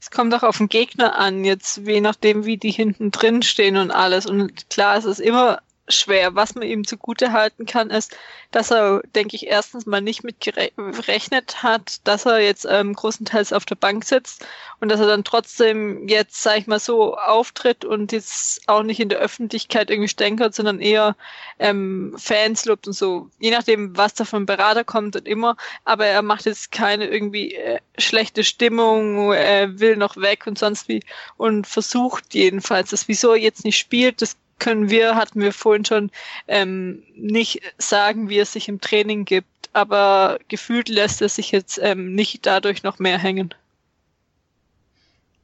Es 0.00 0.10
kommt 0.10 0.34
auch 0.34 0.42
auf 0.42 0.58
den 0.58 0.68
Gegner 0.68 1.18
an, 1.18 1.44
jetzt 1.44 1.78
je 1.78 2.00
nachdem, 2.00 2.44
wie 2.44 2.58
die 2.58 2.70
hinten 2.70 3.10
drin 3.10 3.42
stehen 3.42 3.78
und 3.78 3.90
alles. 3.90 4.26
Und 4.26 4.68
klar, 4.68 4.98
es 4.98 5.06
ist 5.06 5.18
immer 5.18 5.60
schwer. 5.88 6.34
Was 6.34 6.54
man 6.54 6.66
ihm 6.66 6.86
zugute 6.86 7.32
halten 7.32 7.66
kann, 7.66 7.90
ist, 7.90 8.16
dass 8.50 8.70
er, 8.70 9.02
denke 9.14 9.36
ich, 9.36 9.46
erstens 9.46 9.86
mal 9.86 10.00
nicht 10.00 10.24
mit 10.24 10.40
gerechnet 10.40 11.62
hat, 11.62 12.00
dass 12.04 12.26
er 12.26 12.40
jetzt 12.40 12.66
ähm, 12.68 12.94
großenteils 12.94 13.52
auf 13.52 13.64
der 13.64 13.74
Bank 13.74 14.04
sitzt 14.04 14.46
und 14.80 14.90
dass 14.90 15.00
er 15.00 15.06
dann 15.06 15.24
trotzdem 15.24 16.08
jetzt, 16.08 16.42
sag 16.42 16.58
ich 16.58 16.66
mal, 16.66 16.78
so 16.78 17.16
auftritt 17.16 17.84
und 17.84 18.12
jetzt 18.12 18.62
auch 18.68 18.82
nicht 18.82 19.00
in 19.00 19.08
der 19.08 19.18
Öffentlichkeit 19.18 19.90
irgendwie 19.90 20.08
stänkert, 20.08 20.54
sondern 20.54 20.80
eher 20.80 21.16
ähm, 21.58 22.14
Fans 22.18 22.64
lobt 22.64 22.86
und 22.86 22.92
so. 22.92 23.28
Je 23.38 23.50
nachdem, 23.50 23.96
was 23.96 24.14
da 24.14 24.24
vom 24.24 24.46
Berater 24.46 24.84
kommt 24.84 25.16
und 25.16 25.26
immer. 25.26 25.56
Aber 25.84 26.06
er 26.06 26.22
macht 26.22 26.46
jetzt 26.46 26.72
keine 26.72 27.06
irgendwie 27.06 27.54
äh, 27.54 27.80
schlechte 27.98 28.44
Stimmung, 28.44 29.32
er 29.32 29.80
will 29.80 29.96
noch 29.96 30.16
weg 30.16 30.46
und 30.46 30.58
sonst 30.58 30.88
wie 30.88 31.02
und 31.36 31.66
versucht 31.66 32.34
jedenfalls, 32.34 32.90
das 32.90 33.08
wieso 33.08 33.32
er 33.32 33.38
jetzt 33.38 33.64
nicht 33.64 33.78
spielt, 33.78 34.22
das 34.22 34.36
können 34.64 34.88
wir, 34.88 35.14
hatten 35.14 35.42
wir 35.42 35.52
vorhin 35.52 35.84
schon, 35.84 36.10
ähm, 36.48 37.02
nicht 37.14 37.60
sagen, 37.76 38.30
wie 38.30 38.38
es 38.38 38.54
sich 38.54 38.66
im 38.70 38.80
Training 38.80 39.26
gibt, 39.26 39.68
aber 39.74 40.38
gefühlt 40.48 40.88
lässt 40.88 41.20
es 41.20 41.36
sich 41.36 41.52
jetzt 41.52 41.78
ähm, 41.82 42.14
nicht 42.14 42.46
dadurch 42.46 42.82
noch 42.82 42.98
mehr 42.98 43.18
hängen. 43.18 43.52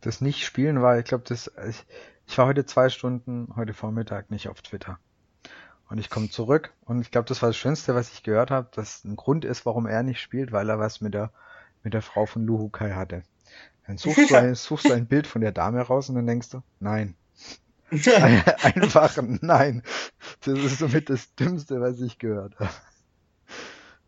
Das 0.00 0.22
Nicht-Spielen 0.22 0.80
war, 0.80 0.98
ich 0.98 1.04
glaube, 1.04 1.24
das, 1.28 1.52
ich, 1.68 1.84
ich 2.26 2.38
war 2.38 2.46
heute 2.46 2.64
zwei 2.64 2.88
Stunden, 2.88 3.52
heute 3.56 3.74
Vormittag 3.74 4.30
nicht 4.30 4.48
auf 4.48 4.62
Twitter. 4.62 4.98
Und 5.90 5.98
ich 5.98 6.08
komme 6.08 6.30
zurück 6.30 6.72
und 6.86 7.02
ich 7.02 7.10
glaube, 7.10 7.28
das 7.28 7.42
war 7.42 7.50
das 7.50 7.58
Schönste, 7.58 7.94
was 7.94 8.10
ich 8.14 8.22
gehört 8.22 8.50
habe, 8.50 8.70
dass 8.74 9.04
ein 9.04 9.16
Grund 9.16 9.44
ist, 9.44 9.66
warum 9.66 9.86
er 9.86 10.02
nicht 10.02 10.20
spielt, 10.20 10.50
weil 10.50 10.70
er 10.70 10.78
was 10.78 11.02
mit 11.02 11.12
der, 11.12 11.30
mit 11.82 11.92
der 11.92 12.00
Frau 12.00 12.24
von 12.24 12.46
Luhukai 12.46 12.92
hatte. 12.92 13.22
Dann 13.86 13.98
suchst 13.98 14.30
du, 14.30 14.34
ein, 14.34 14.54
suchst 14.54 14.88
du 14.88 14.94
ein 14.94 15.06
Bild 15.06 15.26
von 15.26 15.42
der 15.42 15.52
Dame 15.52 15.82
raus 15.82 16.08
und 16.08 16.14
dann 16.14 16.26
denkst 16.26 16.48
du, 16.48 16.62
nein, 16.78 17.16
Einfach 18.62 19.18
nein. 19.40 19.82
Das 20.44 20.58
ist 20.58 20.78
somit 20.78 21.10
das 21.10 21.34
Dümmste, 21.34 21.80
was 21.80 22.00
ich 22.00 22.18
gehört 22.18 22.58
habe. 22.58 22.70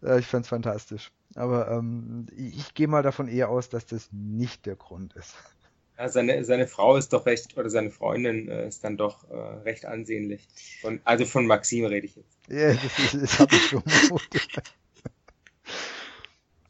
Ja, 0.03 0.18
ich 0.18 0.26
fand's 0.26 0.49
fantastisch. 0.49 1.11
Aber 1.35 1.70
ähm, 1.70 2.26
ich, 2.37 2.59
ich 2.59 2.74
gehe 2.74 2.89
mal 2.89 3.03
davon 3.03 3.28
eher 3.28 3.49
aus, 3.49 3.68
dass 3.68 3.87
das 3.87 4.09
nicht 4.12 4.66
der 4.66 4.76
Grund 4.76 5.14
ist. 5.14 5.35
Ja, 5.99 6.09
seine, 6.09 6.45
seine 6.45 6.66
Frau 6.66 6.97
ist 6.97 7.12
doch 7.12 7.26
recht, 7.26 7.57
oder 7.57 7.70
seine 7.70 7.91
Freundin 7.91 8.49
äh, 8.49 8.66
ist 8.66 8.83
dann 8.83 8.97
doch 8.97 9.28
äh, 9.30 9.35
recht 9.35 9.85
ansehnlich. 9.85 10.49
Von, 10.80 11.01
also 11.05 11.24
von 11.24 11.47
Maxim 11.47 11.85
rede 11.85 12.07
ich 12.07 12.16
jetzt. 12.16 12.39
Ja, 12.49 12.72
das, 12.72 13.20
das 13.20 13.39
habe 13.39 13.55
ich 13.55 13.62
vermutet. 13.68 14.74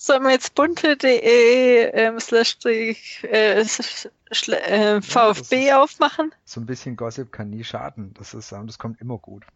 Sollen 0.05 0.25
wir 0.25 0.33
jetzt 0.33 0.57
bunte.de 0.57 1.93
ähm, 1.93 2.19
slash 2.19 2.59
äh, 2.65 2.91
äh, 3.31 5.01
VfB 5.01 5.67
ja, 5.69 5.81
aufmachen? 5.81 6.35
So 6.45 6.61
ein 6.61 6.67
bisschen 6.67 6.97
Gossip 6.97 7.31
kann 7.31 7.51
nie 7.51 7.63
schaden. 7.63 8.13
Das 8.15 8.35
ist, 8.35 8.51
das 8.51 8.79
kommt 8.79 9.01
immer 9.01 9.19
gut. 9.19 9.47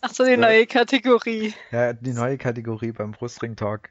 Ach 0.00 0.08
so, 0.08 0.24
die 0.24 0.30
ja. 0.30 0.36
neue 0.38 0.66
Kategorie. 0.66 1.52
Ja, 1.70 1.92
die 1.92 2.14
neue 2.14 2.38
Kategorie 2.38 2.92
beim 2.92 3.10
Brustring 3.10 3.56
Talk. 3.56 3.90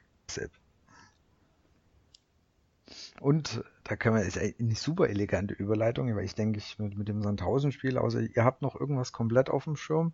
Und 3.20 3.62
da 3.84 3.94
können 3.94 4.16
wir, 4.16 4.24
ist 4.24 4.36
eine 4.36 4.74
super 4.74 5.10
elegante 5.10 5.54
Überleitung, 5.54 6.12
weil 6.16 6.24
ich 6.24 6.34
denke, 6.34 6.58
ich 6.58 6.76
mit, 6.80 6.98
mit 6.98 7.06
dem 7.06 7.22
Sandhausen-Spiel, 7.22 7.96
außer 7.96 8.22
ihr 8.22 8.44
habt 8.44 8.62
noch 8.62 8.74
irgendwas 8.74 9.12
komplett 9.12 9.48
auf 9.48 9.62
dem 9.62 9.76
Schirm. 9.76 10.12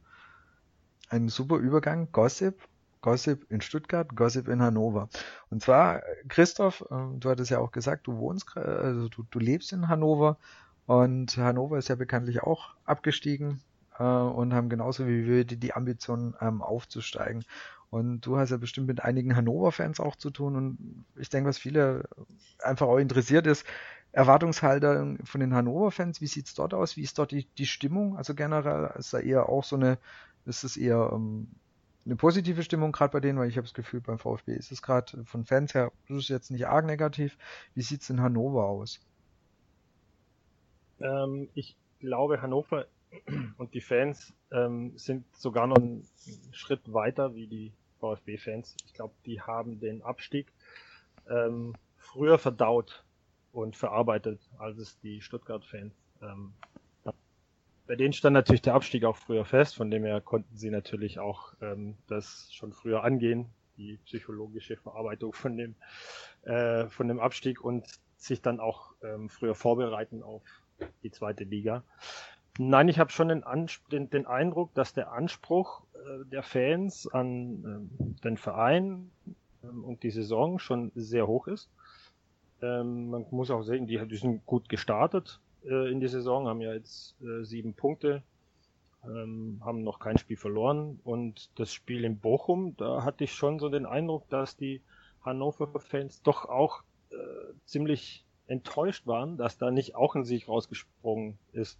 Ein 1.08 1.30
super 1.30 1.56
Übergang, 1.56 2.12
Gossip 2.12 2.60
Gossip 3.06 3.46
in 3.50 3.60
Stuttgart, 3.60 4.16
Gossip 4.16 4.48
in 4.48 4.60
Hannover. 4.60 5.08
Und 5.48 5.62
zwar, 5.62 6.02
Christoph, 6.26 6.84
äh, 6.90 7.18
du 7.20 7.30
hattest 7.30 7.52
ja 7.52 7.60
auch 7.60 7.70
gesagt, 7.70 8.08
du 8.08 8.18
wohnst, 8.18 8.56
also 8.56 9.08
du, 9.08 9.22
du 9.30 9.38
lebst 9.38 9.72
in 9.72 9.86
Hannover 9.86 10.38
und 10.86 11.36
Hannover 11.36 11.78
ist 11.78 11.86
ja 11.86 11.94
bekanntlich 11.94 12.42
auch 12.42 12.74
abgestiegen 12.84 13.62
äh, 14.00 14.02
und 14.02 14.52
haben 14.52 14.68
genauso 14.68 15.06
wie 15.06 15.24
wir 15.24 15.44
die, 15.44 15.56
die 15.56 15.72
Ambition 15.72 16.34
ähm, 16.40 16.62
aufzusteigen. 16.62 17.44
Und 17.90 18.22
du 18.22 18.38
hast 18.38 18.50
ja 18.50 18.56
bestimmt 18.56 18.88
mit 18.88 19.04
einigen 19.04 19.36
Hannover-Fans 19.36 20.00
auch 20.00 20.16
zu 20.16 20.30
tun 20.30 20.56
und 20.56 21.04
ich 21.14 21.28
denke, 21.28 21.48
was 21.48 21.58
viele 21.58 22.08
einfach 22.58 22.88
auch 22.88 22.98
interessiert 22.98 23.46
ist, 23.46 23.64
Erwartungshalter 24.10 25.14
von 25.22 25.40
den 25.40 25.54
Hannover-Fans, 25.54 26.20
wie 26.20 26.26
sieht's 26.26 26.54
dort 26.54 26.74
aus? 26.74 26.96
Wie 26.96 27.02
ist 27.02 27.20
dort 27.20 27.30
die, 27.30 27.46
die 27.56 27.66
Stimmung? 27.66 28.16
Also 28.16 28.34
generell 28.34 28.90
ist 28.98 29.14
da 29.14 29.20
eher 29.20 29.48
auch 29.48 29.62
so 29.62 29.76
eine, 29.76 29.98
ist 30.44 30.64
es 30.64 30.76
eher 30.76 31.10
ähm, 31.12 31.46
eine 32.06 32.16
positive 32.16 32.62
Stimmung 32.62 32.92
gerade 32.92 33.12
bei 33.12 33.20
denen, 33.20 33.38
weil 33.38 33.48
ich 33.48 33.56
habe 33.56 33.66
das 33.66 33.74
Gefühl, 33.74 34.00
beim 34.00 34.18
VfB 34.18 34.54
ist 34.54 34.70
es 34.70 34.80
gerade 34.80 35.24
von 35.24 35.44
Fans 35.44 35.74
her, 35.74 35.92
das 36.08 36.18
ist 36.18 36.28
jetzt 36.28 36.50
nicht 36.50 36.66
arg 36.66 36.86
negativ. 36.86 37.36
Wie 37.74 37.82
sieht's 37.82 38.08
in 38.08 38.20
Hannover 38.20 38.64
aus? 38.64 39.00
Ähm, 41.00 41.48
ich 41.54 41.76
glaube, 41.98 42.40
Hannover 42.40 42.86
und 43.58 43.74
die 43.74 43.80
Fans 43.80 44.32
ähm, 44.52 44.96
sind 44.96 45.24
sogar 45.36 45.66
noch 45.66 45.76
einen 45.76 46.06
Schritt 46.52 46.92
weiter 46.92 47.34
wie 47.34 47.48
die 47.48 47.72
VfB-Fans. 47.98 48.76
Ich 48.86 48.94
glaube, 48.94 49.14
die 49.24 49.40
haben 49.40 49.80
den 49.80 50.02
Abstieg 50.02 50.52
ähm, 51.28 51.74
früher 51.96 52.38
verdaut 52.38 53.04
und 53.52 53.76
verarbeitet, 53.76 54.40
als 54.58 54.78
es 54.78 54.98
die 55.00 55.20
Stuttgart-Fans 55.20 55.92
ähm, 56.22 56.52
bei 57.86 57.96
denen 57.96 58.12
stand 58.12 58.34
natürlich 58.34 58.62
der 58.62 58.74
Abstieg 58.74 59.04
auch 59.04 59.16
früher 59.16 59.44
fest, 59.44 59.76
von 59.76 59.90
dem 59.90 60.04
her 60.04 60.20
konnten 60.20 60.56
sie 60.56 60.70
natürlich 60.70 61.18
auch 61.18 61.54
ähm, 61.60 61.96
das 62.08 62.48
schon 62.52 62.72
früher 62.72 63.04
angehen, 63.04 63.46
die 63.76 63.98
psychologische 64.04 64.76
Verarbeitung 64.76 65.32
von 65.32 65.56
dem, 65.56 65.76
äh, 66.42 66.88
von 66.88 67.08
dem 67.08 67.20
Abstieg 67.20 67.62
und 67.62 67.86
sich 68.16 68.42
dann 68.42 68.60
auch 68.60 68.92
ähm, 69.02 69.28
früher 69.28 69.54
vorbereiten 69.54 70.22
auf 70.22 70.42
die 71.02 71.10
zweite 71.10 71.44
Liga. 71.44 71.84
Nein, 72.58 72.88
ich 72.88 72.98
habe 72.98 73.12
schon 73.12 73.28
den, 73.28 73.44
den, 73.92 74.10
den, 74.10 74.26
Eindruck, 74.26 74.74
dass 74.74 74.94
der 74.94 75.12
Anspruch 75.12 75.82
äh, 75.94 76.24
der 76.30 76.42
Fans 76.42 77.06
an 77.06 77.28
ähm, 77.64 78.16
den 78.24 78.38
Verein 78.38 79.10
ähm, 79.62 79.84
und 79.84 80.02
die 80.02 80.10
Saison 80.10 80.58
schon 80.58 80.90
sehr 80.94 81.26
hoch 81.26 81.46
ist. 81.48 81.68
Ähm, 82.62 83.10
man 83.10 83.26
muss 83.30 83.50
auch 83.50 83.62
sehen, 83.62 83.86
die, 83.86 84.00
die 84.08 84.16
sind 84.16 84.46
gut 84.46 84.70
gestartet 84.70 85.40
äh, 85.66 85.90
in 85.90 86.00
die 86.00 86.08
Saison, 86.08 86.46
haben 86.46 86.60
ja 86.60 86.72
jetzt 86.72 87.16
äh, 87.22 87.44
sieben 87.44 87.74
Punkte, 87.74 88.22
ähm, 89.04 89.60
haben 89.64 89.82
noch 89.82 89.98
kein 89.98 90.18
Spiel 90.18 90.36
verloren. 90.36 91.00
Und 91.04 91.50
das 91.58 91.72
Spiel 91.72 92.04
in 92.04 92.18
Bochum, 92.18 92.76
da 92.76 93.04
hatte 93.04 93.24
ich 93.24 93.32
schon 93.32 93.58
so 93.58 93.68
den 93.68 93.86
Eindruck, 93.86 94.28
dass 94.28 94.56
die 94.56 94.80
Hannover-Fans 95.24 96.22
doch 96.22 96.44
auch 96.44 96.82
äh, 97.10 97.16
ziemlich 97.64 98.24
enttäuscht 98.46 99.06
waren, 99.06 99.36
dass 99.36 99.58
da 99.58 99.70
nicht 99.70 99.96
auch 99.96 100.14
ein 100.14 100.24
Sieg 100.24 100.48
rausgesprungen 100.48 101.38
ist. 101.52 101.78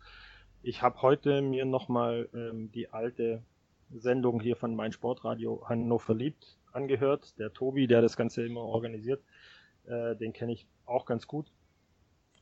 Ich 0.63 0.83
habe 0.83 1.01
heute 1.03 1.43
mir 1.43 1.65
nochmal 1.65 2.29
ähm, 2.35 2.73
die 2.73 2.89
alte 2.89 3.43
Sendung 3.95 4.41
hier 4.41 4.57
von 4.57 4.75
mein 4.75 4.93
Sportradio 4.93 5.63
Hannover 5.69 6.15
liebt 6.15 6.59
angehört. 6.73 7.39
Der 7.39 7.53
Tobi, 7.53 7.87
der 7.87 8.03
das 8.03 8.17
Ganze 8.17 8.45
immer 8.45 8.63
organisiert, 8.63 9.23
äh, 9.87 10.17
den 10.17 10.33
kenne 10.33 10.53
ich 10.53 10.67
auch 10.85 11.07
ganz 11.07 11.27
gut. 11.27 11.53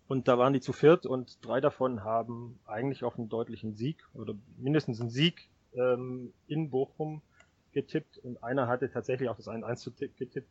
Und 0.07 0.29
da 0.29 0.39
waren 0.39 0.53
die 0.53 0.61
zu 0.61 0.73
viert 0.73 1.07
und 1.07 1.39
drei 1.45 1.61
davon 1.61 2.05
haben 2.05 2.59
eigentlich 2.67 3.05
auf 3.05 3.19
einen 3.19 3.29
deutlichen 3.29 3.75
Sieg 3.75 4.05
oder 4.13 4.35
mindestens 4.59 5.01
einen 5.01 5.11
Sieg 5.11 5.49
ähm, 5.75 6.33
in 6.47 6.71
Bochum 6.71 7.23
getippt 7.73 8.19
und 8.19 8.43
einer 8.43 8.69
hatte 8.69 8.91
tatsächlich 8.91 9.29
auch 9.29 9.37
das 9.37 9.49
1-1 9.49 9.91
getippt. 10.17 10.49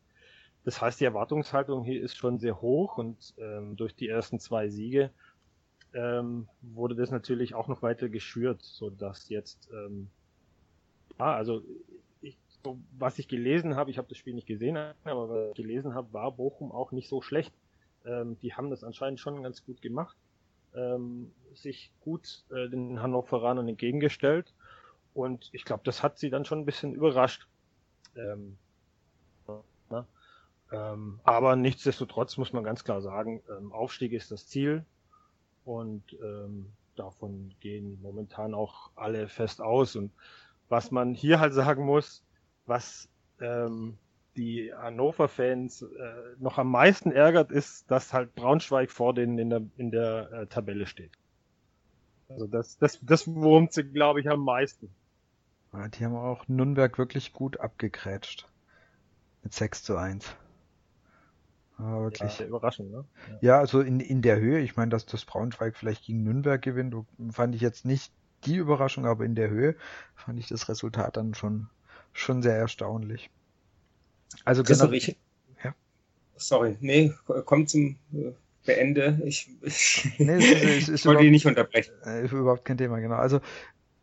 Das 0.66 0.82
heißt, 0.82 1.00
die 1.00 1.06
Erwartungshaltung 1.06 1.84
hier 1.84 2.02
ist 2.02 2.16
schon 2.16 2.40
sehr 2.40 2.62
hoch 2.62 2.98
und 2.98 3.34
ähm, 3.38 3.76
durch 3.76 3.96
die 3.96 4.08
ersten 4.08 4.40
zwei 4.40 4.70
Siege 4.70 5.12
ähm, 5.94 6.48
wurde 6.62 6.96
das 6.96 7.12
natürlich 7.12 7.54
auch 7.54 7.68
noch 7.68 7.82
weiter 7.82 8.10
geschürt, 8.10 8.62
so 8.62 8.90
dass 8.90 9.30
jetzt, 9.30 9.70
ähm, 9.72 10.10
ah, 11.18 11.36
also 11.36 11.62
ich, 12.22 12.38
so, 12.64 12.80
was 12.98 13.20
ich 13.20 13.28
gelesen 13.28 13.76
habe, 13.76 13.92
ich 13.92 13.98
habe 13.98 14.08
das 14.08 14.18
Spiel 14.18 14.34
nicht 14.34 14.48
gesehen, 14.48 14.78
aber 15.04 15.30
was 15.30 15.50
ich 15.50 15.56
gelesen 15.56 15.94
habe, 15.94 16.12
war 16.14 16.32
Bochum 16.32 16.72
auch 16.72 16.92
nicht 16.92 17.10
so 17.10 17.22
schlecht. 17.22 17.54
Ähm, 18.06 18.38
die 18.40 18.54
haben 18.54 18.70
das 18.70 18.84
anscheinend 18.84 19.20
schon 19.20 19.44
ganz 19.44 19.66
gut 19.66 19.82
gemacht, 19.82 20.18
ähm, 20.76 21.32
sich 21.54 21.92
gut 22.02 22.44
äh, 22.52 22.70
den 22.70 23.02
Hannoveranern 23.02 23.68
entgegengestellt 23.68 24.54
und 25.14 25.50
ich 25.52 25.66
glaube, 25.66 25.84
das 25.86 26.02
hat 26.04 26.18
sie 26.18 26.30
dann 26.30 26.46
schon 26.46 26.60
ein 26.60 26.66
bisschen 26.66 26.94
überrascht. 26.94 27.48
Ähm, 28.16 28.58
ne? 29.90 30.06
ähm, 30.72 31.20
aber 31.24 31.56
nichtsdestotrotz 31.56 32.38
muss 32.38 32.54
man 32.54 32.64
ganz 32.64 32.84
klar 32.84 33.02
sagen, 33.02 33.42
ähm, 33.50 33.72
Aufstieg 33.72 34.12
ist 34.14 34.32
das 34.32 34.48
Ziel 34.48 34.86
und 35.66 36.04
ähm, 36.22 36.72
davon 36.96 37.54
gehen 37.60 38.00
momentan 38.02 38.54
auch 38.54 38.92
alle 38.96 39.28
fest 39.28 39.62
aus. 39.62 39.96
Und 39.96 40.12
was 40.70 40.92
man 40.92 41.14
hier 41.14 41.40
halt 41.40 41.54
sagen 41.54 41.86
muss, 41.86 42.24
was 42.66 43.10
ähm, 43.40 43.98
die 44.36 44.74
Hannover-Fans 44.74 45.84
äh, 45.84 45.88
noch 46.40 46.58
am 46.58 46.72
meisten 46.72 47.12
ärgert, 47.12 47.52
ist, 47.52 47.90
dass 47.92 48.14
halt 48.14 48.36
Braunschweig 48.36 48.92
vor 48.92 49.14
denen 49.14 49.38
in 49.38 49.50
der, 49.50 49.62
in 49.78 49.92
der 49.92 50.32
äh, 50.32 50.48
Tabelle 50.48 50.88
steht. 50.88 51.12
Also 52.30 52.48
das, 52.48 52.78
das, 52.78 53.00
das 53.02 53.28
wurmt 53.28 53.74
sie, 53.74 53.84
glaube 53.84 54.22
ich, 54.22 54.30
am 54.30 54.44
meisten. 54.44 54.90
Ja, 55.72 55.88
die 55.88 56.06
haben 56.06 56.16
auch 56.16 56.48
Nürnberg 56.48 56.98
wirklich 56.98 57.34
gut 57.34 57.60
abgegrätscht. 57.60 58.48
Mit 59.44 59.54
6 59.54 59.84
zu 59.84 59.98
1. 59.98 60.36
Aber 61.78 62.04
wirklich. 62.04 62.40
Ja, 62.40 62.46
überraschend, 62.46 62.92
ne? 62.92 63.06
Ja. 63.30 63.38
ja, 63.42 63.60
also 63.60 63.82
in, 63.82 64.00
in 64.00 64.22
der 64.22 64.40
Höhe, 64.40 64.60
ich 64.60 64.76
meine, 64.76 64.90
dass 64.90 65.06
das 65.06 65.26
Braunschweig 65.26 65.76
vielleicht 65.76 66.06
gegen 66.06 66.24
Nürnberg 66.24 66.62
gewinnt, 66.62 66.96
fand 67.32 67.56
ich 67.56 67.62
jetzt 67.62 67.86
nicht 67.86 68.14
die 68.46 68.56
Überraschung, 68.56 69.06
aber 69.06 69.26
in 69.26 69.36
der 69.36 69.50
Höhe 69.50 69.76
fand 70.16 70.40
ich 70.40 70.48
das 70.48 70.70
Resultat 70.70 71.18
dann 71.18 71.34
schon, 71.34 71.70
schon 72.14 72.42
sehr 72.42 72.56
erstaunlich. 72.56 73.32
Also 74.46 74.64
genau. 74.64 74.92
Ich, 74.92 75.16
ja. 75.64 75.76
Sorry, 76.36 76.78
nee, 76.80 77.14
kommt 77.46 77.70
zum 77.70 77.96
äh, 78.14 78.32
Beende. 78.66 79.22
Ich, 79.26 79.50
ich, 79.62 80.14
nee, 80.18 80.78
ist, 80.78 80.90
ist 80.90 81.06
wollte 81.06 81.24
ihn 81.24 81.32
nicht 81.32 81.46
unterbrechen. 81.46 81.94
Ist 82.24 82.32
überhaupt 82.32 82.66
kein 82.66 82.78
Thema, 82.78 83.00
genau. 83.00 83.16
Also 83.16 83.42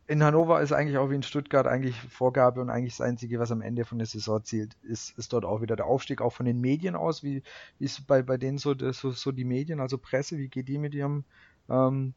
in 0.07 0.23
Hannover 0.23 0.61
ist 0.61 0.73
eigentlich 0.73 0.97
auch 0.97 1.09
wie 1.09 1.15
in 1.15 1.23
Stuttgart 1.23 1.65
eigentlich 1.67 1.95
Vorgabe 1.95 2.59
und 2.59 2.69
eigentlich 2.69 2.97
das 2.97 3.07
Einzige, 3.07 3.39
was 3.39 3.51
am 3.51 3.61
Ende 3.61 3.85
von 3.85 3.97
der 3.97 4.07
Saison 4.07 4.43
zielt, 4.43 4.75
ist, 4.83 5.17
ist 5.17 5.31
dort 5.31 5.45
auch 5.45 5.61
wieder 5.61 5.77
der 5.77 5.85
Aufstieg, 5.85 6.21
auch 6.21 6.33
von 6.33 6.45
den 6.45 6.59
Medien 6.59 6.95
aus. 6.95 7.23
Wie, 7.23 7.43
wie 7.79 7.85
ist 7.85 8.05
bei, 8.07 8.21
bei 8.21 8.37
denen 8.37 8.57
so, 8.57 8.75
so, 8.91 9.11
so 9.11 9.31
die 9.31 9.45
Medien, 9.45 9.79
also 9.79 9.97
Presse, 9.97 10.37
wie 10.37 10.49
geht 10.49 10.67
die 10.67 10.77
mit 10.77 10.93
ihrem 10.93 11.23
ähm, 11.69 12.13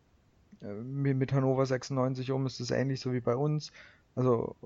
äh, 0.60 0.72
mit 0.74 1.32
Hannover 1.32 1.66
96 1.66 2.32
um? 2.32 2.46
Ist 2.46 2.58
das 2.58 2.72
ähnlich 2.72 3.00
so 3.00 3.12
wie 3.12 3.20
bei 3.20 3.36
uns? 3.36 3.70
Also 4.16 4.56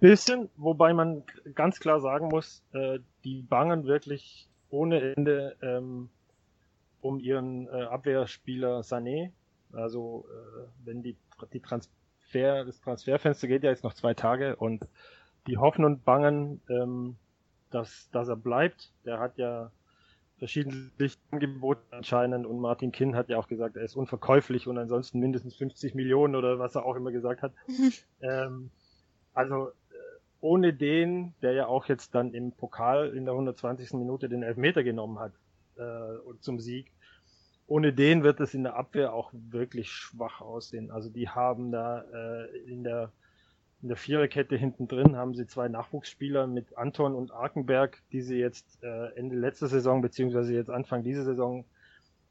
bisschen, 0.00 0.48
wobei 0.56 0.92
man 0.94 1.22
ganz 1.54 1.80
klar 1.80 2.00
sagen 2.00 2.28
muss, 2.28 2.62
äh, 2.72 2.98
die 3.24 3.42
bangen 3.42 3.84
wirklich 3.84 4.48
ohne 4.70 5.14
Ende 5.14 5.56
ähm, 5.62 6.08
um 7.00 7.18
ihren 7.18 7.66
äh, 7.68 7.82
Abwehrspieler 7.82 8.80
Sané. 8.80 9.30
Also 9.72 10.26
äh, 10.28 10.66
wenn 10.84 11.02
die 11.02 11.16
die 11.52 11.60
Transfer, 11.60 12.64
das 12.64 12.80
Transferfenster 12.80 13.48
geht 13.48 13.64
ja 13.64 13.70
jetzt 13.70 13.84
noch 13.84 13.94
zwei 13.94 14.14
Tage 14.14 14.56
und 14.56 14.86
die 15.46 15.58
hoffen 15.58 15.84
und 15.84 16.04
bangen, 16.04 16.60
ähm, 16.68 17.16
dass, 17.70 18.08
dass 18.12 18.28
er 18.28 18.36
bleibt. 18.36 18.92
Der 19.04 19.18
hat 19.18 19.38
ja 19.38 19.70
verschiedene 20.38 20.90
Angebote 21.30 21.80
anscheinend 21.90 22.46
und 22.46 22.60
Martin 22.60 22.92
Kinn 22.92 23.16
hat 23.16 23.28
ja 23.28 23.38
auch 23.38 23.48
gesagt, 23.48 23.76
er 23.76 23.84
ist 23.84 23.96
unverkäuflich 23.96 24.66
und 24.66 24.78
ansonsten 24.78 25.20
mindestens 25.20 25.56
50 25.56 25.94
Millionen 25.94 26.34
oder 26.34 26.58
was 26.58 26.74
er 26.74 26.84
auch 26.84 26.96
immer 26.96 27.12
gesagt 27.12 27.42
hat. 27.42 27.52
ähm, 28.20 28.70
also 29.34 29.68
äh, 29.68 29.72
ohne 30.40 30.72
den, 30.72 31.34
der 31.42 31.52
ja 31.52 31.66
auch 31.66 31.86
jetzt 31.86 32.14
dann 32.14 32.34
im 32.34 32.52
Pokal 32.52 33.10
in 33.10 33.24
der 33.24 33.34
120. 33.34 33.94
Minute 33.94 34.28
den 34.28 34.42
Elfmeter 34.42 34.82
genommen 34.82 35.18
hat 35.18 35.32
äh, 35.76 36.38
zum 36.40 36.60
Sieg, 36.60 36.90
ohne 37.66 37.92
den 37.92 38.22
wird 38.22 38.40
es 38.40 38.54
in 38.54 38.64
der 38.64 38.76
Abwehr 38.76 39.12
auch 39.14 39.30
wirklich 39.32 39.90
schwach 39.90 40.40
aussehen. 40.40 40.90
Also 40.90 41.08
die 41.08 41.28
haben 41.28 41.72
da 41.72 42.02
äh, 42.12 42.58
in 42.70 42.84
der 42.84 43.12
in 43.82 43.88
der 43.88 43.96
Viererkette 43.96 44.56
hinten 44.56 44.86
drin 44.86 45.16
haben 45.16 45.34
sie 45.34 45.46
zwei 45.46 45.68
Nachwuchsspieler 45.68 46.46
mit 46.46 46.78
Anton 46.78 47.16
und 47.16 47.32
Arkenberg, 47.32 48.00
die 48.12 48.22
sie 48.22 48.36
jetzt 48.36 48.78
äh, 48.82 49.08
Ende 49.16 49.36
letzter 49.36 49.66
Saison 49.66 50.00
beziehungsweise 50.00 50.54
jetzt 50.54 50.70
Anfang 50.70 51.02
dieser 51.02 51.24
Saison 51.24 51.64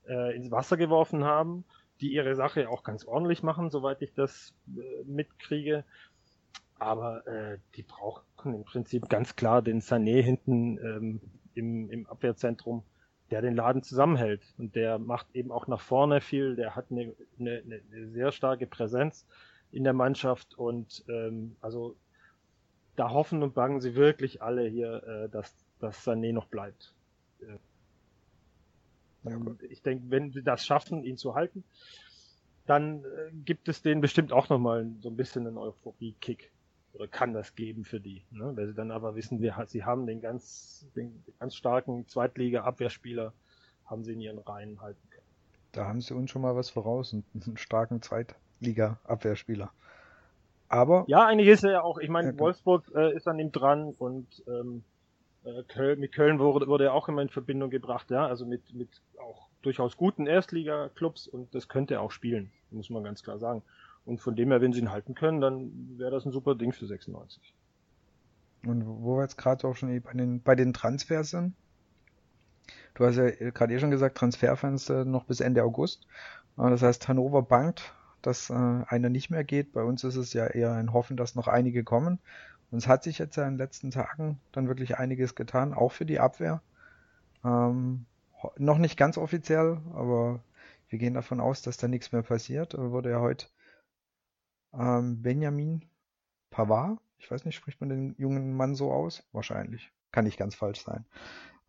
äh, 0.08 0.34
ins 0.34 0.50
Wasser 0.50 0.78
geworfen 0.78 1.26
haben, 1.26 1.66
die 2.00 2.14
ihre 2.14 2.36
Sache 2.36 2.70
auch 2.70 2.84
ganz 2.84 3.04
ordentlich 3.04 3.44
machen, 3.44 3.70
soweit 3.70 4.02
ich 4.02 4.14
das 4.14 4.54
äh, 4.78 5.04
mitkriege. 5.06 5.84
Aber 6.82 7.28
äh, 7.28 7.60
die 7.76 7.84
brauchen 7.84 8.56
im 8.56 8.64
Prinzip 8.64 9.08
ganz 9.08 9.36
klar 9.36 9.62
den 9.62 9.82
Sané 9.82 10.20
hinten 10.24 10.80
ähm, 10.80 11.22
im, 11.54 11.92
im 11.92 12.08
Abwehrzentrum 12.08 12.82
der 13.30 13.42
den 13.42 13.56
Laden 13.56 13.82
zusammenhält. 13.82 14.42
Und 14.58 14.76
der 14.76 15.00
macht 15.00 15.28
eben 15.34 15.52
auch 15.52 15.68
nach 15.68 15.80
vorne 15.80 16.22
viel, 16.22 16.56
der 16.56 16.76
hat 16.76 16.88
eine, 16.92 17.14
eine, 17.40 17.62
eine 17.62 18.08
sehr 18.10 18.32
starke 18.32 18.66
Präsenz 18.68 19.26
in 19.72 19.84
der 19.84 19.94
Mannschaft. 19.94 20.56
Und 20.56 21.06
ähm, 21.08 21.56
also 21.62 21.96
da 22.96 23.12
hoffen 23.12 23.42
und 23.42 23.54
bangen 23.54 23.80
sie 23.80 23.96
wirklich 23.96 24.42
alle 24.42 24.68
hier, 24.68 25.04
äh, 25.04 25.30
dass, 25.30 25.56
dass 25.80 26.06
Sané 26.06 26.34
noch 26.34 26.48
bleibt. 26.48 26.94
Äh, 27.42 27.58
ich 29.70 29.84
denke, 29.84 30.06
wenn 30.10 30.32
sie 30.32 30.42
das 30.42 30.66
schaffen, 30.66 31.04
ihn 31.04 31.16
zu 31.16 31.36
halten, 31.36 31.64
dann 32.66 33.06
äh, 33.06 33.32
gibt 33.46 33.70
es 33.70 33.84
denen 33.84 34.02
bestimmt 34.02 34.34
auch 34.34 34.50
nochmal 34.50 34.90
so 35.00 35.10
ein 35.10 35.16
bisschen 35.16 35.46
einen 35.46 35.60
Euphorie-Kick 35.60 36.52
oder 36.94 37.08
kann 37.08 37.34
das 37.34 37.56
geben 37.56 37.86
für 37.86 38.00
die. 38.00 38.24
Ne? 38.32 38.52
Weil 38.56 38.68
sie 38.68 38.74
dann 38.74 38.92
aber 38.92 39.16
wissen, 39.16 39.42
wir, 39.42 39.56
sie 39.68 39.84
haben 39.84 40.06
den 40.06 40.22
ganz, 40.22 40.86
den 40.96 41.24
ganz 41.40 41.56
starken 41.56 42.08
Zweitliga-Abwehrspieler, 42.08 43.34
haben 43.86 44.04
sie 44.04 44.14
in 44.14 44.22
ihren 44.22 44.40
Reihen 44.40 44.82
halten 44.82 45.02
können. 45.10 45.26
Da 45.72 45.88
haben 45.88 46.02
sie 46.02 46.16
uns 46.16 46.32
schon 46.32 46.42
mal 46.42 46.56
was 46.56 46.70
voraus, 46.70 47.14
einen 47.14 47.58
starken 47.58 48.02
Zweitliga-Abwehrspieler. 48.02 49.72
Aber. 50.68 51.04
Ja, 51.08 51.26
eigentlich 51.26 51.50
ist 51.50 51.64
er 51.64 51.72
ja 51.72 51.82
auch, 51.82 51.98
ich 51.98 52.10
meine, 52.10 52.32
ja, 52.32 52.40
Wolfsburg 52.40 52.90
äh, 52.96 53.14
ist 53.14 53.28
an 53.28 53.40
ihm 53.40 53.52
dran 53.52 53.94
und 53.98 54.44
ähm, 54.48 54.84
äh, 55.44 55.64
Köln, 55.64 56.00
mit 56.00 56.14
Köln 56.14 56.40
wurde, 56.40 56.68
wurde 56.68 56.86
er 56.86 56.94
auch 56.94 57.10
immer 57.10 57.22
in 57.22 57.30
Verbindung 57.30 57.70
gebracht, 57.70 58.10
ja, 58.12 58.26
also 58.26 58.46
mit, 58.46 58.74
mit 58.74 58.90
auch 59.20 59.50
durchaus 59.62 59.98
guten 59.98 60.28
Erstliga-Clubs 60.28 61.28
und 61.28 61.54
das 61.54 61.68
könnte 61.68 61.96
er 61.96 62.02
auch 62.02 62.12
spielen, 62.12 62.52
muss 62.72 62.90
man 62.90 63.04
ganz 63.04 63.24
klar 63.24 63.40
sagen. 63.40 63.62
Und 64.06 64.20
von 64.20 64.36
dem 64.36 64.50
her, 64.50 64.62
wenn 64.62 64.74
sie 64.74 64.80
ihn 64.80 64.92
halten 64.92 65.14
können, 65.14 65.42
dann 65.42 65.98
wäre 65.98 66.12
das 66.12 66.26
ein 66.26 66.32
super 66.32 66.56
Ding 66.56 66.74
für 66.74 66.88
96. 66.88 67.54
Und 68.66 68.86
wo 68.86 69.18
wir 69.18 69.24
jetzt 69.24 69.38
gerade 69.38 69.68
auch 69.68 69.76
schon 69.76 70.02
bei 70.02 70.14
den, 70.14 70.42
bei 70.42 70.56
den 70.56 70.74
Transfers 70.74 71.32
sind. 71.32 71.54
Du 72.94 73.06
hast 73.06 73.16
ja 73.16 73.30
gerade 73.30 73.74
eh 73.74 73.80
schon 73.80 73.92
gesagt, 73.92 74.18
Transferfenster 74.18 75.06
noch 75.06 75.26
bis 75.26 75.40
Ende 75.40 75.64
August. 75.64 76.08
Das 76.58 76.82
heißt, 76.82 77.08
Hannover 77.08 77.42
bangt, 77.42 77.94
dass 78.22 78.50
äh, 78.50 78.54
einer 78.54 79.10
nicht 79.10 79.30
mehr 79.30 79.44
geht. 79.44 79.72
Bei 79.74 79.84
uns 79.84 80.04
ist 80.04 80.16
es 80.16 80.34
ja 80.34 80.48
eher 80.48 80.74
ein 80.74 80.94
Hoffen, 80.94 81.18
dass 81.18 81.36
noch 81.36 81.48
einige 81.48 81.84
kommen. 81.84 82.20
Und 82.70 82.78
es 82.78 82.88
hat 82.88 83.04
sich 83.04 83.18
jetzt 83.18 83.36
ja 83.36 83.44
in 83.44 83.54
den 83.54 83.58
letzten 83.58 83.92
Tagen 83.92 84.40
dann 84.52 84.68
wirklich 84.68 84.98
einiges 84.98 85.36
getan, 85.36 85.74
auch 85.74 85.92
für 85.92 86.06
die 86.06 86.20
Abwehr. 86.20 86.62
Ähm, 87.44 88.06
noch 88.58 88.78
nicht 88.78 88.98
ganz 88.98 89.18
offiziell, 89.18 89.80
aber 89.94 90.40
wir 90.92 91.00
gehen 91.00 91.14
davon 91.14 91.40
aus, 91.40 91.62
dass 91.62 91.78
da 91.78 91.88
nichts 91.88 92.12
mehr 92.12 92.22
passiert. 92.22 92.78
Wurde 92.78 93.12
ja 93.12 93.22
heute 93.22 93.48
ähm, 94.74 95.22
Benjamin 95.22 95.90
Pavard, 96.50 97.00
ich 97.18 97.32
weiß 97.32 97.46
nicht, 97.46 97.56
spricht 97.56 97.80
man 97.80 97.90
den 97.90 98.16
jungen 98.18 98.56
Mann 98.56 98.76
so 98.76 98.92
aus? 98.92 99.24
Wahrscheinlich. 99.32 99.92
Kann 100.12 100.26
nicht 100.26 100.38
ganz 100.38 100.56
falsch 100.56 100.84
sein. 100.84 101.06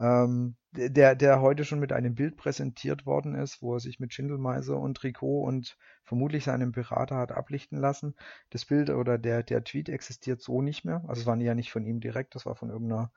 Ähm, 0.00 0.56
der, 0.72 1.14
der 1.14 1.40
heute 1.40 1.64
schon 1.64 1.78
mit 1.78 1.92
einem 1.92 2.16
Bild 2.16 2.36
präsentiert 2.36 3.06
worden 3.06 3.36
ist, 3.36 3.62
wo 3.62 3.74
er 3.74 3.80
sich 3.80 4.00
mit 4.00 4.12
Schindelmeiser 4.12 4.76
und 4.76 4.96
Trikot 4.96 5.42
und 5.44 5.76
vermutlich 6.02 6.44
seinem 6.44 6.72
Berater 6.72 7.16
hat 7.18 7.30
ablichten 7.30 7.78
lassen. 7.78 8.16
Das 8.50 8.64
Bild 8.64 8.90
oder 8.90 9.18
der, 9.18 9.44
der 9.44 9.62
Tweet 9.62 9.88
existiert 9.88 10.40
so 10.40 10.62
nicht 10.62 10.84
mehr. 10.84 11.04
Also 11.06 11.20
es 11.20 11.26
war 11.26 11.36
ja 11.36 11.54
nicht 11.54 11.70
von 11.70 11.86
ihm 11.86 12.00
direkt, 12.00 12.34
das 12.34 12.46
war 12.46 12.56
von 12.56 12.70
irgendeiner 12.70 13.12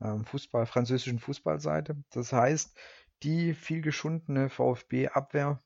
ähm, 0.00 0.24
Fußball, 0.24 0.64
französischen 0.66 1.18
Fußballseite. 1.18 1.96
Das 2.10 2.32
heißt, 2.32 2.74
die 3.22 3.54
viel 3.54 3.82
geschundene 3.82 4.48
VfB-Abwehr 4.48 5.60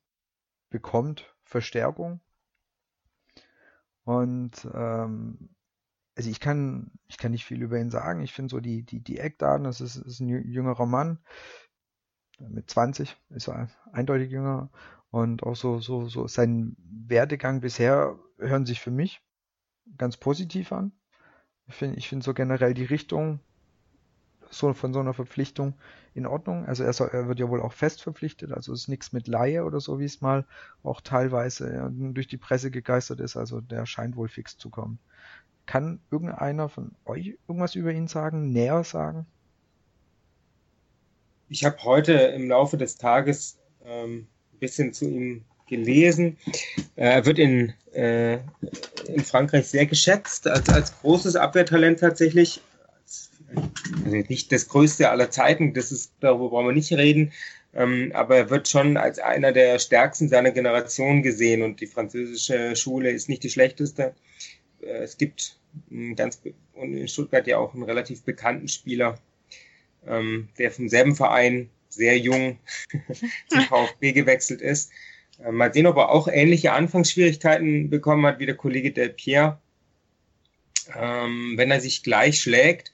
bekommt 0.71 1.35
Verstärkung 1.45 2.21
und 4.05 4.69
ähm, 4.75 5.49
also 6.17 6.31
ich 6.31 6.39
kann, 6.39 6.93
ich 7.09 7.19
kann 7.19 7.33
nicht 7.33 7.45
viel 7.45 7.63
über 7.63 7.79
ihn 7.79 7.91
sagen. 7.91 8.21
Ich 8.23 8.33
finde 8.33 8.51
so 8.51 8.61
die, 8.61 8.85
die, 8.85 9.01
die 9.01 9.19
Eckdaten, 9.19 9.65
das 9.65 9.81
ist, 9.81 9.97
ist 9.97 10.21
ein 10.21 10.29
jüngerer 10.29 10.87
Mann. 10.87 11.19
Mit 12.39 12.71
20 12.71 13.17
ist 13.31 13.49
er 13.49 13.69
eindeutig 13.93 14.31
jünger. 14.31 14.71
Und 15.11 15.43
auch 15.43 15.57
so, 15.57 15.81
so, 15.81 16.07
so 16.07 16.27
sein 16.29 16.77
Werdegang 16.79 17.61
bisher 17.61 18.19
hören 18.39 18.67
sich 18.67 18.81
für 18.81 18.91
mich 18.91 19.23
ganz 19.97 20.17
positiv 20.17 20.73
an. 20.73 20.93
Ich 21.67 21.75
finde 21.75 21.97
ich 21.99 22.09
finde 22.09 22.25
so 22.25 22.35
generell 22.35 22.75
die 22.75 22.85
Richtung 22.85 23.41
so 24.51 24.73
von 24.73 24.93
so 24.93 25.01
einer 25.01 25.15
Verpflichtung 25.15 25.75
in 26.15 26.27
Ordnung? 26.27 26.67
Also 26.67 26.85
er, 26.85 26.93
soll, 26.93 27.11
er 27.13 27.29
wird 27.29 27.39
ja 27.39 27.49
wohl 27.49 27.61
auch 27.61 27.73
fest 27.73 28.03
verpflichtet, 28.03 28.53
also 28.53 28.73
ist 28.73 28.89
nichts 28.89 29.13
mit 29.13 29.29
Laie 29.29 29.65
oder 29.65 29.81
so, 29.81 29.99
wie 29.99 30.05
es 30.05 30.21
mal 30.21 30.45
auch 30.83 31.01
teilweise 31.01 31.91
durch 31.93 32.29
die 32.29 32.37
Presse 32.37 32.71
gegeistert 32.71 33.21
ist. 33.21 33.37
Also 33.37 33.61
der 33.61 33.87
scheint 33.87 34.17
wohl 34.17 34.29
fix 34.29 34.57
zu 34.57 34.71
kommen. 34.71 34.99
Kann 35.67 36.01
irgendeiner 36.11 36.69
von 36.69 36.93
euch 37.05 37.39
irgendwas 37.49 37.75
über 37.75 37.93
ihn 37.93 38.09
sagen, 38.09 38.53
näher 38.53 38.85
sagen? 38.85 39.27
Ich 41.49 41.65
habe 41.65 41.77
heute 41.85 42.13
im 42.13 42.49
Laufe 42.49 42.77
des 42.77 42.97
Tages 42.97 43.59
ähm, 43.85 44.27
ein 44.53 44.59
bisschen 44.59 44.93
zu 44.93 45.07
ihm 45.07 45.45
gelesen. 45.67 46.37
Äh, 46.97 47.11
er 47.11 47.27
wird 47.27 47.39
in, 47.39 47.73
äh, 47.93 48.35
in 49.07 49.25
Frankreich 49.25 49.69
sehr 49.69 49.87
geschätzt, 49.87 50.47
als, 50.47 50.69
als 50.69 51.01
großes 51.01 51.37
Abwehrtalent 51.37 52.01
tatsächlich. 52.01 52.61
Also 54.05 54.17
nicht 54.17 54.53
das 54.53 54.69
größte 54.69 55.11
aller 55.11 55.31
Zeiten, 55.31 55.75
das 55.75 55.93
ist, 55.93 56.13
darüber 56.21 56.51
brauchen 56.51 56.67
wir 56.67 56.73
nicht 56.73 56.93
reden. 56.93 57.33
Ähm, 57.75 58.13
aber 58.15 58.37
er 58.37 58.51
wird 58.51 58.69
schon 58.69 58.97
als 58.97 59.19
einer 59.19 59.53
der 59.53 59.79
stärksten 59.79 60.29
seiner 60.29 60.53
Generation 60.53 61.23
gesehen 61.23 61.63
und 61.63 61.81
die 61.81 61.87
französische 61.87 62.77
Schule 62.77 63.11
ist 63.11 63.29
nicht 63.29 63.43
die 63.43 63.51
schlechteste. 63.51 64.15
Äh, 64.81 65.03
es 65.03 65.19
gibt 65.19 65.59
ganz 66.15 66.41
in 66.77 67.09
Stuttgart 67.09 67.47
ja 67.47 67.59
auch 67.59 67.75
einen 67.75 67.83
relativ 67.83 68.23
bekannten 68.23 68.69
Spieler, 68.69 69.19
ähm, 70.07 70.49
der 70.59 70.71
vom 70.71 70.89
selben 70.89 71.17
Verein 71.17 71.69
sehr 71.89 72.19
jung 72.19 72.59
zum 73.49 73.61
VfB 73.63 74.13
gewechselt 74.13 74.61
ist. 74.61 74.91
Äh, 75.45 75.51
mal 75.51 75.73
sehen, 75.73 75.87
ob 75.87 75.97
er 75.97 76.11
auch 76.11 76.29
ähnliche 76.29 76.73
Anfangsschwierigkeiten 76.73 77.91
bekommen 77.91 78.27
hat 78.27 78.39
wie 78.39 78.47
der 78.47 78.57
Kollege 78.57 78.93
Del 78.93 79.11
Pierre. 79.11 79.59
Ähm, 80.95 81.55
wenn 81.57 81.71
er 81.71 81.81
sich 81.81 82.03
gleich 82.03 82.41
schlägt, 82.41 82.93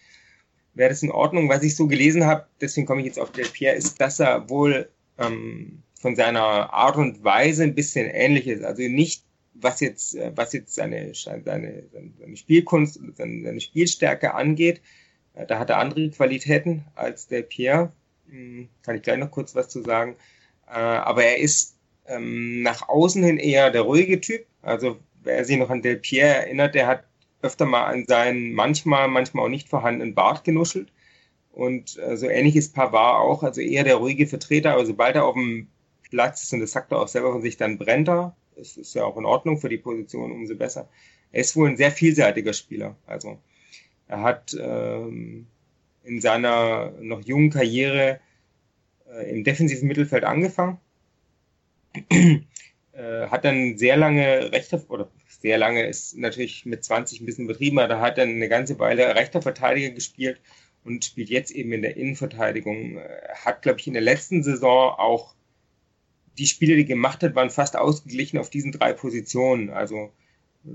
wäre 0.74 0.90
das 0.90 1.02
in 1.02 1.10
Ordnung. 1.10 1.48
Was 1.48 1.62
ich 1.62 1.76
so 1.76 1.86
gelesen 1.86 2.26
habe, 2.26 2.46
deswegen 2.60 2.86
komme 2.86 3.00
ich 3.00 3.06
jetzt 3.06 3.18
auf 3.18 3.32
Del 3.32 3.46
Pierre, 3.46 3.76
ist, 3.76 4.00
dass 4.00 4.20
er 4.20 4.48
wohl 4.48 4.88
ähm, 5.18 5.82
von 6.00 6.16
seiner 6.16 6.72
Art 6.72 6.96
und 6.96 7.22
Weise 7.24 7.62
ein 7.62 7.74
bisschen 7.74 8.08
ähnlich 8.08 8.46
ist. 8.46 8.64
Also 8.64 8.82
nicht, 8.82 9.24
was 9.54 9.80
jetzt, 9.80 10.14
äh, 10.14 10.32
was 10.34 10.52
jetzt 10.52 10.74
seine, 10.74 11.12
seine, 11.14 11.84
seine 11.92 12.36
Spielkunst, 12.36 12.98
seine, 13.16 13.42
seine 13.42 13.60
Spielstärke 13.60 14.34
angeht. 14.34 14.80
Äh, 15.34 15.46
da 15.46 15.58
hat 15.58 15.70
er 15.70 15.78
andere 15.78 16.10
Qualitäten 16.10 16.84
als 16.94 17.26
Del 17.28 17.42
Pierre. 17.42 17.92
Hm, 18.28 18.68
kann 18.82 18.96
ich 18.96 19.02
gleich 19.02 19.18
noch 19.18 19.30
kurz 19.30 19.54
was 19.54 19.68
zu 19.68 19.82
sagen. 19.82 20.16
Äh, 20.66 20.72
aber 20.72 21.24
er 21.24 21.38
ist 21.38 21.76
ähm, 22.06 22.62
nach 22.62 22.88
außen 22.88 23.22
hin 23.22 23.38
eher 23.38 23.70
der 23.70 23.82
ruhige 23.82 24.20
Typ. 24.20 24.46
Also 24.62 24.98
wer 25.22 25.44
sich 25.44 25.58
noch 25.58 25.70
an 25.70 25.82
Del 25.82 25.96
Pierre 25.96 26.46
erinnert, 26.46 26.74
der 26.74 26.86
hat 26.86 27.04
öfter 27.42 27.66
mal 27.66 27.84
an 27.84 28.04
seinen 28.06 28.52
manchmal, 28.52 29.08
manchmal 29.08 29.44
auch 29.44 29.50
nicht 29.50 29.68
vorhandenen 29.68 30.14
Bart 30.14 30.44
genuschelt. 30.44 30.92
Und 31.52 31.98
äh, 31.98 32.16
so 32.16 32.28
ähnlich 32.28 32.56
ist 32.56 32.74
Pavard 32.74 33.20
auch, 33.20 33.42
also 33.42 33.60
eher 33.60 33.84
der 33.84 33.96
ruhige 33.96 34.26
Vertreter. 34.26 34.72
Aber 34.72 34.86
sobald 34.86 35.16
er 35.16 35.24
auf 35.24 35.34
dem 35.34 35.68
Platz 36.10 36.42
ist, 36.42 36.52
und 36.52 36.60
das 36.60 36.72
sagt 36.72 36.92
er 36.92 37.00
auch 37.00 37.08
selber 37.08 37.32
von 37.32 37.42
sich, 37.42 37.56
dann 37.56 37.78
brennt 37.78 38.08
er. 38.08 38.36
Das 38.56 38.76
ist 38.76 38.94
ja 38.94 39.04
auch 39.04 39.16
in 39.16 39.24
Ordnung 39.24 39.58
für 39.58 39.68
die 39.68 39.78
Position, 39.78 40.32
umso 40.32 40.54
besser. 40.54 40.88
Er 41.32 41.40
ist 41.40 41.56
wohl 41.56 41.68
ein 41.68 41.76
sehr 41.76 41.90
vielseitiger 41.92 42.52
Spieler. 42.52 42.96
Also 43.06 43.38
er 44.08 44.22
hat 44.22 44.56
ähm, 44.60 45.46
in 46.04 46.20
seiner 46.20 46.92
noch 47.00 47.22
jungen 47.22 47.50
Karriere 47.50 48.20
äh, 49.08 49.30
im 49.30 49.44
defensiven 49.44 49.88
Mittelfeld 49.88 50.24
angefangen 50.24 50.78
äh, 52.10 53.26
hat 53.28 53.44
dann 53.44 53.76
sehr 53.76 53.96
lange 53.96 54.52
rechter, 54.52 54.82
oder 54.88 55.08
sehr 55.40 55.58
lange 55.58 55.86
ist 55.86 56.16
natürlich 56.16 56.66
mit 56.66 56.84
20 56.84 57.20
ein 57.20 57.26
bisschen 57.26 57.46
betrieben, 57.46 57.78
aber 57.78 57.88
da 57.88 58.00
hat 58.00 58.18
dann 58.18 58.28
eine 58.30 58.48
ganze 58.48 58.78
Weile 58.78 59.14
rechter 59.14 59.42
Verteidiger 59.42 59.90
gespielt 59.90 60.40
und 60.84 61.04
spielt 61.04 61.30
jetzt 61.30 61.50
eben 61.50 61.72
in 61.72 61.82
der 61.82 61.96
Innenverteidigung. 61.96 62.98
Äh, 62.98 63.08
hat, 63.34 63.62
glaube 63.62 63.80
ich, 63.80 63.86
in 63.86 63.94
der 63.94 64.02
letzten 64.02 64.42
Saison 64.42 64.94
auch 64.98 65.34
die 66.38 66.46
Spiele, 66.46 66.76
die 66.76 66.84
gemacht 66.84 67.22
hat, 67.22 67.34
waren 67.34 67.50
fast 67.50 67.76
ausgeglichen 67.76 68.38
auf 68.38 68.50
diesen 68.50 68.72
drei 68.72 68.92
Positionen. 68.92 69.70
Also 69.70 70.12
äh, 70.64 70.70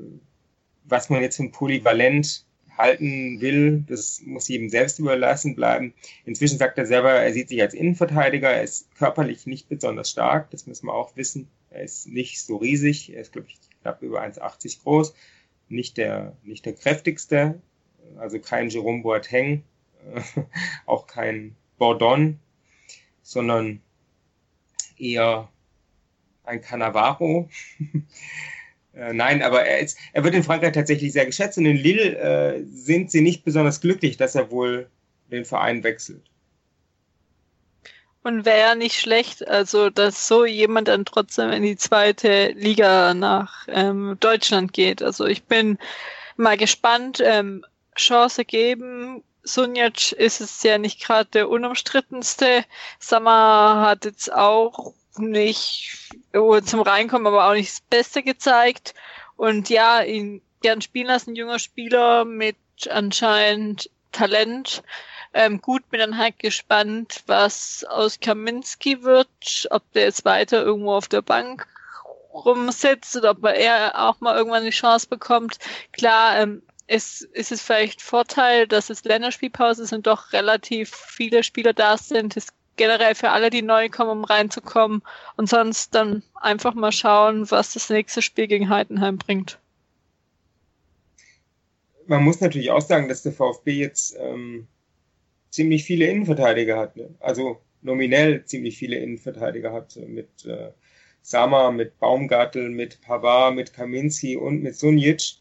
was 0.84 1.10
man 1.10 1.22
jetzt 1.22 1.38
von 1.38 1.52
Polyvalent 1.52 2.46
halten 2.78 3.40
will, 3.42 3.84
das 3.88 4.22
muss 4.26 4.48
jedem 4.48 4.70
selbst 4.70 5.00
überlassen 5.00 5.56
bleiben. 5.56 5.94
Inzwischen 6.26 6.58
sagt 6.58 6.78
er 6.78 6.86
selber, 6.86 7.12
er 7.12 7.34
sieht 7.34 7.50
sich 7.50 7.62
als 7.62 7.74
Innenverteidiger, 7.74 8.50
er 8.50 8.64
ist 8.64 8.94
körperlich 8.96 9.48
nicht 9.48 9.70
besonders 9.70 10.12
stark, 10.12 10.52
das 10.52 10.68
müssen 10.68 10.88
wir 10.88 10.94
auch 10.94 11.16
wissen. 11.16 11.48
Er 11.70 11.84
ist 11.84 12.08
nicht 12.08 12.42
so 12.42 12.58
riesig, 12.58 13.14
er 13.14 13.22
ist, 13.22 13.32
glaube 13.32 13.48
ich, 13.48 13.58
knapp 13.86 14.02
über 14.02 14.24
1,80 14.24 14.82
groß, 14.82 15.14
nicht 15.70 15.98
der, 15.98 16.36
nicht 16.44 16.66
der 16.66 16.74
kräftigste, 16.74 17.62
also 18.18 18.40
kein 18.40 18.70
Jerome 18.70 19.04
Boateng, 19.04 19.64
auch 20.88 21.06
kein 21.06 21.56
Bordon, 21.78 22.40
sondern 23.22 23.82
eher 24.98 25.50
ein 26.44 26.62
Cannavaro. 26.62 27.50
Äh, 28.98 29.12
nein, 29.12 29.42
aber 29.42 29.66
er, 29.66 29.80
ist, 29.80 29.98
er 30.14 30.24
wird 30.24 30.36
in 30.36 30.44
Frankreich 30.44 30.72
tatsächlich 30.72 31.12
sehr 31.12 31.26
geschätzt 31.26 31.58
und 31.58 31.66
in 31.66 31.76
Lille 31.76 32.18
äh, 32.18 32.64
sind 32.64 33.12
sie 33.12 33.20
nicht 33.20 33.44
besonders 33.44 33.82
glücklich, 33.82 34.16
dass 34.16 34.36
er 34.36 34.52
wohl 34.52 34.90
den 35.30 35.44
Verein 35.44 35.84
wechselt. 35.84 36.32
Und 38.26 38.44
wäre 38.44 38.60
ja 38.60 38.74
nicht 38.74 39.00
schlecht, 39.00 39.48
also 39.48 39.92
dass 39.92 40.28
so 40.28 40.46
jemand 40.46 40.88
dann 40.88 41.06
trotzdem 41.06 41.52
in 41.52 41.62
die 41.62 41.78
zweite 41.78 42.54
Liga 42.54 43.14
nach 43.14 43.68
ähm, 43.68 44.18
Deutschland 44.20 44.74
geht. 44.74 45.04
Also 45.04 45.28
ich 45.28 45.44
bin 45.44 45.78
mal 46.36 46.58
gespannt, 46.58 47.22
ähm, 47.24 47.64
Chance 47.96 48.44
geben. 48.44 49.24
Sunjac 49.44 50.12
ist 50.14 50.42
es 50.42 50.64
ja 50.64 50.80
nicht 50.80 51.04
gerade 51.04 51.30
der 51.30 51.50
unumstrittenste. 51.50 52.66
Sammer 52.98 53.84
hat 53.86 54.06
jetzt 54.06 54.34
auch 54.34 54.94
nicht 55.18 56.10
zum 56.34 56.82
Reinkommen, 56.82 57.28
aber 57.28 57.48
auch 57.48 57.54
nicht 57.54 57.70
das 57.70 57.82
Beste 57.82 58.24
gezeigt. 58.24 58.96
Und 59.36 59.70
ja, 59.70 60.02
ihn 60.02 60.42
gern 60.64 60.82
spielen 60.82 61.06
lassen, 61.06 61.36
junger 61.36 61.60
Spieler 61.60 62.26
mit 62.26 62.58
anscheinend 62.90 63.92
Talent. 64.12 64.82
Ähm, 65.38 65.60
gut, 65.62 65.90
bin 65.90 66.00
dann 66.00 66.18
halt 66.18 66.40
gespannt, 66.40 67.22
was 67.28 67.86
aus 67.90 68.22
Kaminski 68.22 69.04
wird, 69.04 69.68
ob 69.70 69.84
der 69.92 70.04
jetzt 70.04 70.24
weiter 70.24 70.64
irgendwo 70.64 70.94
auf 70.94 71.10
der 71.10 71.22
Bank 71.22 71.68
rumsitzt 72.34 73.18
oder 73.18 73.32
ob 73.32 73.44
er 73.44 74.02
auch 74.02 74.22
mal 74.22 74.38
irgendwann 74.38 74.64
die 74.64 74.70
Chance 74.70 75.08
bekommt. 75.10 75.60
Klar, 75.92 76.40
ähm, 76.40 76.62
ist, 76.88 77.24
ist 77.24 77.52
es 77.52 77.62
vielleicht 77.62 78.02
Vorteil, 78.02 78.66
dass 78.66 78.90
es 78.90 79.04
Länderspielpause 79.04 79.84
ist 79.84 79.92
und 79.92 80.08
doch 80.08 80.32
relativ 80.32 80.96
viele 80.96 81.44
Spieler 81.44 81.74
da 81.74 81.98
sind. 81.98 82.38
Es 82.38 82.54
generell 82.78 83.14
für 83.14 83.32
alle, 83.32 83.50
die 83.50 83.62
neu 83.62 83.90
kommen, 83.90 84.12
um 84.12 84.24
reinzukommen. 84.24 85.02
Und 85.36 85.50
sonst 85.50 85.94
dann 85.96 86.24
einfach 86.36 86.76
mal 86.76 86.94
schauen, 86.94 87.52
was 87.52 87.74
das 87.74 87.90
nächste 87.90 88.22
Spiel 88.22 88.48
gegen 88.48 88.70
Heidenheim 88.70 89.18
bringt. 89.18 89.60
Man 92.08 92.24
muss 92.24 92.40
natürlich 92.40 92.72
auch 92.72 92.80
sagen, 92.80 93.10
dass 93.10 93.24
der 93.24 93.34
VfB 93.34 93.74
jetzt 93.74 94.16
ähm, 94.18 94.68
ziemlich 95.56 95.86
viele 95.86 96.08
Innenverteidiger 96.08 96.78
hat. 96.78 96.96
Ne? 96.98 97.16
Also 97.20 97.62
nominell 97.82 98.46
ziemlich 98.46 98.78
viele 98.78 98.98
Innenverteidiger 98.98 99.72
hat. 99.72 99.96
Mit 99.96 100.46
äh, 100.46 100.72
Sama, 101.22 101.72
mit 101.72 101.98
Baumgartel, 102.00 102.70
mit 102.70 103.02
Pavard, 103.02 103.56
mit 103.56 103.74
Kaminski 103.74 104.36
und 104.36 104.62
mit 104.62 104.76
Sunjic. 104.76 105.38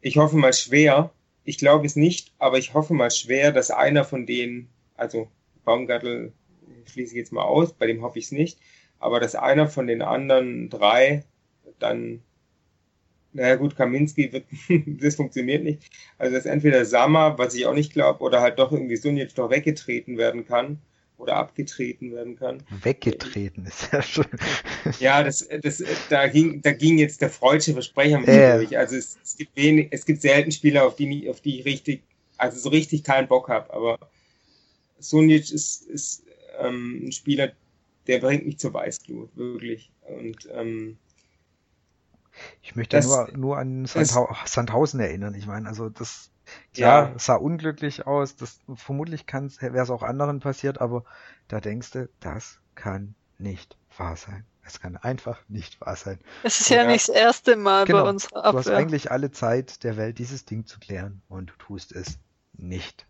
Ich 0.00 0.16
hoffe 0.16 0.36
mal 0.36 0.52
schwer, 0.52 1.12
ich 1.44 1.58
glaube 1.58 1.86
es 1.86 1.96
nicht, 1.96 2.32
aber 2.38 2.58
ich 2.58 2.74
hoffe 2.74 2.94
mal 2.94 3.10
schwer, 3.10 3.50
dass 3.50 3.70
einer 3.70 4.04
von 4.04 4.26
denen, 4.26 4.68
also 4.96 5.28
Baumgartel 5.64 6.32
schließe 6.84 7.14
ich 7.14 7.18
jetzt 7.18 7.32
mal 7.32 7.42
aus, 7.42 7.72
bei 7.72 7.86
dem 7.86 8.02
hoffe 8.02 8.18
ich 8.18 8.26
es 8.26 8.32
nicht, 8.32 8.58
aber 8.98 9.18
dass 9.18 9.34
einer 9.34 9.68
von 9.68 9.86
den 9.86 10.02
anderen 10.02 10.68
drei 10.70 11.24
dann, 11.78 12.22
naja 13.38 13.56
gut, 13.56 13.76
Kaminski 13.76 14.32
wird, 14.32 14.44
das 15.00 15.14
funktioniert 15.14 15.64
nicht, 15.64 15.90
also 16.18 16.34
dass 16.34 16.46
entweder 16.46 16.84
Sama, 16.84 17.38
was 17.38 17.54
ich 17.54 17.66
auch 17.66 17.74
nicht 17.74 17.92
glaube, 17.92 18.20
oder 18.22 18.40
halt 18.40 18.58
doch 18.58 18.72
irgendwie 18.72 18.96
Sunic 18.96 19.34
doch 19.34 19.50
weggetreten 19.50 20.18
werden 20.18 20.46
kann 20.46 20.78
oder 21.16 21.36
abgetreten 21.36 22.12
werden 22.12 22.36
kann. 22.36 22.62
Weggetreten 22.82 23.66
ist 23.66 23.92
ja 23.92 24.02
schon. 24.02 24.26
Ja, 25.00 25.22
das, 25.22 25.48
das, 25.62 25.82
da 26.08 26.28
ging, 26.28 26.62
da 26.62 26.72
ging 26.72 26.98
jetzt 26.98 27.20
der 27.20 27.30
freudsche 27.30 27.72
Versprecher 27.72 28.20
mit 28.20 28.28
äh. 28.28 28.56
durch. 28.56 28.76
Also 28.76 28.96
es, 28.96 29.18
es 29.22 29.36
gibt 29.36 29.56
wenig, 29.56 29.88
es 29.90 30.04
gibt 30.04 30.22
selten 30.22 30.52
Spieler, 30.52 30.84
auf 30.86 30.96
die, 30.96 31.28
auf 31.28 31.40
die 31.40 31.60
ich 31.60 31.64
richtig, 31.64 32.02
also 32.36 32.58
so 32.58 32.68
richtig 32.68 33.04
keinen 33.04 33.28
Bock 33.28 33.48
habe, 33.48 33.72
aber 33.72 33.98
Sunic 34.98 35.50
ist, 35.52 35.86
ist 35.86 36.24
ähm, 36.60 37.06
ein 37.06 37.12
Spieler, 37.12 37.52
der 38.06 38.18
bringt 38.18 38.46
mich 38.46 38.58
zur 38.58 38.74
Weißglut, 38.74 39.36
wirklich. 39.36 39.90
Und 40.00 40.48
ähm, 40.54 40.96
ich 42.62 42.76
möchte 42.76 42.96
das, 42.96 43.06
nur, 43.06 43.28
nur 43.36 43.58
an 43.58 43.86
Sandhau 43.86 44.28
das, 44.42 44.52
Sandhausen 44.52 45.00
erinnern. 45.00 45.34
Ich 45.34 45.46
meine, 45.46 45.68
also 45.68 45.88
das 45.88 46.30
klar, 46.74 47.10
ja. 47.10 47.18
sah 47.18 47.34
unglücklich 47.36 48.06
aus. 48.06 48.36
Das 48.36 48.60
vermutlich 48.74 49.24
wäre 49.32 49.82
es 49.82 49.90
auch 49.90 50.02
anderen 50.02 50.40
passiert, 50.40 50.80
aber 50.80 51.04
da 51.48 51.60
denkst 51.60 51.90
du, 51.92 52.08
das 52.20 52.58
kann 52.74 53.14
nicht 53.38 53.76
wahr 53.96 54.16
sein. 54.16 54.44
Es 54.62 54.80
kann 54.80 54.96
einfach 54.96 55.40
nicht 55.48 55.80
wahr 55.80 55.96
sein. 55.96 56.18
Es 56.42 56.60
ist 56.60 56.68
ja, 56.68 56.82
ja 56.82 56.86
nicht 56.86 57.08
das 57.08 57.14
erste 57.14 57.56
Mal 57.56 57.86
genau, 57.86 58.02
bei 58.02 58.10
uns. 58.10 58.32
Abwehr. 58.32 58.52
Du 58.52 58.58
hast 58.58 58.68
eigentlich 58.68 59.10
alle 59.10 59.30
Zeit 59.30 59.82
der 59.82 59.96
Welt, 59.96 60.18
dieses 60.18 60.44
Ding 60.44 60.66
zu 60.66 60.78
klären 60.78 61.22
und 61.28 61.50
du 61.50 61.54
tust 61.54 61.92
es 61.92 62.18
nicht. 62.52 63.06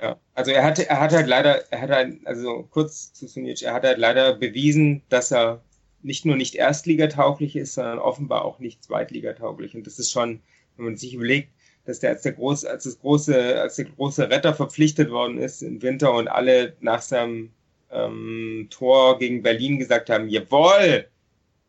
Ja, 0.00 0.16
also 0.34 0.52
er 0.52 0.64
hatte, 0.64 0.88
er 0.88 1.00
hat 1.00 1.12
halt 1.12 1.26
leider, 1.26 1.70
er 1.72 1.80
hat 1.80 1.90
halt, 1.90 2.26
also 2.26 2.62
kurz 2.70 3.12
zu 3.12 3.26
Sunic, 3.26 3.62
er 3.62 3.74
hat 3.74 3.84
halt 3.84 3.98
leider 3.98 4.34
bewiesen, 4.34 5.02
dass 5.08 5.32
er 5.32 5.60
nicht 6.08 6.24
nur 6.24 6.36
nicht 6.36 6.54
erstligatauglich 6.54 7.54
ist, 7.54 7.74
sondern 7.74 7.98
offenbar 7.98 8.42
auch 8.46 8.60
nicht 8.60 8.82
zweitligatauglich. 8.82 9.74
Und 9.74 9.86
das 9.86 9.98
ist 9.98 10.10
schon, 10.10 10.40
wenn 10.76 10.86
man 10.86 10.96
sich 10.96 11.12
überlegt, 11.12 11.50
dass 11.84 12.00
der 12.00 12.10
als 12.10 12.22
der 12.22 12.32
große, 12.32 12.68
als 12.68 12.84
das 12.84 12.98
große, 12.98 13.60
als 13.60 13.76
der 13.76 13.84
große 13.84 14.30
Retter 14.30 14.54
verpflichtet 14.54 15.10
worden 15.10 15.36
ist 15.36 15.62
im 15.62 15.82
Winter 15.82 16.14
und 16.14 16.26
alle 16.26 16.74
nach 16.80 17.02
seinem 17.02 17.50
ähm, 17.90 18.68
Tor 18.70 19.18
gegen 19.18 19.42
Berlin 19.42 19.78
gesagt 19.78 20.08
haben, 20.08 20.30
jawohl, 20.30 21.08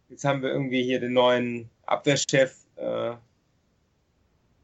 jetzt 0.08 0.24
haben 0.24 0.42
wir 0.42 0.52
irgendwie 0.52 0.84
hier 0.84 1.02
den 1.02 1.14
neuen 1.14 1.70
Abwehrchef, 1.86 2.56
äh, 2.78 3.16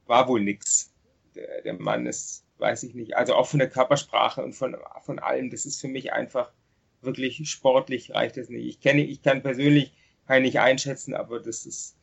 war 0.05 0.27
wohl 0.29 0.39
nix. 0.39 0.89
Der, 1.35 1.63
der 1.63 1.73
Mann 1.73 2.05
ist, 2.05 2.45
weiß 2.59 2.83
ich 2.83 2.95
nicht, 2.95 3.17
also 3.17 3.35
auch 3.35 3.47
von 3.47 3.59
der 3.59 3.69
Körpersprache 3.69 4.41
und 4.41 4.53
von, 4.53 4.77
von 5.01 5.19
allem, 5.19 5.49
das 5.49 5.65
ist 5.65 5.81
für 5.81 5.89
mich 5.89 6.13
einfach 6.13 6.53
wirklich 7.05 7.49
sportlich 7.49 8.13
reicht 8.13 8.37
es 8.37 8.49
nicht. 8.49 8.65
Ich 8.65 8.79
kenne, 8.79 9.03
ich 9.03 9.21
kann 9.21 9.41
persönlich 9.41 9.93
kann 10.27 10.41
nicht 10.41 10.59
einschätzen, 10.59 11.13
aber 11.13 11.39
das 11.39 11.65
ist, 11.65 11.95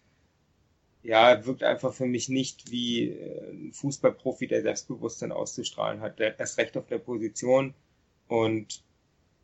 ja, 1.03 1.44
wirkt 1.44 1.64
einfach 1.64 1.92
für 1.92 2.07
mich 2.07 2.28
nicht 2.28 2.70
wie 2.70 3.11
äh, 3.11 3.50
ein 3.50 3.72
Fußballprofi, 3.72 4.46
der 4.46 4.62
Selbstbewusstsein 4.62 5.32
auszustrahlen 5.32 6.00
hat. 6.00 6.18
Der 6.18 6.38
erst 6.38 6.59
recht 6.59 6.76
auf 6.76 6.86
der 6.86 6.98
Position. 6.98 7.74
Und 8.28 8.84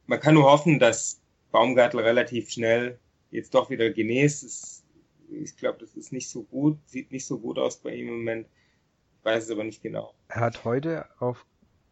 man 0.07 0.21
kann 0.21 0.35
nur 0.35 0.51
hoffen, 0.51 0.79
dass 0.79 1.21
Baumgartel 1.51 2.01
relativ 2.01 2.51
schnell 2.51 2.99
jetzt 3.31 3.55
doch 3.55 3.71
wieder 3.71 3.91
genäst. 3.91 4.85
Ich 5.31 5.57
glaube, 5.57 5.79
das 5.81 5.95
ist 5.95 6.13
nicht 6.13 6.29
so 6.29 6.45
gut, 6.45 6.79
sieht 6.87 7.11
nicht 7.11 7.27
so 7.27 7.39
gut 7.39 7.59
aus 7.59 7.79
bei 7.79 7.95
ihm 7.95 8.09
im 8.09 8.19
Moment. 8.19 8.47
Ich 9.19 9.25
weiß 9.25 9.45
es 9.45 9.51
aber 9.51 9.65
nicht 9.65 9.83
genau. 9.83 10.15
Er 10.29 10.41
hat 10.41 10.65
heute 10.65 11.07
auf 11.19 11.45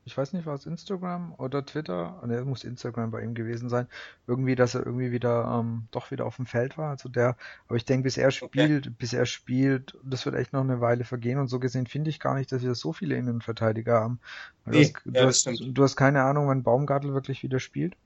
ich 0.07 0.17
weiß 0.17 0.33
nicht, 0.33 0.47
war 0.47 0.55
es 0.55 0.67
Instagram 0.67 1.35
oder 1.37 1.67
Twitter, 1.67 2.23
ne, 2.25 2.45
muss 2.45 2.63
Instagram 2.63 3.11
bei 3.11 3.23
ihm 3.23 3.35
gewesen 3.35 3.69
sein, 3.69 3.89
irgendwie, 4.29 4.55
dass 4.55 4.77
er 4.77 4.87
irgendwie 4.87 5.11
wieder 5.11 5.59
ähm, 5.59 5.89
doch 5.91 6.13
wieder 6.13 6.27
auf 6.27 6.37
dem 6.37 6.47
Feld 6.47 6.79
war. 6.79 6.91
Also 6.91 7.09
der, 7.09 7.37
aber 7.67 7.77
ich 7.77 7.85
denke, 7.85 8.05
bis 8.05 8.17
er 8.17 8.31
spielt, 8.31 8.87
okay. 8.87 8.97
bis 8.97 9.13
er 9.13 9.27
spielt, 9.27 9.99
das 10.05 10.25
wird 10.25 10.37
echt 10.37 10.53
noch 10.53 10.61
eine 10.61 10.81
Weile 10.81 11.03
vergehen 11.03 11.41
und 11.41 11.49
so 11.49 11.59
gesehen 11.59 11.89
finde 11.89 12.11
ich 12.11 12.21
gar 12.21 12.37
nicht, 12.37 12.53
dass 12.53 12.63
wir 12.63 12.77
so 12.77 12.93
viele 12.93 13.17
Innenverteidiger 13.17 14.01
haben. 14.01 14.21
Nee, 14.65 14.93
du, 15.05 15.27
hast, 15.27 15.47
ja, 15.47 15.53
du, 15.53 15.59
hast, 15.59 15.77
du 15.77 15.83
hast 15.83 15.97
keine 15.97 16.23
Ahnung, 16.23 16.47
wann 16.47 16.63
Baumgartel 16.63 17.13
wirklich 17.13 17.43
wieder 17.43 17.59
spielt. 17.59 17.97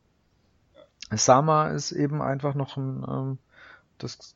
Ja. 1.10 1.18
Sama 1.18 1.68
ist 1.68 1.92
eben 1.92 2.22
einfach 2.22 2.54
noch 2.54 2.78
ein 2.78 3.04
ähm, 3.06 3.38
das 3.98 4.34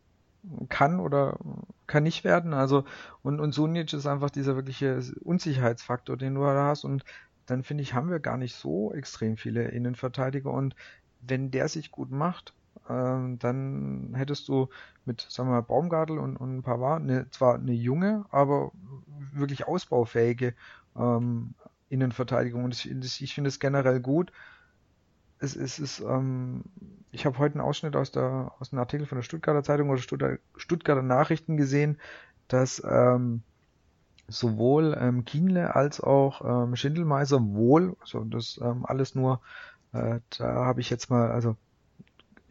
kann 0.69 1.01
oder 1.01 1.39
kann 1.87 2.03
nicht 2.03 2.25
werden. 2.25 2.53
Also 2.53 2.85
und 3.23 3.41
und 3.41 3.53
Sunic 3.53 3.93
ist 3.95 4.07
einfach 4.07 4.29
dieser 4.29 4.55
wirkliche 4.55 5.01
Unsicherheitsfaktor, 5.23 6.19
den 6.19 6.35
du 6.35 6.43
da 6.43 6.67
hast 6.67 6.85
und 6.85 7.05
dann 7.47 7.63
finde 7.63 7.83
ich, 7.83 7.95
haben 7.95 8.11
wir 8.11 8.21
gar 8.21 8.37
nicht 8.37 8.55
so 8.55 8.93
extrem 8.93 9.37
viele 9.37 9.69
Innenverteidiger 9.69 10.51
und 10.51 10.75
wenn 11.21 11.51
der 11.51 11.69
sich 11.69 11.91
gut 11.91 12.11
macht, 12.11 12.55
ähm, 12.89 13.39
dann 13.39 14.13
hättest 14.15 14.49
du 14.49 14.69
mit, 15.05 15.27
sagen 15.29 15.49
wir 15.49 15.55
mal, 15.55 15.63
Baumgartel 15.63 16.19
und, 16.19 16.37
und 16.37 16.63
Pavard 16.63 17.03
eine, 17.03 17.31
zwar 17.31 17.55
eine 17.55 17.73
junge, 17.73 18.25
aber 18.31 18.73
wirklich 19.33 19.67
ausbaufähige 19.67 20.55
ähm, 20.97 21.55
Innenverteidigung 21.89 22.65
und 22.65 22.75
ich, 22.75 23.23
ich 23.23 23.35
finde 23.35 23.49
es 23.49 23.61
generell 23.61 24.01
gut. 24.01 24.33
Es, 25.39 25.57
es 25.57 25.79
ist, 25.79 26.01
ähm, 26.01 26.65
ich 27.11 27.27
habe 27.27 27.39
heute 27.39 27.55
einen 27.55 27.67
Ausschnitt 27.67 27.97
aus, 27.97 28.13
der, 28.13 28.53
aus 28.59 28.73
einem 28.73 28.81
Artikel 28.81 29.07
von 29.07 29.17
der 29.17 29.23
Stuttgarter 29.23 29.63
Zeitung 29.63 29.91
oder 29.91 30.01
Stuttgarter, 30.01 30.39
Stuttgarter 30.57 31.03
Nachrichten 31.03 31.57
gesehen, 31.57 31.99
dass 32.49 32.83
ähm, 32.85 33.43
sowohl 34.29 34.97
ähm, 34.99 35.25
Kienle 35.25 35.75
als 35.75 36.01
auch 36.01 36.65
ähm, 36.65 36.77
Schindelmeiser 36.77 37.41
wohl, 37.43 37.97
also 38.01 38.25
das 38.25 38.59
ähm, 38.63 38.85
alles 38.87 39.15
nur, 39.15 39.41
äh, 39.93 40.21
da 40.39 40.65
habe 40.67 40.81
ich 40.81 40.91
jetzt 40.91 41.11
mal, 41.11 41.31
also 41.31 41.57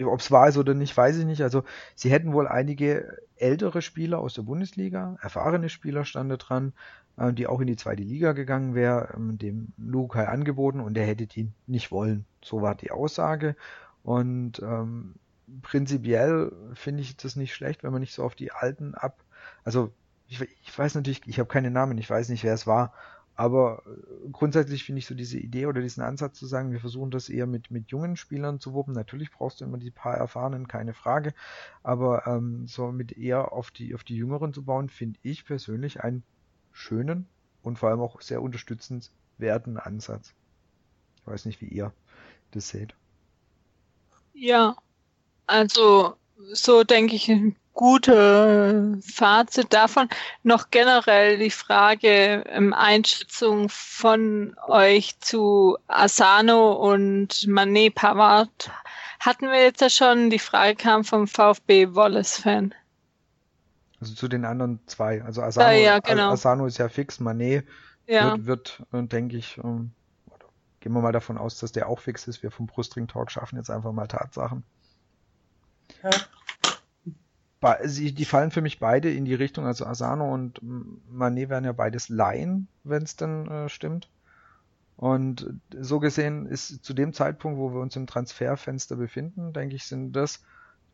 ob 0.02 0.20
es 0.20 0.32
wahr 0.32 0.50
ist 0.50 0.58
oder 0.58 0.74
nicht, 0.74 0.96
weiß 0.96 1.18
ich 1.18 1.26
nicht. 1.26 1.42
Also 1.44 1.64
sie 1.96 2.12
hätten 2.12 2.34
wohl 2.34 2.48
einige 2.48 3.18
ältere 3.36 3.82
Spieler 3.82 4.20
aus 4.20 4.34
der 4.34 4.42
Bundesliga, 4.44 5.18
erfahrene 5.22 5.70
Spieler 5.70 6.06
stande 6.06 6.38
dran, 6.38 6.74
äh, 7.18 7.34
die 7.34 7.48
auch 7.48 7.62
in 7.62 7.68
die 7.68 7.76
zweite 7.76 8.04
Liga 8.04 8.34
gegangen 8.34 8.76
wäre, 8.76 9.14
ähm, 9.16 9.38
dem 9.38 9.74
Lukai 9.78 10.28
angeboten 10.28 10.80
und 10.80 10.98
er 10.98 11.06
hätte 11.06 11.28
die 11.28 11.50
nicht 11.68 11.92
wollen. 11.92 12.26
So 12.44 12.62
war 12.62 12.76
die 12.76 12.92
Aussage. 12.92 13.56
Und 14.04 14.60
ähm, 14.62 15.16
prinzipiell 15.62 16.52
finde 16.74 17.02
ich 17.02 17.16
das 17.16 17.36
nicht 17.36 17.54
schlecht, 17.54 17.84
wenn 17.84 17.92
man 17.92 18.02
nicht 18.02 18.14
so 18.14 18.24
auf 18.24 18.36
die 18.36 18.52
alten 18.52 18.96
ab, 18.96 19.24
also 19.64 19.92
ich, 20.42 20.50
ich 20.64 20.78
weiß 20.78 20.96
natürlich, 20.96 21.22
ich 21.28 21.40
habe 21.40 21.50
keine 21.50 21.72
Namen, 21.72 21.98
ich 21.98 22.10
weiß 22.10 22.30
nicht, 22.30 22.44
wer 22.44 22.54
es 22.54 22.68
war, 22.68 22.94
aber 23.36 23.84
äh, 23.86 24.30
grundsätzlich 24.32 24.84
finde 24.84 25.00
ich 25.00 25.06
so 25.08 25.16
diese 25.16 25.38
Idee 25.38 25.66
oder 25.66 25.82
diesen 25.82 26.04
Ansatz 26.04 26.38
zu 26.38 26.46
sagen, 26.46 26.72
wir 26.72 26.80
versuchen 26.80 27.12
das 27.12 27.30
eher 27.30 27.48
mit, 27.48 27.72
mit 27.72 27.90
jungen 27.90 28.16
Spielern 28.16 28.60
zu 28.60 28.74
wuppen. 28.74 28.94
Natürlich 28.94 29.32
brauchst 29.32 29.62
du 29.62 29.66
immer 29.66 29.78
die 29.78 29.92
paar 29.92 30.16
Erfahrenen, 30.16 30.68
keine 30.68 30.94
Frage. 30.94 31.34
Aber 31.82 32.28
ähm, 32.28 32.68
so 32.68 32.92
mit 32.92 33.18
eher 33.18 33.52
auf 33.52 33.72
die, 33.72 33.96
auf 33.96 34.04
die 34.04 34.16
Jüngeren 34.16 34.54
zu 34.54 34.64
bauen, 34.64 34.90
finde 34.90 35.20
ich 35.24 35.46
persönlich 35.46 36.04
einen 36.04 36.24
schönen 36.72 37.28
und 37.64 37.80
vor 37.80 37.90
allem 37.90 38.02
auch 38.02 38.22
sehr 38.22 38.42
unterstützenswerten 38.42 39.78
Ansatz. 39.78 40.34
Ich 41.18 41.28
weiß 41.28 41.46
nicht, 41.46 41.62
wie 41.62 41.68
ihr 41.68 41.92
das 42.52 42.70
seht. 42.70 42.96
Ja, 44.34 44.76
also 45.48 46.16
so 46.52 46.84
denke 46.84 47.16
ich 47.16 47.32
gute 47.74 48.98
Fazit 49.02 49.74
davon. 49.74 50.10
Noch 50.44 50.70
generell 50.72 51.38
die 51.38 51.50
Frage, 51.50 52.44
ähm, 52.48 52.74
Einschätzung 52.74 53.70
von 53.70 54.56
euch 54.68 55.20
zu 55.20 55.78
Asano 55.88 56.74
und 56.74 57.48
Manet 57.48 57.96
Pavard. 57.96 58.72
Hatten 59.20 59.48
wir 59.48 59.62
jetzt 59.62 59.82
ja 59.82 59.90
schon, 59.90 60.30
die 60.30 60.40
Frage 60.40 60.76
kam 60.76 61.04
vom 61.04 61.28
VfB 61.28 61.96
Wallace-Fan. 61.96 62.74
Also 64.00 64.16
zu 64.16 64.28
den 64.28 64.46
anderen 64.46 64.80
zwei. 64.86 65.24
Also 65.24 65.42
Asano, 65.42 65.72
ja, 65.72 65.78
ja, 65.78 66.00
genau. 66.00 66.32
Asano 66.32 66.66
ist 66.66 66.78
ja 66.78 66.90
fix, 66.90 67.20
Manet 67.20 67.66
ja. 68.06 68.34
wird, 68.46 68.80
wird 68.90 69.04
äh, 69.04 69.08
denke 69.08 69.38
ich, 69.38 69.58
ähm, 69.58 69.92
gehen 70.82 70.92
wir 70.92 71.02
mal 71.02 71.14
davon 71.14 71.38
aus, 71.38 71.60
dass 71.60 71.72
der 71.72 71.88
auch 71.88 72.00
fix 72.00 72.28
ist. 72.28 72.44
Wir 72.44 72.52
vom 72.52 72.68
Brustring 72.68 73.08
Talk 73.08 73.32
schaffen 73.32 73.58
jetzt 73.58 73.70
einfach 73.70 73.94
mal 73.94 74.08
Tatsachen. 74.08 74.64
Ja 76.04 76.12
die 77.86 78.26
fallen 78.26 78.52
für 78.52 78.62
mich 78.62 78.80
beide 78.80 79.12
in 79.12 79.26
die 79.26 79.36
Richtung, 79.36 79.66
also 79.66 79.86
Asano 79.86 80.34
und 80.34 80.60
Manet 81.10 81.50
werden 81.50 81.66
ja 81.66 81.72
beides 81.72 82.10
Laien, 82.10 82.68
wenn 82.84 83.04
es 83.04 83.16
dann 83.16 83.48
äh, 83.48 83.70
stimmt. 83.70 84.10
Und 84.98 85.54
so 85.80 86.00
gesehen 86.00 86.46
ist 86.46 86.84
zu 86.84 86.94
dem 86.94 87.14
Zeitpunkt, 87.14 87.58
wo 87.58 87.74
wir 87.74 87.82
uns 87.82 87.96
im 87.96 88.08
Transferfenster 88.08 88.96
befinden, 88.96 89.54
denke 89.54 89.76
ich, 89.76 89.86
sind 89.86 90.14
das 90.14 90.44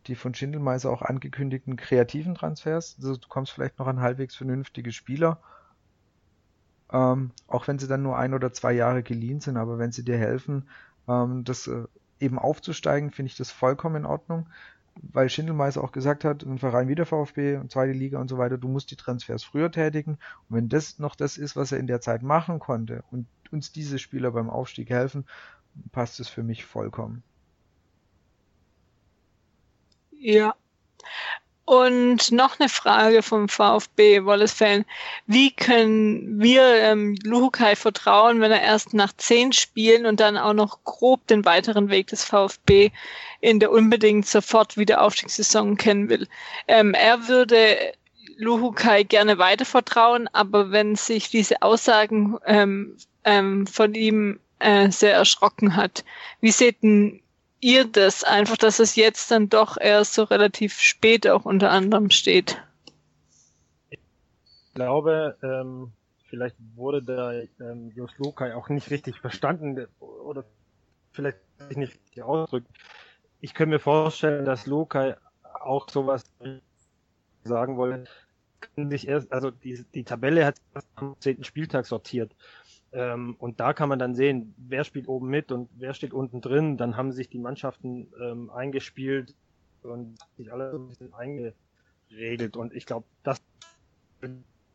die 0.07 0.15
von 0.15 0.33
Schindelmeiser 0.33 0.89
auch 0.89 1.01
angekündigten 1.01 1.75
kreativen 1.75 2.35
Transfers. 2.35 2.95
Also 2.97 3.17
du 3.17 3.27
kommst 3.27 3.51
vielleicht 3.51 3.79
noch 3.79 3.87
an 3.87 3.99
halbwegs 3.99 4.35
vernünftige 4.35 4.91
Spieler, 4.91 5.41
ähm, 6.91 7.31
auch 7.47 7.67
wenn 7.67 7.79
sie 7.79 7.87
dann 7.87 8.01
nur 8.01 8.17
ein 8.17 8.33
oder 8.33 8.53
zwei 8.53 8.71
Jahre 8.71 9.03
geliehen 9.03 9.41
sind, 9.41 9.57
aber 9.57 9.77
wenn 9.77 9.91
sie 9.91 10.03
dir 10.03 10.17
helfen, 10.17 10.69
ähm, 11.07 11.43
das 11.43 11.67
äh, 11.67 11.83
eben 12.19 12.39
aufzusteigen, 12.39 13.11
finde 13.11 13.31
ich 13.31 13.37
das 13.37 13.51
vollkommen 13.51 13.97
in 13.97 14.05
Ordnung 14.05 14.47
weil 15.01 15.29
Schindelmeister 15.29 15.83
auch 15.83 15.91
gesagt 15.91 16.23
hat, 16.23 16.43
ein 16.43 16.57
Verein 16.57 16.87
wie 16.87 16.95
der 16.95 17.05
VfB 17.05 17.57
und 17.57 17.71
zweite 17.71 17.93
Liga 17.93 18.19
und 18.19 18.27
so 18.27 18.37
weiter, 18.37 18.57
du 18.57 18.67
musst 18.67 18.91
die 18.91 18.95
Transfers 18.95 19.43
früher 19.43 19.71
tätigen. 19.71 20.17
Und 20.49 20.55
wenn 20.55 20.69
das 20.69 20.99
noch 20.99 21.15
das 21.15 21.37
ist, 21.37 21.55
was 21.55 21.71
er 21.71 21.79
in 21.79 21.87
der 21.87 22.01
Zeit 22.01 22.21
machen 22.23 22.59
konnte 22.59 23.03
und 23.11 23.27
uns 23.51 23.71
diese 23.71 23.99
Spieler 23.99 24.31
beim 24.31 24.49
Aufstieg 24.49 24.89
helfen, 24.89 25.25
passt 25.91 26.19
es 26.19 26.27
für 26.29 26.43
mich 26.43 26.65
vollkommen. 26.65 27.23
Ja, 30.11 30.53
und 31.69 32.31
noch 32.31 32.59
eine 32.59 32.67
Frage 32.67 33.21
vom 33.21 33.47
VfB 33.47 34.25
Wallace-Fan. 34.25 34.85
Wie 35.27 35.51
können 35.51 36.41
wir 36.41 36.63
ähm, 36.63 37.15
Luhukai 37.23 37.75
vertrauen, 37.75 38.41
wenn 38.41 38.51
er 38.51 38.63
erst 38.63 38.95
nach 38.95 39.13
zehn 39.17 39.53
Spielen 39.53 40.07
und 40.07 40.19
dann 40.19 40.35
auch 40.35 40.53
noch 40.53 40.83
grob 40.83 41.27
den 41.27 41.45
weiteren 41.45 41.91
Weg 41.91 42.07
des 42.07 42.23
VfB 42.23 42.89
in 43.39 43.59
der 43.59 43.69
unbedingt 43.69 44.25
sofort 44.25 44.77
wieder 44.77 45.03
Aufstiegssaison 45.03 45.77
kennen 45.77 46.09
will? 46.09 46.27
Ähm, 46.67 46.95
er 46.95 47.27
würde 47.27 47.77
Luhukai 48.37 49.03
gerne 49.03 49.37
weiter 49.37 49.65
vertrauen, 49.65 50.27
aber 50.33 50.71
wenn 50.71 50.95
sich 50.95 51.29
diese 51.29 51.61
Aussagen 51.61 52.39
ähm, 52.47 52.97
ähm, 53.25 53.67
von 53.67 53.93
ihm 53.93 54.39
äh, 54.57 54.89
sehr 54.89 55.13
erschrocken 55.13 55.75
hat, 55.75 56.03
wie 56.41 56.51
seht 56.51 56.81
denn 56.81 57.21
ihr 57.61 57.85
das 57.85 58.23
einfach, 58.23 58.57
dass 58.57 58.79
es 58.79 58.95
jetzt 58.95 59.31
dann 59.31 59.49
doch 59.49 59.77
erst 59.77 60.13
so 60.13 60.23
relativ 60.23 60.79
spät 60.79 61.27
auch 61.27 61.45
unter 61.45 61.71
anderem 61.71 62.09
steht? 62.09 62.61
Ich 63.89 63.99
glaube, 64.73 65.37
ähm, 65.41 65.91
vielleicht 66.29 66.55
wurde 66.75 67.03
da 67.03 67.33
ähm, 67.33 67.91
Jos 67.95 68.11
Lukai 68.17 68.55
auch 68.55 68.69
nicht 68.69 68.89
richtig 68.91 69.19
verstanden 69.19 69.87
oder 69.99 70.45
vielleicht 71.11 71.39
nicht 71.75 71.93
richtig 71.93 72.23
ausdrücken. 72.23 72.67
Ich 73.41 73.53
könnte 73.53 73.75
mir 73.75 73.79
vorstellen, 73.79 74.45
dass 74.45 74.65
Lukai 74.65 75.15
auch 75.43 75.89
sowas 75.89 76.23
sagen 77.43 77.77
wollte, 77.77 78.09
sich 78.75 79.07
erst, 79.07 79.31
also 79.31 79.51
die, 79.51 79.83
die 79.93 80.03
Tabelle 80.03 80.45
hat 80.45 80.55
am 80.95 81.15
10. 81.19 81.43
Spieltag 81.43 81.85
sortiert. 81.85 82.31
Ähm, 82.91 83.35
und 83.37 83.59
da 83.59 83.73
kann 83.73 83.89
man 83.89 83.99
dann 83.99 84.15
sehen, 84.15 84.53
wer 84.57 84.83
spielt 84.83 85.07
oben 85.07 85.29
mit 85.29 85.51
und 85.51 85.69
wer 85.77 85.93
steht 85.93 86.13
unten 86.13 86.41
drin. 86.41 86.77
Dann 86.77 86.97
haben 86.97 87.11
sich 87.11 87.29
die 87.29 87.39
Mannschaften 87.39 88.11
ähm, 88.19 88.49
eingespielt 88.49 89.35
und 89.83 90.17
sich 90.37 90.51
alle 90.51 90.71
ein 90.71 90.87
bisschen 90.87 91.13
eingeregelt. 91.13 92.57
Und 92.57 92.73
ich 92.73 92.85
glaube, 92.85 93.05
das 93.23 93.41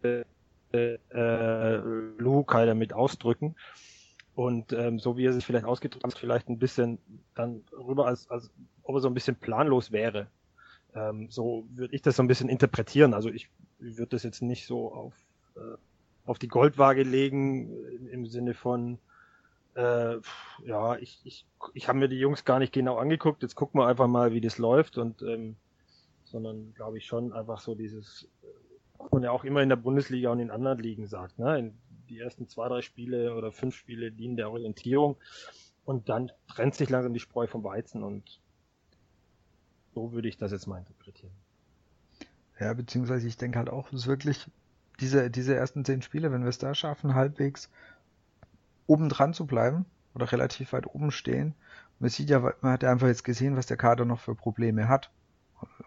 äh, 0.03 0.25
äh, 0.73 1.77
Luke 2.19 2.55
halt 2.55 2.69
damit 2.69 2.93
ausdrücken. 2.93 3.55
Und 4.35 4.73
ähm, 4.73 4.99
so 4.99 5.17
wie 5.17 5.27
er 5.27 5.33
sich 5.33 5.47
vielleicht 5.47 5.65
ausgedrückt 5.65 6.05
hat, 6.05 6.19
vielleicht 6.19 6.49
ein 6.49 6.59
bisschen 6.59 6.99
dann 7.35 7.63
rüber, 7.73 8.07
als, 8.07 8.29
als 8.31 8.51
ob 8.83 8.97
er 8.97 9.01
so 9.01 9.09
ein 9.09 9.15
bisschen 9.15 9.37
planlos 9.37 9.93
wäre. 9.93 10.27
Ähm, 10.95 11.29
so 11.31 11.67
würde 11.75 11.95
ich 11.95 12.03
das 12.03 12.17
so 12.17 12.23
ein 12.23 12.29
bisschen 12.29 12.49
interpretieren. 12.49 13.15
Also 13.15 13.29
ich, 13.29 13.49
ich 13.81 13.97
würde 13.97 14.11
das 14.11 14.25
jetzt 14.25 14.43
nicht 14.43 14.67
so 14.67 14.93
auf, 14.93 15.15
äh, 15.57 15.77
auf 16.25 16.39
die 16.39 16.49
Goldwaage 16.49 17.03
legen 17.03 17.71
im 18.11 18.27
Sinne 18.27 18.55
von, 18.55 18.99
äh, 19.75 20.17
ja, 20.65 20.97
ich, 20.97 21.21
ich, 21.25 21.47
ich 21.75 21.89
habe 21.89 21.99
mir 21.99 22.09
die 22.09 22.19
Jungs 22.19 22.45
gar 22.45 22.59
nicht 22.59 22.73
genau 22.73 22.97
angeguckt, 22.97 23.43
jetzt 23.43 23.55
gucken 23.55 23.81
wir 23.81 23.87
einfach 23.87 24.07
mal, 24.07 24.33
wie 24.33 24.41
das 24.41 24.59
läuft 24.59 24.99
und 24.99 25.23
ähm, 25.23 25.57
sondern 26.25 26.75
glaube 26.75 26.99
ich 26.99 27.07
schon 27.07 27.33
einfach 27.33 27.61
so 27.61 27.75
dieses, 27.75 28.29
was 28.99 29.11
man 29.13 29.23
ja 29.23 29.31
auch 29.31 29.45
immer 29.45 29.63
in 29.63 29.69
der 29.69 29.77
Bundesliga 29.77 30.31
und 30.31 30.41
in 30.41 30.51
anderen 30.51 30.79
Ligen 30.79 31.07
sagt, 31.07 31.39
ne? 31.39 31.59
In 31.59 31.79
die 32.09 32.19
ersten 32.19 32.49
zwei, 32.49 32.69
drei 32.69 32.83
Spiele 32.83 33.35
oder 33.35 33.53
fünf 33.53 33.77
Spiele 33.77 34.11
dienen 34.13 34.37
der 34.37 34.51
Orientierung 34.51 35.17
und 35.85 36.09
dann 36.09 36.33
trennt 36.49 36.75
sich 36.75 36.91
langsam 36.91 37.15
die 37.15 37.21
Spreu 37.21 37.47
vom 37.47 37.65
Weizen 37.65 38.03
und 38.03 38.41
so 39.95 40.13
würde 40.13 40.29
ich 40.29 40.37
das 40.37 40.53
jetzt 40.53 40.67
mal 40.67 40.79
interpretieren. 40.79 41.33
Ja, 42.59 42.73
beziehungsweise 42.75 43.27
ich 43.27 43.37
denke 43.37 43.59
halt 43.59 43.71
auch, 43.71 43.89
es 43.89 44.01
ist 44.01 44.07
wirklich 44.07 44.47
diese, 45.01 45.31
diese 45.31 45.55
ersten 45.55 45.85
zehn 45.85 46.03
Spiele, 46.03 46.33
wenn 46.33 46.43
wir 46.43 46.49
es 46.49 46.59
da 46.59 46.75
schaffen, 46.75 47.15
halbwegs 47.15 47.71
oben 48.87 49.09
dran 49.09 49.35
zu 49.35 49.47
bleiben 49.47 49.87
oder 50.15 50.31
relativ 50.31 50.73
weit 50.73 50.87
oben 50.87 51.11
stehen. 51.11 51.55
Man 51.99 52.11
sieht 52.11 52.31
ja, 52.31 52.41
man 52.41 52.73
hat 52.73 52.83
ja 52.83 52.91
einfach 52.91 53.07
jetzt 53.07 53.25
gesehen, 53.25 53.57
was 53.57 53.67
der 53.67 53.77
Kader 53.77 54.05
noch 54.05 54.21
für 54.21 54.35
Probleme 54.35 54.89
hat. 54.89 55.11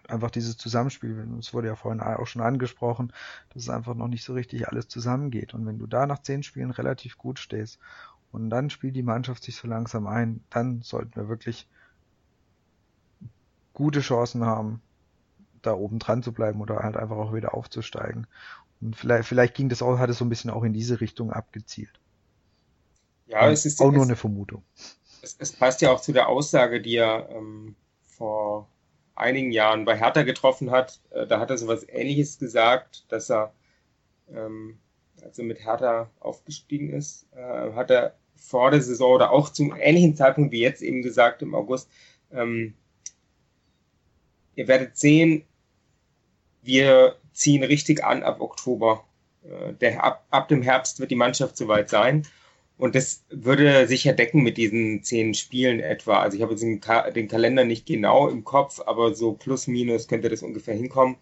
Einfach 0.08 0.32
dieses 0.32 0.58
Zusammenspiel, 0.58 1.28
es 1.40 1.54
wurde 1.54 1.68
ja 1.68 1.76
vorhin 1.76 2.02
auch 2.02 2.26
schon 2.26 2.42
angesprochen, 2.42 3.14
dass 3.50 3.64
es 3.64 3.70
einfach 3.70 3.94
noch 3.94 4.08
nicht 4.08 4.24
so 4.24 4.34
richtig 4.34 4.68
alles 4.68 4.88
zusammengeht. 4.88 5.54
Und 5.54 5.66
wenn 5.66 5.78
du 5.78 5.86
da 5.86 6.08
nach 6.08 6.22
zehn 6.22 6.44
Spielen 6.44 6.72
relativ 6.72 7.18
gut 7.18 7.40
stehst 7.40 7.78
und 8.32 8.50
dann 8.50 8.70
spielt 8.70 8.96
die 8.96 9.04
Mannschaft 9.04 9.44
sich 9.44 9.56
so 9.56 9.68
langsam 9.68 10.08
ein, 10.08 10.44
dann 10.50 10.82
sollten 10.82 11.16
wir 11.16 11.30
wirklich 11.30 11.68
gute 13.74 14.00
Chancen 14.00 14.46
haben, 14.46 14.82
da 15.62 15.74
oben 15.74 16.00
dran 16.00 16.24
zu 16.24 16.32
bleiben 16.32 16.62
oder 16.62 16.80
halt 16.80 16.98
einfach 16.98 17.18
auch 17.18 17.34
wieder 17.34 17.54
aufzusteigen. 17.54 18.26
Und 18.82 18.96
vielleicht, 18.96 19.28
vielleicht 19.28 19.56
ging 19.56 19.70
das 19.70 19.82
auch, 19.82 19.98
hat 19.98 20.10
es 20.10 20.20
so 20.20 20.26
ein 20.26 20.30
bisschen 20.30 20.52
auch 20.52 20.64
in 20.64 20.74
diese 20.74 21.02
Richtung 21.02 21.32
abgezielt. 21.32 22.00
Ja, 23.28 23.50
es 23.50 23.66
ist 23.66 23.82
auch 23.82 23.92
nur 23.92 24.04
eine 24.04 24.16
Vermutung. 24.16 24.64
Es, 25.22 25.36
es, 25.40 25.52
passt 25.52 25.82
ja 25.82 25.92
auch 25.92 26.00
zu 26.00 26.14
der 26.14 26.30
Aussage, 26.30 26.82
die 26.82 26.96
er 26.96 27.30
ähm, 27.30 27.76
vor 28.04 28.70
einigen 29.16 29.52
Jahren 29.52 29.84
bei 29.84 29.98
Hertha 29.98 30.24
getroffen 30.24 30.72
hat. 30.72 31.00
Äh, 31.10 31.28
da 31.28 31.40
hat 31.40 31.50
er 31.50 31.58
sowas 31.58 31.86
Ähnliches 31.90 32.40
gesagt, 32.40 33.06
dass 33.10 33.30
er, 33.30 33.54
ähm, 34.32 34.78
als 35.22 35.38
er 35.40 35.46
mit 35.46 35.66
Hertha 35.66 36.10
aufgestiegen 36.20 36.94
ist, 36.94 37.28
äh, 37.36 37.74
hat 37.74 37.92
er 37.92 38.16
vor 38.36 38.72
der 38.72 38.82
Saison 38.82 39.16
oder 39.16 39.32
auch 39.32 39.50
zum 39.50 39.76
ähnlichen 39.76 40.16
Zeitpunkt 40.16 40.52
wie 40.52 40.62
jetzt 40.62 40.82
eben 40.82 41.02
gesagt 41.02 41.42
im 41.42 41.56
August, 41.56 41.90
ähm, 42.32 42.76
ihr 44.56 44.68
werdet 44.68 44.98
sehen, 44.98 45.44
wir 46.62 47.16
ziehen 47.38 47.64
richtig 47.64 48.04
an 48.04 48.24
ab 48.24 48.42
Oktober. 48.42 49.06
Äh, 49.44 49.74
der, 49.74 50.04
ab, 50.04 50.26
ab 50.30 50.48
dem 50.48 50.62
Herbst 50.62 51.00
wird 51.00 51.12
die 51.12 51.16
Mannschaft 51.16 51.56
soweit 51.58 51.90
sein. 51.90 52.28
Und 52.78 52.96
das 52.96 53.24
würde 53.30 53.88
sich 53.88 54.04
ja 54.04 54.14
decken 54.14 54.44
mit 54.44 54.58
diesen 54.58 55.04
zehn 55.04 55.34
Spielen 55.34 55.80
etwa. 55.80 56.20
Also 56.20 56.38
ich 56.38 56.44
habe 56.44 56.54
jetzt 56.54 56.62
den, 56.62 56.80
Ka 56.80 57.10
den 57.10 57.28
Kalender 57.28 57.64
nicht 57.66 57.86
genau 57.86 58.28
im 58.28 58.44
Kopf, 58.44 58.82
aber 58.86 59.16
so 59.16 59.34
plus 59.34 59.68
minus 59.68 60.08
könnte 60.08 60.30
das 60.30 60.44
ungefähr 60.44 60.76
hinkommen. 60.76 61.16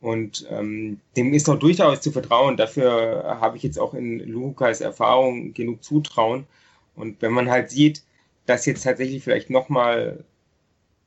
Und 0.00 0.46
ähm, 0.50 1.00
dem 1.16 1.34
ist 1.34 1.48
doch 1.48 1.58
durchaus 1.58 2.00
zu 2.00 2.12
vertrauen. 2.12 2.56
Dafür 2.56 3.38
habe 3.40 3.56
ich 3.56 3.62
jetzt 3.62 3.78
auch 3.78 3.94
in 3.94 4.20
Lukas 4.20 4.80
Erfahrung 4.80 5.52
genug 5.52 5.82
Zutrauen. 5.82 6.46
Und 6.94 7.20
wenn 7.22 7.32
man 7.32 7.50
halt 7.50 7.70
sieht, 7.70 8.02
dass 8.46 8.66
jetzt 8.66 8.84
tatsächlich 8.84 9.22
vielleicht 9.24 9.50
nochmal 9.50 10.24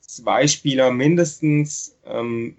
zwei 0.01 0.47
Spieler 0.47 0.91
mindestens. 0.91 1.95
Ähm, 2.05 2.57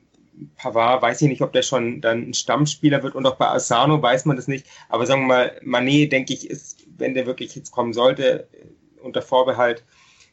Pavard 0.57 1.03
weiß 1.03 1.23
ich 1.23 1.29
nicht, 1.29 1.43
ob 1.43 1.53
der 1.53 1.63
schon 1.63 2.01
dann 2.01 2.31
ein 2.31 2.35
Stammspieler 2.35 3.03
wird 3.03 3.15
und 3.15 3.27
auch 3.27 3.37
bei 3.37 3.49
Asano 3.49 4.01
weiß 4.03 4.25
man 4.25 4.37
das 4.37 4.49
nicht. 4.49 4.67
Aber 4.89 5.07
sagen 5.07 5.23
wir 5.23 5.29
mal, 5.29 5.61
Manet, 5.63 6.13
denke 6.13 6.33
ich, 6.33 6.49
ist, 6.49 6.87
wenn 6.99 7.15
der 7.15 7.27
wirklich 7.27 7.55
jetzt 7.55 7.71
kommen 7.71 7.93
sollte, 7.93 8.49
äh, 8.53 8.67
unter 9.03 9.23
Vorbehalt, 9.23 9.85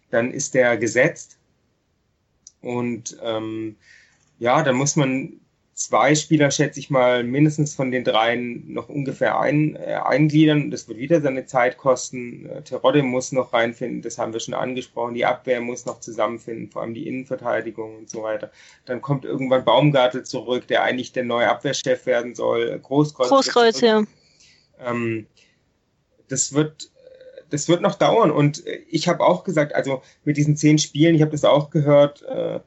dann 0.09 0.31
ist 0.31 0.53
der 0.53 0.77
gesetzt. 0.77 1.37
Und 2.61 3.17
ähm, 3.21 3.75
ja, 4.39 4.63
dann 4.63 4.75
muss 4.75 4.95
man 4.95 5.39
zwei 5.77 6.15
Spieler, 6.15 6.49
schätze 6.49 6.79
ich 6.79 6.89
mal, 6.89 7.23
mindestens 7.23 7.75
von 7.75 7.91
den 7.91 8.03
dreien 8.03 8.73
noch 8.73 8.89
ungefähr 8.89 9.39
ein, 9.39 9.75
äh, 9.75 9.93
eingliedern. 9.93 10.71
Das 10.71 10.87
wird 10.87 10.97
wieder 10.97 11.21
seine 11.21 11.45
Zeit 11.45 11.77
kosten. 11.77 12.47
Äh, 12.47 12.63
Terodde 12.63 13.03
muss 13.03 13.31
noch 13.31 13.53
reinfinden, 13.53 14.01
das 14.01 14.17
haben 14.17 14.33
wir 14.33 14.39
schon 14.39 14.55
angesprochen. 14.55 15.13
Die 15.13 15.25
Abwehr 15.25 15.61
muss 15.61 15.85
noch 15.85 15.99
zusammenfinden, 15.99 16.71
vor 16.71 16.81
allem 16.81 16.95
die 16.95 17.07
Innenverteidigung 17.07 17.95
und 17.95 18.09
so 18.09 18.23
weiter. 18.23 18.51
Dann 18.85 19.03
kommt 19.03 19.23
irgendwann 19.23 19.65
Baumgartel 19.65 20.23
zurück, 20.23 20.67
der 20.67 20.81
eigentlich 20.81 21.11
der 21.11 21.25
neue 21.25 21.47
Abwehrchef 21.47 22.07
werden 22.07 22.33
soll. 22.33 22.79
Großkreuz. 22.79 23.29
Großkreuz, 23.29 23.81
ja. 23.81 24.03
Ähm, 24.83 25.27
das 26.27 26.53
wird 26.53 26.89
das 27.49 27.69
wird 27.69 27.81
noch 27.81 27.95
dauern 27.95 28.29
und 28.29 28.61
ich 28.89 29.07
habe 29.07 29.23
auch 29.23 29.45
gesagt, 29.45 29.73
also 29.73 30.01
mit 30.25 30.35
diesen 30.35 30.57
zehn 30.57 30.77
Spielen, 30.79 31.15
ich 31.15 31.21
habe 31.21 31.31
das 31.31 31.45
auch 31.45 31.69
gehört, 31.69 32.23
äh, 32.23 32.59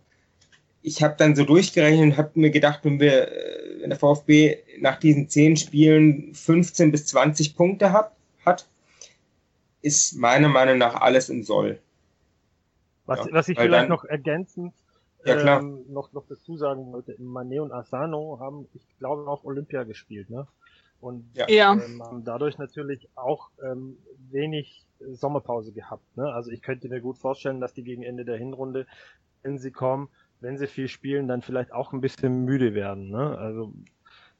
ich 0.82 1.02
habe 1.02 1.14
dann 1.18 1.36
so 1.36 1.44
durchgerechnet 1.44 2.12
und 2.12 2.16
habe 2.16 2.30
mir 2.34 2.50
gedacht, 2.50 2.80
wenn 2.84 3.00
wir, 3.00 3.28
äh, 3.28 3.82
wenn 3.82 3.90
der 3.90 3.98
VfB 3.98 4.58
nach 4.78 4.98
diesen 4.98 5.28
zehn 5.28 5.56
Spielen 5.56 6.34
15 6.34 6.90
bis 6.90 7.06
20 7.06 7.56
Punkte 7.56 7.92
hat, 7.92 8.12
hat 8.44 8.66
ist 9.82 10.14
meiner 10.16 10.48
Meinung 10.48 10.78
nach 10.78 10.94
alles 11.00 11.28
im 11.30 11.42
Soll. 11.42 11.80
Was, 13.06 13.26
ja, 13.26 13.32
was 13.32 13.48
ich 13.48 13.58
vielleicht 13.58 13.84
dann, 13.84 13.88
noch 13.88 14.04
ergänzend 14.04 14.74
ja, 15.24 15.58
ähm, 15.58 15.84
noch, 15.88 16.12
noch 16.12 16.26
dazu 16.28 16.56
sagen 16.56 16.92
wollte, 16.92 17.12
Mané 17.14 17.60
und 17.60 17.72
Asano 17.72 18.38
haben, 18.40 18.68
ich 18.74 18.82
glaube, 18.98 19.28
auch 19.28 19.44
Olympia 19.44 19.84
gespielt, 19.84 20.30
ne? 20.30 20.46
Und 21.00 21.24
ja. 21.34 21.72
ähm, 21.72 22.02
haben 22.02 22.24
dadurch 22.24 22.58
natürlich 22.58 23.08
auch 23.14 23.50
ähm, 23.62 23.96
wenig 24.30 24.84
Sommerpause 25.12 25.72
gehabt. 25.72 26.04
Ne? 26.14 26.30
Also 26.30 26.50
ich 26.50 26.60
könnte 26.60 26.90
mir 26.90 27.00
gut 27.00 27.16
vorstellen, 27.16 27.58
dass 27.58 27.72
die 27.72 27.82
gegen 27.82 28.02
Ende 28.02 28.26
der 28.26 28.36
Hinrunde, 28.36 28.86
wenn 29.42 29.58
sie 29.58 29.70
kommen, 29.70 30.10
wenn 30.40 30.58
sie 30.58 30.66
viel 30.66 30.88
spielen, 30.88 31.28
dann 31.28 31.42
vielleicht 31.42 31.72
auch 31.72 31.92
ein 31.92 32.00
bisschen 32.00 32.44
müde 32.44 32.74
werden. 32.74 33.10
Ne? 33.10 33.36
Also 33.38 33.72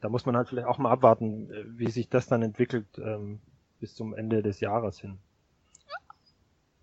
da 0.01 0.09
muss 0.09 0.26
man 0.26 0.36
halt 0.36 0.48
vielleicht 0.48 0.66
auch 0.66 0.78
mal 0.78 0.90
abwarten, 0.90 1.51
äh, 1.51 1.64
wie 1.66 1.90
sich 1.90 2.09
das 2.09 2.26
dann 2.26 2.42
entwickelt 2.42 2.86
ähm, 2.98 3.40
bis 3.80 3.94
zum 3.94 4.14
Ende 4.14 4.42
des 4.42 4.61
Jahres 4.61 5.01
hin. 5.01 5.18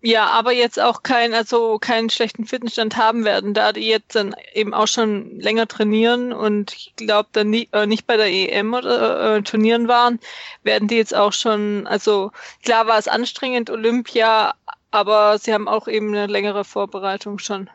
Ja, 0.00 0.26
aber 0.26 0.52
jetzt 0.52 0.78
auch 0.78 1.02
kein, 1.02 1.34
also 1.34 1.80
keinen 1.80 2.08
schlechten 2.08 2.44
Fitnessstand 2.44 2.96
haben 2.96 3.24
werden, 3.24 3.52
da 3.52 3.72
die 3.72 3.88
jetzt 3.88 4.14
dann 4.14 4.32
eben 4.54 4.72
auch 4.72 4.86
schon 4.86 5.40
länger 5.40 5.66
trainieren 5.66 6.32
und 6.32 6.72
ich 6.72 6.94
glaube 6.94 7.28
dann 7.32 7.50
nie, 7.50 7.68
äh, 7.72 7.84
nicht 7.86 8.06
bei 8.06 8.16
der 8.16 8.28
EM 8.28 8.74
oder 8.74 9.38
äh, 9.38 9.42
Turnieren 9.42 9.88
waren, 9.88 10.20
werden 10.62 10.86
die 10.86 10.96
jetzt 10.96 11.16
auch 11.16 11.32
schon, 11.32 11.88
also 11.88 12.30
klar 12.62 12.86
war 12.86 12.98
es 12.98 13.08
anstrengend, 13.08 13.70
Olympia, 13.70 14.54
aber 14.92 15.36
sie 15.38 15.52
haben 15.52 15.66
auch 15.66 15.88
eben 15.88 16.14
eine 16.14 16.28
längere 16.28 16.64
Vorbereitung 16.64 17.40
schon. 17.40 17.68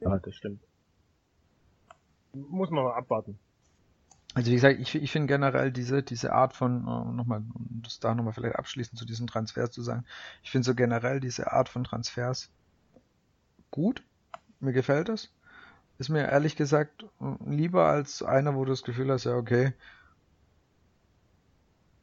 Ja, 0.00 0.18
das 0.18 0.34
stimmt. 0.34 0.62
Muss 2.32 2.70
man 2.70 2.84
mal 2.84 2.94
abwarten. 2.94 3.38
Also 4.34 4.50
wie 4.50 4.54
gesagt, 4.54 4.78
ich, 4.78 4.94
ich 4.94 5.10
finde 5.10 5.26
generell 5.26 5.72
diese, 5.72 6.02
diese 6.02 6.32
Art 6.32 6.54
von, 6.54 6.86
uh, 6.86 7.12
nochmal, 7.12 7.42
um 7.54 7.82
das 7.82 7.98
da 7.98 8.14
nochmal 8.14 8.32
vielleicht 8.32 8.56
abschließend 8.56 8.96
zu 8.96 9.04
diesen 9.04 9.26
Transfers 9.26 9.72
zu 9.72 9.82
sagen, 9.82 10.04
ich 10.42 10.50
finde 10.50 10.66
so 10.66 10.74
generell 10.74 11.18
diese 11.18 11.50
Art 11.52 11.68
von 11.68 11.82
Transfers 11.82 12.50
gut. 13.70 14.04
Mir 14.60 14.72
gefällt 14.72 15.08
es. 15.08 15.32
Ist 15.98 16.10
mir 16.10 16.28
ehrlich 16.28 16.56
gesagt 16.56 17.04
lieber 17.44 17.86
als 17.86 18.22
einer, 18.22 18.54
wo 18.54 18.64
du 18.64 18.70
das 18.70 18.84
Gefühl 18.84 19.10
hast, 19.10 19.24
ja 19.24 19.34
okay, 19.34 19.72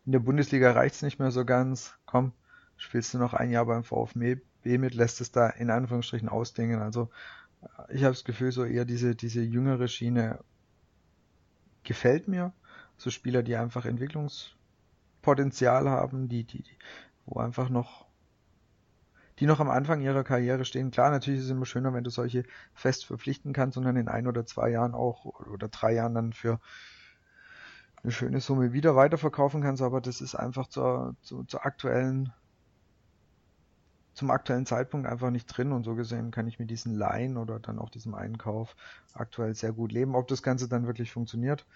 in 0.06 0.12
der 0.12 0.20
Bundesliga 0.20 0.72
reicht's 0.72 1.02
nicht 1.02 1.20
mehr 1.20 1.32
so 1.32 1.45
ganz, 1.45 1.98
komm, 2.06 2.32
spielst 2.78 3.14
du 3.14 3.18
noch 3.18 3.34
ein 3.34 3.52
Jahr 3.52 3.66
beim 3.66 3.84
VfB 3.84 4.38
mit, 4.64 4.93
lässt 4.93 5.22
es 5.22 5.32
da 5.32 5.50
in 5.50 5.70
Anführungsstrichen 5.70 6.30
ausdingen. 6.30 6.82
Also 6.82 7.10
ich 7.89 8.03
habe 8.03 8.13
das 8.13 8.24
Gefühl, 8.24 8.51
so 8.51 8.63
eher 8.63 8.86
diese, 8.86 9.15
diese 9.15 9.41
jüngere 9.41 9.88
Schiene 9.88 10.39
gefällt 11.84 12.28
mir. 12.28 12.53
So 12.97 13.11
Spieler, 13.11 13.43
die 13.43 13.55
einfach 13.55 13.86
Entwicklungspotenzial 13.86 15.89
haben, 15.89 16.30
die, 16.30 16.43
die, 16.43 16.63
die, 16.63 16.78
wo 17.26 17.39
einfach 17.39 17.70
noch, 17.70 18.05
die 19.39 19.45
noch 19.45 19.59
am 19.59 19.70
Anfang 19.70 20.01
ihrer 20.01 20.24
Karriere 20.24 20.65
stehen. 20.65 20.91
Klar, 20.91 21.11
natürlich 21.11 21.39
ist 21.39 21.45
es 21.45 21.51
immer 21.51 21.65
schöner, 21.65 21.93
wenn 21.93 22.03
du 22.03 22.09
solche 22.09 22.43
fest 22.74 23.05
verpflichten 23.05 23.53
kannst 23.53 23.78
und 23.78 23.84
dann 23.84 23.97
in 23.97 24.07
ein 24.07 24.28
oder 24.28 24.45
zwei 24.45 24.70
Jahren 24.70 24.95
auch 24.95 25.26
oder 25.26 25.68
drei 25.68 25.93
Jahren 25.93 26.15
dann 26.15 26.34
für 26.34 26.59
eine 28.03 28.11
schöne 28.11 28.41
Summe 28.41 28.74
wieder 28.74 28.95
weiterverkaufen 28.95 29.61
kannst, 29.61 29.82
aber 29.82 30.01
das 30.01 30.22
ist 30.22 30.36
einfach 30.36 30.68
zur, 30.68 31.15
zur, 31.22 31.47
zur 31.47 31.65
aktuellen 31.65 32.34
zum 34.18 34.32
aktuellen 34.32 34.65
Zeitpunkt 34.65 35.07
einfach 35.07 35.30
nicht 35.30 35.45
drin 35.45 35.72
und 35.72 35.84
so 35.84 35.93
gesehen 35.93 36.32
kann 36.32 36.47
ich 36.47 36.57
mit 36.57 36.72
diesen 36.72 36.95
Laien 36.95 37.38
oder 37.38 37.59
dann 37.59 37.78
auch 37.78 37.89
diesem 37.89 38.15
Einkauf 38.15 38.76
aktuell 39.13 39.53
sehr 39.53 39.72
gut 39.74 39.91
leben. 39.91 40.15
Ob 40.15 40.28
das 40.28 40.41
Ganze 40.41 40.68
dann 40.68 40.88
wirklich 40.88 41.11
funktioniert, 41.11 41.68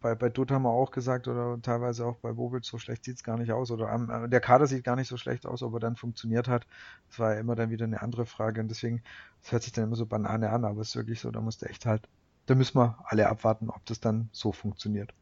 bei, 0.00 0.14
bei 0.14 0.30
Dutt 0.30 0.50
haben 0.50 0.62
wir 0.62 0.70
auch 0.70 0.90
gesagt 0.90 1.28
oder 1.28 1.60
teilweise 1.60 2.06
auch 2.06 2.16
bei 2.16 2.32
Bobic, 2.32 2.64
so 2.64 2.78
schlecht 2.78 3.04
sieht's 3.04 3.22
gar 3.22 3.36
nicht 3.36 3.52
aus 3.52 3.70
oder 3.70 3.92
ähm, 3.92 4.30
der 4.30 4.40
Kader 4.40 4.66
sieht 4.66 4.84
gar 4.84 4.96
nicht 4.96 5.08
so 5.08 5.18
schlecht 5.18 5.44
aus, 5.44 5.62
ob 5.62 5.74
er 5.74 5.80
dann 5.80 5.96
funktioniert 5.96 6.48
hat. 6.48 6.66
Das 7.10 7.18
war 7.18 7.34
ja 7.34 7.40
immer 7.40 7.56
dann 7.56 7.68
wieder 7.68 7.84
eine 7.84 8.00
andere 8.00 8.24
Frage 8.24 8.62
und 8.62 8.68
deswegen, 8.68 9.02
das 9.42 9.52
hört 9.52 9.62
sich 9.62 9.72
dann 9.72 9.84
immer 9.84 9.96
so 9.96 10.06
Banane 10.06 10.48
an, 10.48 10.64
aber 10.64 10.80
es 10.80 10.88
ist 10.88 10.96
wirklich 10.96 11.20
so, 11.20 11.30
da 11.30 11.42
musste 11.42 11.68
echt 11.68 11.84
halt, 11.84 12.08
da 12.46 12.54
müssen 12.54 12.78
wir 12.78 12.98
alle 13.04 13.28
abwarten, 13.28 13.68
ob 13.68 13.84
das 13.84 14.00
dann 14.00 14.30
so 14.32 14.52
funktioniert. 14.52 15.12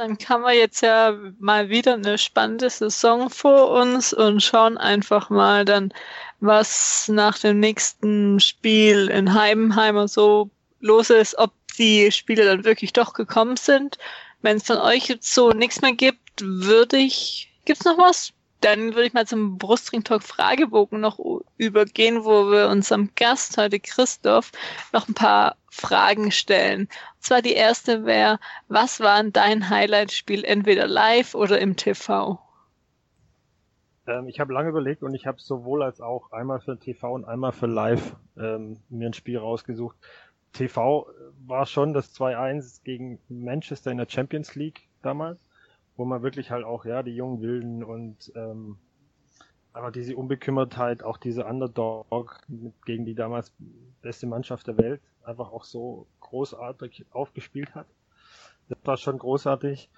Dann 0.00 0.16
kann 0.16 0.40
man 0.40 0.54
jetzt 0.54 0.80
ja 0.80 1.14
mal 1.40 1.68
wieder 1.68 1.92
eine 1.92 2.16
spannende 2.16 2.70
Saison 2.70 3.28
vor 3.28 3.68
uns 3.68 4.14
und 4.14 4.42
schauen 4.42 4.78
einfach 4.78 5.28
mal 5.28 5.66
dann, 5.66 5.92
was 6.40 7.08
nach 7.08 7.36
dem 7.36 7.60
nächsten 7.60 8.40
Spiel 8.40 9.08
in 9.08 9.34
Heidenheimer 9.34 10.08
so 10.08 10.48
los 10.80 11.10
ist, 11.10 11.36
ob 11.36 11.52
die 11.76 12.10
Spiele 12.12 12.46
dann 12.46 12.64
wirklich 12.64 12.94
doch 12.94 13.12
gekommen 13.12 13.58
sind. 13.58 13.98
Wenn 14.40 14.56
es 14.56 14.68
von 14.68 14.78
euch 14.78 15.06
jetzt 15.08 15.34
so 15.34 15.50
nichts 15.50 15.82
mehr 15.82 15.92
gibt, 15.92 16.40
würde 16.40 16.96
ich, 16.96 17.52
gibt's 17.66 17.84
noch 17.84 17.98
was? 17.98 18.32
Dann 18.60 18.94
würde 18.94 19.06
ich 19.06 19.12
mal 19.12 19.26
zum 19.26 19.58
Brustring 19.58 20.04
Talk 20.04 20.22
Fragebogen 20.22 21.00
noch 21.00 21.18
übergehen, 21.56 22.24
wo 22.24 22.50
wir 22.50 22.68
unserem 22.68 23.10
Gast 23.16 23.56
heute 23.56 23.80
Christoph 23.80 24.52
noch 24.92 25.08
ein 25.08 25.14
paar 25.14 25.56
Fragen 25.70 26.30
stellen. 26.30 26.82
Und 26.82 27.22
zwar 27.22 27.42
die 27.42 27.54
erste 27.54 28.04
wäre, 28.04 28.38
was 28.68 29.00
war 29.00 29.22
dein 29.24 29.70
Highlight-Spiel 29.70 30.44
entweder 30.44 30.86
live 30.86 31.34
oder 31.34 31.58
im 31.58 31.76
TV? 31.76 32.38
Ähm, 34.06 34.28
ich 34.28 34.40
habe 34.40 34.52
lange 34.52 34.70
überlegt 34.70 35.02
und 35.02 35.14
ich 35.14 35.26
habe 35.26 35.40
sowohl 35.40 35.82
als 35.82 36.00
auch 36.00 36.32
einmal 36.32 36.60
für 36.60 36.78
TV 36.78 37.12
und 37.12 37.24
einmal 37.24 37.52
für 37.52 37.66
Live 37.66 38.16
ähm, 38.36 38.78
mir 38.88 39.08
ein 39.08 39.14
Spiel 39.14 39.38
rausgesucht. 39.38 39.96
TV 40.52 41.06
war 41.46 41.66
schon 41.66 41.92
das 41.92 42.14
2-1 42.14 42.82
gegen 42.82 43.20
Manchester 43.28 43.90
in 43.90 43.98
der 43.98 44.08
Champions 44.08 44.54
League 44.56 44.88
damals, 45.02 45.46
wo 45.96 46.04
man 46.04 46.22
wirklich 46.22 46.50
halt 46.50 46.64
auch, 46.64 46.84
ja, 46.84 47.02
die 47.02 47.14
jungen 47.14 47.40
Wilden 47.40 47.84
und 47.84 48.32
ähm, 48.34 48.78
aber 49.72 49.90
diese 49.90 50.16
Unbekümmertheit, 50.16 51.02
auch 51.02 51.16
diese 51.16 51.44
Underdog 51.44 52.40
gegen 52.84 53.04
die 53.04 53.14
damals 53.14 53.52
beste 54.02 54.26
Mannschaft 54.26 54.66
der 54.66 54.78
Welt, 54.78 55.00
einfach 55.22 55.52
auch 55.52 55.64
so 55.64 56.06
großartig 56.20 57.06
aufgespielt 57.10 57.74
hat. 57.74 57.86
Das 58.68 58.78
war 58.84 58.96
schon 58.96 59.18
großartig. 59.18 59.88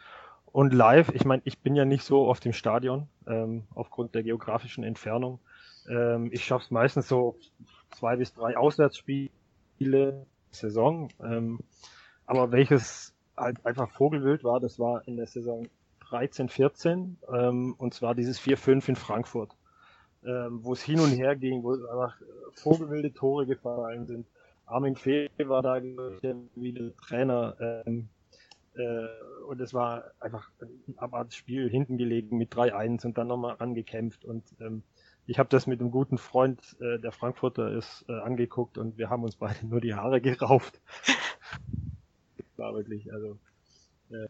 Und 0.47 0.74
live, 0.74 1.11
ich 1.14 1.24
meine, 1.24 1.40
ich 1.47 1.61
bin 1.61 1.74
ja 1.74 1.86
nicht 1.86 2.05
so 2.05 2.26
oft 2.26 2.45
im 2.45 2.53
Stadion, 2.53 3.09
ähm, 3.26 3.64
aufgrund 3.74 4.14
der 4.14 4.22
geografischen 4.22 4.84
Entfernung. 4.84 5.40
Ähm, 5.88 6.28
ich 6.32 6.45
schaff's 6.45 6.70
meistens 6.70 7.09
so 7.09 7.38
zwei 7.90 8.16
bis 8.16 8.34
drei 8.34 8.57
Auswärtsspiele 8.57 10.26
Saison. 10.51 11.09
Ähm, 11.22 11.61
aber 12.26 12.53
welches 12.53 13.14
halt 13.36 13.64
einfach 13.64 13.90
Vogelwild 13.90 14.45
war, 14.45 14.61
das 14.61 14.78
war 14.78 15.07
in 15.09 15.16
der 15.16 15.26
Saison 15.26 15.66
13, 16.13 16.49
14 16.49 17.19
ähm, 17.33 17.75
und 17.79 17.95
zwar 17.95 18.15
dieses 18.15 18.41
4-5 18.41 18.91
in 18.91 18.97
Frankfurt, 18.97 19.57
ähm, 20.25 20.61
wo 20.63 20.73
es 20.73 20.83
hin 20.83 21.01
und 21.01 21.11
her 21.11 21.37
ging, 21.37 21.63
wo 21.63 21.73
einfach 21.73 22.17
vogelwilde 22.53 23.13
Tore 23.13 23.47
gefallen 23.47 24.07
sind. 24.07 24.27
Armin 24.67 24.97
Fee 24.97 25.29
war 25.39 25.63
da 25.63 25.83
wie 25.83 26.73
der 26.73 26.97
Trainer 26.97 27.83
ähm, 27.87 28.09
äh, 28.75 29.07
und 29.49 29.61
es 29.61 29.75
war 29.75 30.05
einfach 30.21 30.51
ein 30.61 30.99
abartiges 30.99 31.37
Spiel, 31.37 31.69
hinten 31.69 31.97
gelegen 31.97 32.37
mit 32.37 32.55
3-1 32.55 33.07
und 33.07 33.19
dann 33.19 33.27
nochmal 33.27 33.57
angekämpft 33.59 34.25
und 34.25 34.45
ähm, 34.61 34.83
ich 35.27 35.39
habe 35.39 35.49
das 35.49 35.67
mit 35.67 35.81
einem 35.81 35.93
guten 35.93 36.19
Freund, 36.19 36.77
äh, 36.81 36.99
der 36.99 37.13
Frankfurter 37.13 37.71
ist, 37.71 38.05
äh, 38.09 38.13
angeguckt 38.13 38.77
und 38.77 38.99
wir 38.99 39.09
haben 39.09 39.23
uns 39.23 39.37
beide 39.37 39.67
nur 39.67 39.81
die 39.81 39.95
Haare 39.95 40.21
gerauft. 40.21 40.81
war 42.57 42.75
wirklich, 42.75 43.13
also 43.13 43.39
äh, 44.11 44.29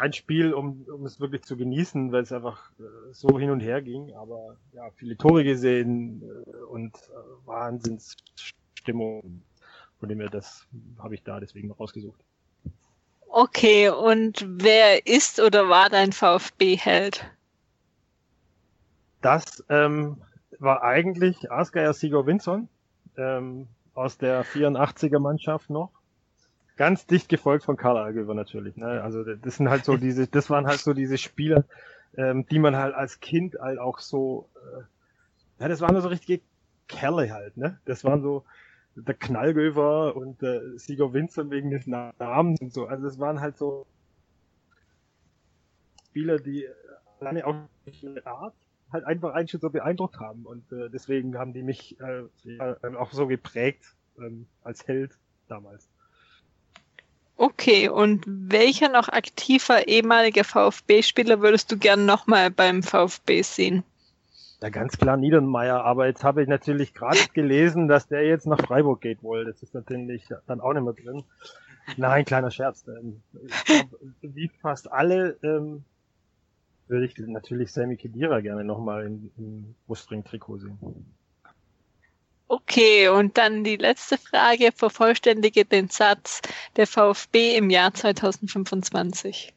kein 0.00 0.12
Spiel, 0.14 0.54
um, 0.54 0.86
um 0.90 1.04
es 1.04 1.20
wirklich 1.20 1.42
zu 1.42 1.58
genießen, 1.58 2.10
weil 2.10 2.22
es 2.22 2.32
einfach 2.32 2.70
äh, 2.78 3.12
so 3.12 3.38
hin 3.38 3.50
und 3.50 3.60
her 3.60 3.82
ging, 3.82 4.14
aber 4.14 4.56
ja, 4.72 4.88
viele 4.96 5.16
Tore 5.16 5.44
gesehen 5.44 6.22
äh, 6.22 6.56
und 6.64 6.96
äh, 6.96 7.46
Wahnsinnsstimmung. 7.46 9.42
Von 9.98 10.08
dem 10.08 10.20
her, 10.20 10.30
das 10.30 10.66
habe 10.98 11.14
ich 11.14 11.22
da 11.22 11.38
deswegen 11.38 11.70
rausgesucht. 11.70 12.18
Okay, 13.28 13.90
und 13.90 14.46
wer 14.48 15.06
ist 15.06 15.38
oder 15.38 15.68
war 15.68 15.90
dein 15.90 16.12
VfB-Held? 16.12 17.30
Das 19.20 19.62
ähm, 19.68 20.16
war 20.58 20.82
eigentlich 20.82 21.52
Asgeier 21.52 21.92
Sigurd 21.92 22.26
Winson 22.26 22.68
ähm, 23.18 23.68
aus 23.92 24.16
der 24.16 24.46
84er 24.46 25.18
Mannschaft 25.18 25.68
noch. 25.68 25.90
Ganz 26.80 27.04
dicht 27.04 27.28
gefolgt 27.28 27.66
von 27.66 27.76
Karl 27.76 27.98
Algeber 27.98 28.32
natürlich. 28.32 28.74
Ne? 28.78 29.02
Also 29.02 29.22
das 29.22 29.58
sind 29.58 29.68
halt 29.68 29.84
so 29.84 29.98
diese, 29.98 30.26
das 30.26 30.48
waren 30.48 30.66
halt 30.66 30.80
so 30.80 30.94
diese 30.94 31.18
Spieler, 31.18 31.64
ähm, 32.16 32.46
die 32.46 32.58
man 32.58 32.74
halt 32.74 32.94
als 32.94 33.20
Kind 33.20 33.56
halt 33.60 33.78
auch 33.78 33.98
so, 33.98 34.48
äh, 34.56 35.62
ja, 35.62 35.68
das 35.68 35.82
waren 35.82 36.00
so 36.00 36.08
richtige 36.08 36.42
Kerle 36.88 37.30
halt, 37.34 37.58
ne? 37.58 37.78
Das 37.84 38.02
waren 38.02 38.22
so 38.22 38.46
der 38.94 39.12
Knallgöver 39.12 40.16
und 40.16 40.40
der 40.40 40.78
Sigurd 40.78 41.12
Winson 41.12 41.50
wegen 41.50 41.70
des 41.70 41.86
Namens 41.86 42.62
und 42.62 42.72
so. 42.72 42.86
Also 42.86 43.04
das 43.04 43.18
waren 43.18 43.42
halt 43.42 43.58
so 43.58 43.84
Spieler, 46.06 46.38
die 46.38 46.66
alleine 47.20 47.46
auch 47.46 47.56
eine 48.02 48.26
Art 48.26 48.54
halt 48.90 49.04
einfach 49.04 49.34
einen 49.34 49.48
schon 49.48 49.60
so 49.60 49.68
beeindruckt 49.68 50.18
haben 50.18 50.46
und 50.46 50.72
äh, 50.72 50.88
deswegen 50.88 51.36
haben 51.36 51.52
die 51.52 51.62
mich 51.62 51.98
äh, 52.00 52.22
auch 52.96 53.12
so 53.12 53.26
geprägt 53.26 53.84
ähm, 54.16 54.46
als 54.64 54.88
Held 54.88 55.18
damals. 55.46 55.86
Okay, 57.40 57.88
und 57.88 58.22
welcher 58.26 58.90
noch 58.90 59.08
aktiver 59.08 59.88
ehemaliger 59.88 60.44
VfB-Spieler 60.44 61.40
würdest 61.40 61.72
du 61.72 61.78
gern 61.78 62.04
nochmal 62.04 62.50
beim 62.50 62.82
VfB 62.82 63.40
sehen? 63.40 63.82
Ja, 64.60 64.68
ganz 64.68 64.98
klar 64.98 65.16
Niedermeyer, 65.16 65.82
aber 65.82 66.06
jetzt 66.06 66.22
habe 66.22 66.42
ich 66.42 66.48
natürlich 66.48 66.92
gerade 66.92 67.18
gelesen, 67.32 67.88
dass 67.88 68.08
der 68.08 68.26
jetzt 68.26 68.46
nach 68.46 68.60
Freiburg 68.60 69.00
geht 69.00 69.22
wohl. 69.22 69.46
Das 69.46 69.62
ist 69.62 69.72
natürlich 69.72 70.28
dann 70.46 70.60
auch 70.60 70.74
nicht 70.74 70.82
mehr 70.82 70.92
drin. 70.92 71.24
Nein, 71.96 72.26
kleiner 72.26 72.50
Scherz. 72.50 72.84
Ähm, 72.86 73.22
glaub, 73.64 73.88
wie 74.20 74.50
fast 74.60 74.92
alle 74.92 75.38
ähm, 75.42 75.84
würde 76.88 77.06
ich 77.06 77.16
natürlich 77.16 77.72
Sammy 77.72 77.96
Kedira 77.96 78.40
gerne 78.40 78.64
nochmal 78.64 79.06
im, 79.06 79.30
im 79.38 79.74
Brustring-Trikot 79.86 80.58
sehen. 80.58 80.78
Okay, 82.52 83.06
und 83.06 83.38
dann 83.38 83.62
die 83.62 83.76
letzte 83.76 84.18
Frage, 84.18 84.72
vervollständige 84.74 85.64
den 85.64 85.88
Satz 85.88 86.42
der 86.74 86.88
VfB 86.88 87.56
im 87.56 87.70
Jahr 87.70 87.94
2025. 87.94 89.54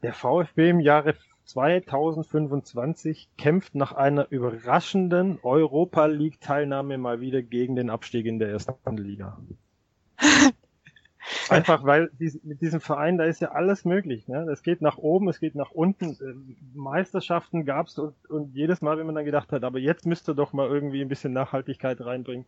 Der 0.00 0.12
VfB 0.12 0.70
im 0.70 0.78
Jahre 0.78 1.16
2025 1.46 3.28
kämpft 3.36 3.74
nach 3.74 3.90
einer 3.90 4.30
überraschenden 4.30 5.40
Europa 5.42 6.06
League 6.06 6.40
Teilnahme 6.40 6.96
mal 6.96 7.20
wieder 7.20 7.42
gegen 7.42 7.74
den 7.74 7.90
Abstieg 7.90 8.26
in 8.26 8.38
der 8.38 8.50
ersten 8.50 8.96
Liga. 8.96 9.36
Einfach 11.48 11.84
weil 11.84 12.10
dies, 12.18 12.42
mit 12.42 12.60
diesem 12.60 12.80
Verein, 12.80 13.18
da 13.18 13.24
ist 13.24 13.40
ja 13.40 13.52
alles 13.52 13.84
möglich. 13.84 14.28
Ne? 14.28 14.46
Es 14.50 14.62
geht 14.62 14.82
nach 14.82 14.98
oben, 14.98 15.28
es 15.28 15.40
geht 15.40 15.54
nach 15.54 15.70
unten. 15.70 16.16
Ähm, 16.20 16.56
Meisterschaften 16.74 17.64
gab's 17.64 17.98
und, 17.98 18.14
und 18.28 18.54
jedes 18.54 18.82
Mal, 18.82 18.98
wenn 18.98 19.06
man 19.06 19.14
dann 19.14 19.24
gedacht 19.24 19.52
hat, 19.52 19.64
aber 19.64 19.78
jetzt 19.78 20.06
müsste 20.06 20.34
doch 20.34 20.52
mal 20.52 20.68
irgendwie 20.68 21.00
ein 21.00 21.08
bisschen 21.08 21.32
Nachhaltigkeit 21.32 22.00
reinbringen, 22.00 22.46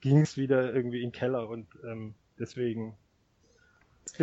ging's 0.00 0.36
wieder 0.36 0.74
irgendwie 0.74 1.02
in 1.02 1.10
den 1.10 1.12
Keller 1.12 1.48
und 1.48 1.66
ähm, 1.84 2.14
deswegen 2.38 2.94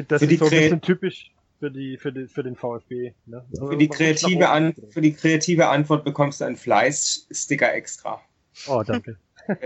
das 0.07 0.23
für 0.23 0.31
ist 0.31 0.39
so 0.39 0.45
ein 0.45 0.51
bisschen 0.51 0.81
typisch 0.81 1.31
für 1.59 1.71
die 1.71 1.97
für, 1.97 2.11
die, 2.11 2.27
für 2.27 2.43
den 2.43 2.55
VfB. 2.55 3.13
Ne? 3.25 3.45
Also 3.51 3.67
für 3.67 3.77
die 3.77 3.87
kreative 3.87 4.49
An 4.49 4.73
für 4.89 5.01
die 5.01 5.13
kreative 5.13 5.67
Antwort 5.67 6.03
bekommst 6.03 6.41
du 6.41 6.45
einen 6.45 6.57
Fleiß-Sticker 6.57 7.73
extra. 7.73 8.21
Oh, 8.67 8.83
danke. 8.85 9.17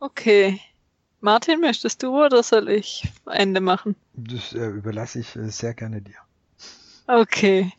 Okay. 0.00 0.60
Martin, 1.20 1.60
möchtest 1.60 2.02
du 2.02 2.24
oder 2.24 2.42
soll 2.42 2.70
ich 2.70 3.06
Ende 3.26 3.60
machen? 3.60 3.94
Das 4.14 4.54
äh, 4.54 4.66
überlasse 4.66 5.20
ich 5.20 5.36
äh, 5.36 5.50
sehr 5.50 5.74
gerne 5.74 6.00
dir. 6.00 6.16
Okay. 7.06 7.70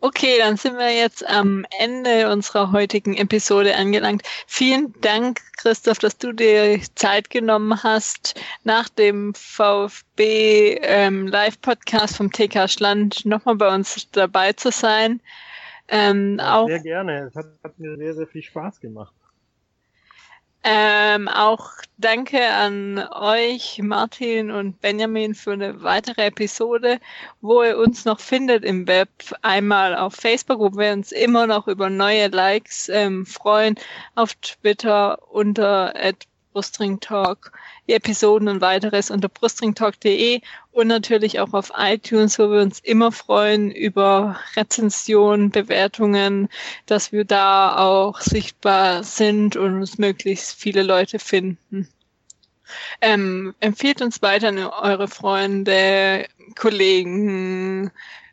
Okay, 0.00 0.36
dann 0.38 0.56
sind 0.56 0.76
wir 0.76 0.94
jetzt 0.94 1.26
am 1.28 1.66
Ende 1.80 2.30
unserer 2.30 2.70
heutigen 2.70 3.16
Episode 3.16 3.74
angelangt. 3.74 4.22
Vielen 4.46 4.94
Dank, 5.00 5.40
Christoph, 5.56 5.98
dass 5.98 6.16
du 6.18 6.32
dir 6.32 6.80
Zeit 6.94 7.30
genommen 7.30 7.82
hast, 7.82 8.40
nach 8.62 8.88
dem 8.88 9.34
VfB 9.34 10.78
ähm, 10.82 11.26
Live-Podcast 11.26 12.16
vom 12.16 12.30
TK 12.30 12.68
Schland 12.70 13.26
nochmal 13.26 13.56
bei 13.56 13.74
uns 13.74 14.08
dabei 14.12 14.52
zu 14.52 14.70
sein. 14.70 15.20
Ähm, 15.88 16.36
ja, 16.38 16.58
auch, 16.58 16.68
sehr 16.68 16.80
gerne. 16.80 17.26
Es 17.26 17.34
hat, 17.34 17.46
hat 17.64 17.78
mir 17.80 17.96
sehr, 17.96 18.14
sehr 18.14 18.26
viel 18.28 18.42
Spaß 18.42 18.78
gemacht. 18.78 19.12
Ähm, 20.64 21.28
auch 21.28 21.70
danke 21.98 22.46
an 22.48 22.98
euch, 23.12 23.80
Martin 23.82 24.50
und 24.50 24.80
Benjamin, 24.80 25.34
für 25.34 25.52
eine 25.52 25.82
weitere 25.82 26.26
Episode, 26.26 26.98
wo 27.40 27.62
ihr 27.62 27.78
uns 27.78 28.04
noch 28.04 28.20
findet 28.20 28.64
im 28.64 28.86
Web. 28.86 29.08
Einmal 29.42 29.96
auf 29.96 30.14
Facebook, 30.14 30.58
wo 30.58 30.76
wir 30.76 30.92
uns 30.92 31.12
immer 31.12 31.46
noch 31.46 31.68
über 31.68 31.90
neue 31.90 32.28
Likes 32.28 32.88
ähm, 32.88 33.24
freuen, 33.24 33.76
auf 34.14 34.34
Twitter 34.34 35.18
unter 35.30 35.94
Brustring-Talk, 36.52 37.52
die 37.86 37.94
Episoden 37.94 38.48
und 38.48 38.60
weiteres 38.60 39.10
unter 39.10 39.28
brustringtalk.de 39.28 40.40
und 40.72 40.86
natürlich 40.86 41.40
auch 41.40 41.52
auf 41.52 41.72
iTunes, 41.76 42.38
wo 42.38 42.50
wir 42.50 42.60
uns 42.60 42.80
immer 42.80 43.12
freuen 43.12 43.70
über 43.70 44.38
Rezensionen, 44.56 45.50
Bewertungen, 45.50 46.48
dass 46.86 47.12
wir 47.12 47.24
da 47.24 47.76
auch 47.76 48.20
sichtbar 48.20 49.04
sind 49.04 49.56
und 49.56 49.74
uns 49.76 49.98
möglichst 49.98 50.58
viele 50.58 50.82
Leute 50.82 51.18
finden. 51.18 51.88
Ähm, 53.00 53.54
empfiehlt 53.60 54.02
uns 54.02 54.20
weiter 54.22 54.48
an 54.48 54.58
eure 54.58 55.08
Freunde, 55.08 56.26
Kollegen, 56.54 57.90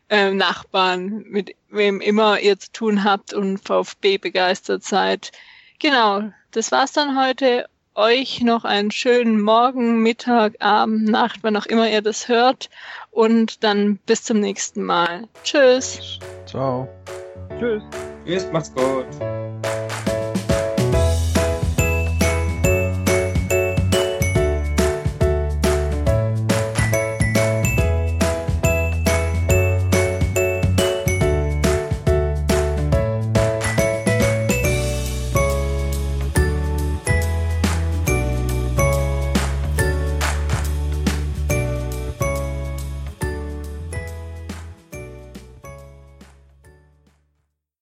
äh, 0.08 0.30
Nachbarn, 0.30 1.24
mit 1.28 1.54
wem 1.70 2.00
immer 2.00 2.40
ihr 2.40 2.58
zu 2.58 2.70
tun 2.72 3.04
habt 3.04 3.32
und 3.32 3.58
VfB 3.58 4.18
begeistert 4.18 4.84
seid. 4.84 5.32
Genau, 5.78 6.30
das 6.52 6.72
war's 6.72 6.92
dann 6.92 7.18
heute 7.18 7.68
euch 7.96 8.42
noch 8.42 8.64
einen 8.64 8.90
schönen 8.90 9.40
Morgen, 9.40 10.02
Mittag, 10.02 10.54
Abend, 10.60 11.08
Nacht, 11.08 11.40
wann 11.42 11.56
auch 11.56 11.66
immer 11.66 11.88
ihr 11.88 12.02
das 12.02 12.28
hört. 12.28 12.70
Und 13.10 13.64
dann 13.64 13.98
bis 14.06 14.22
zum 14.22 14.40
nächsten 14.40 14.82
Mal. 14.82 15.28
Tschüss. 15.42 16.18
Ciao. 16.46 16.88
Tschüss. 17.58 17.82
Tschüss, 18.24 18.46
macht's 18.52 18.72
gut. 18.74 19.06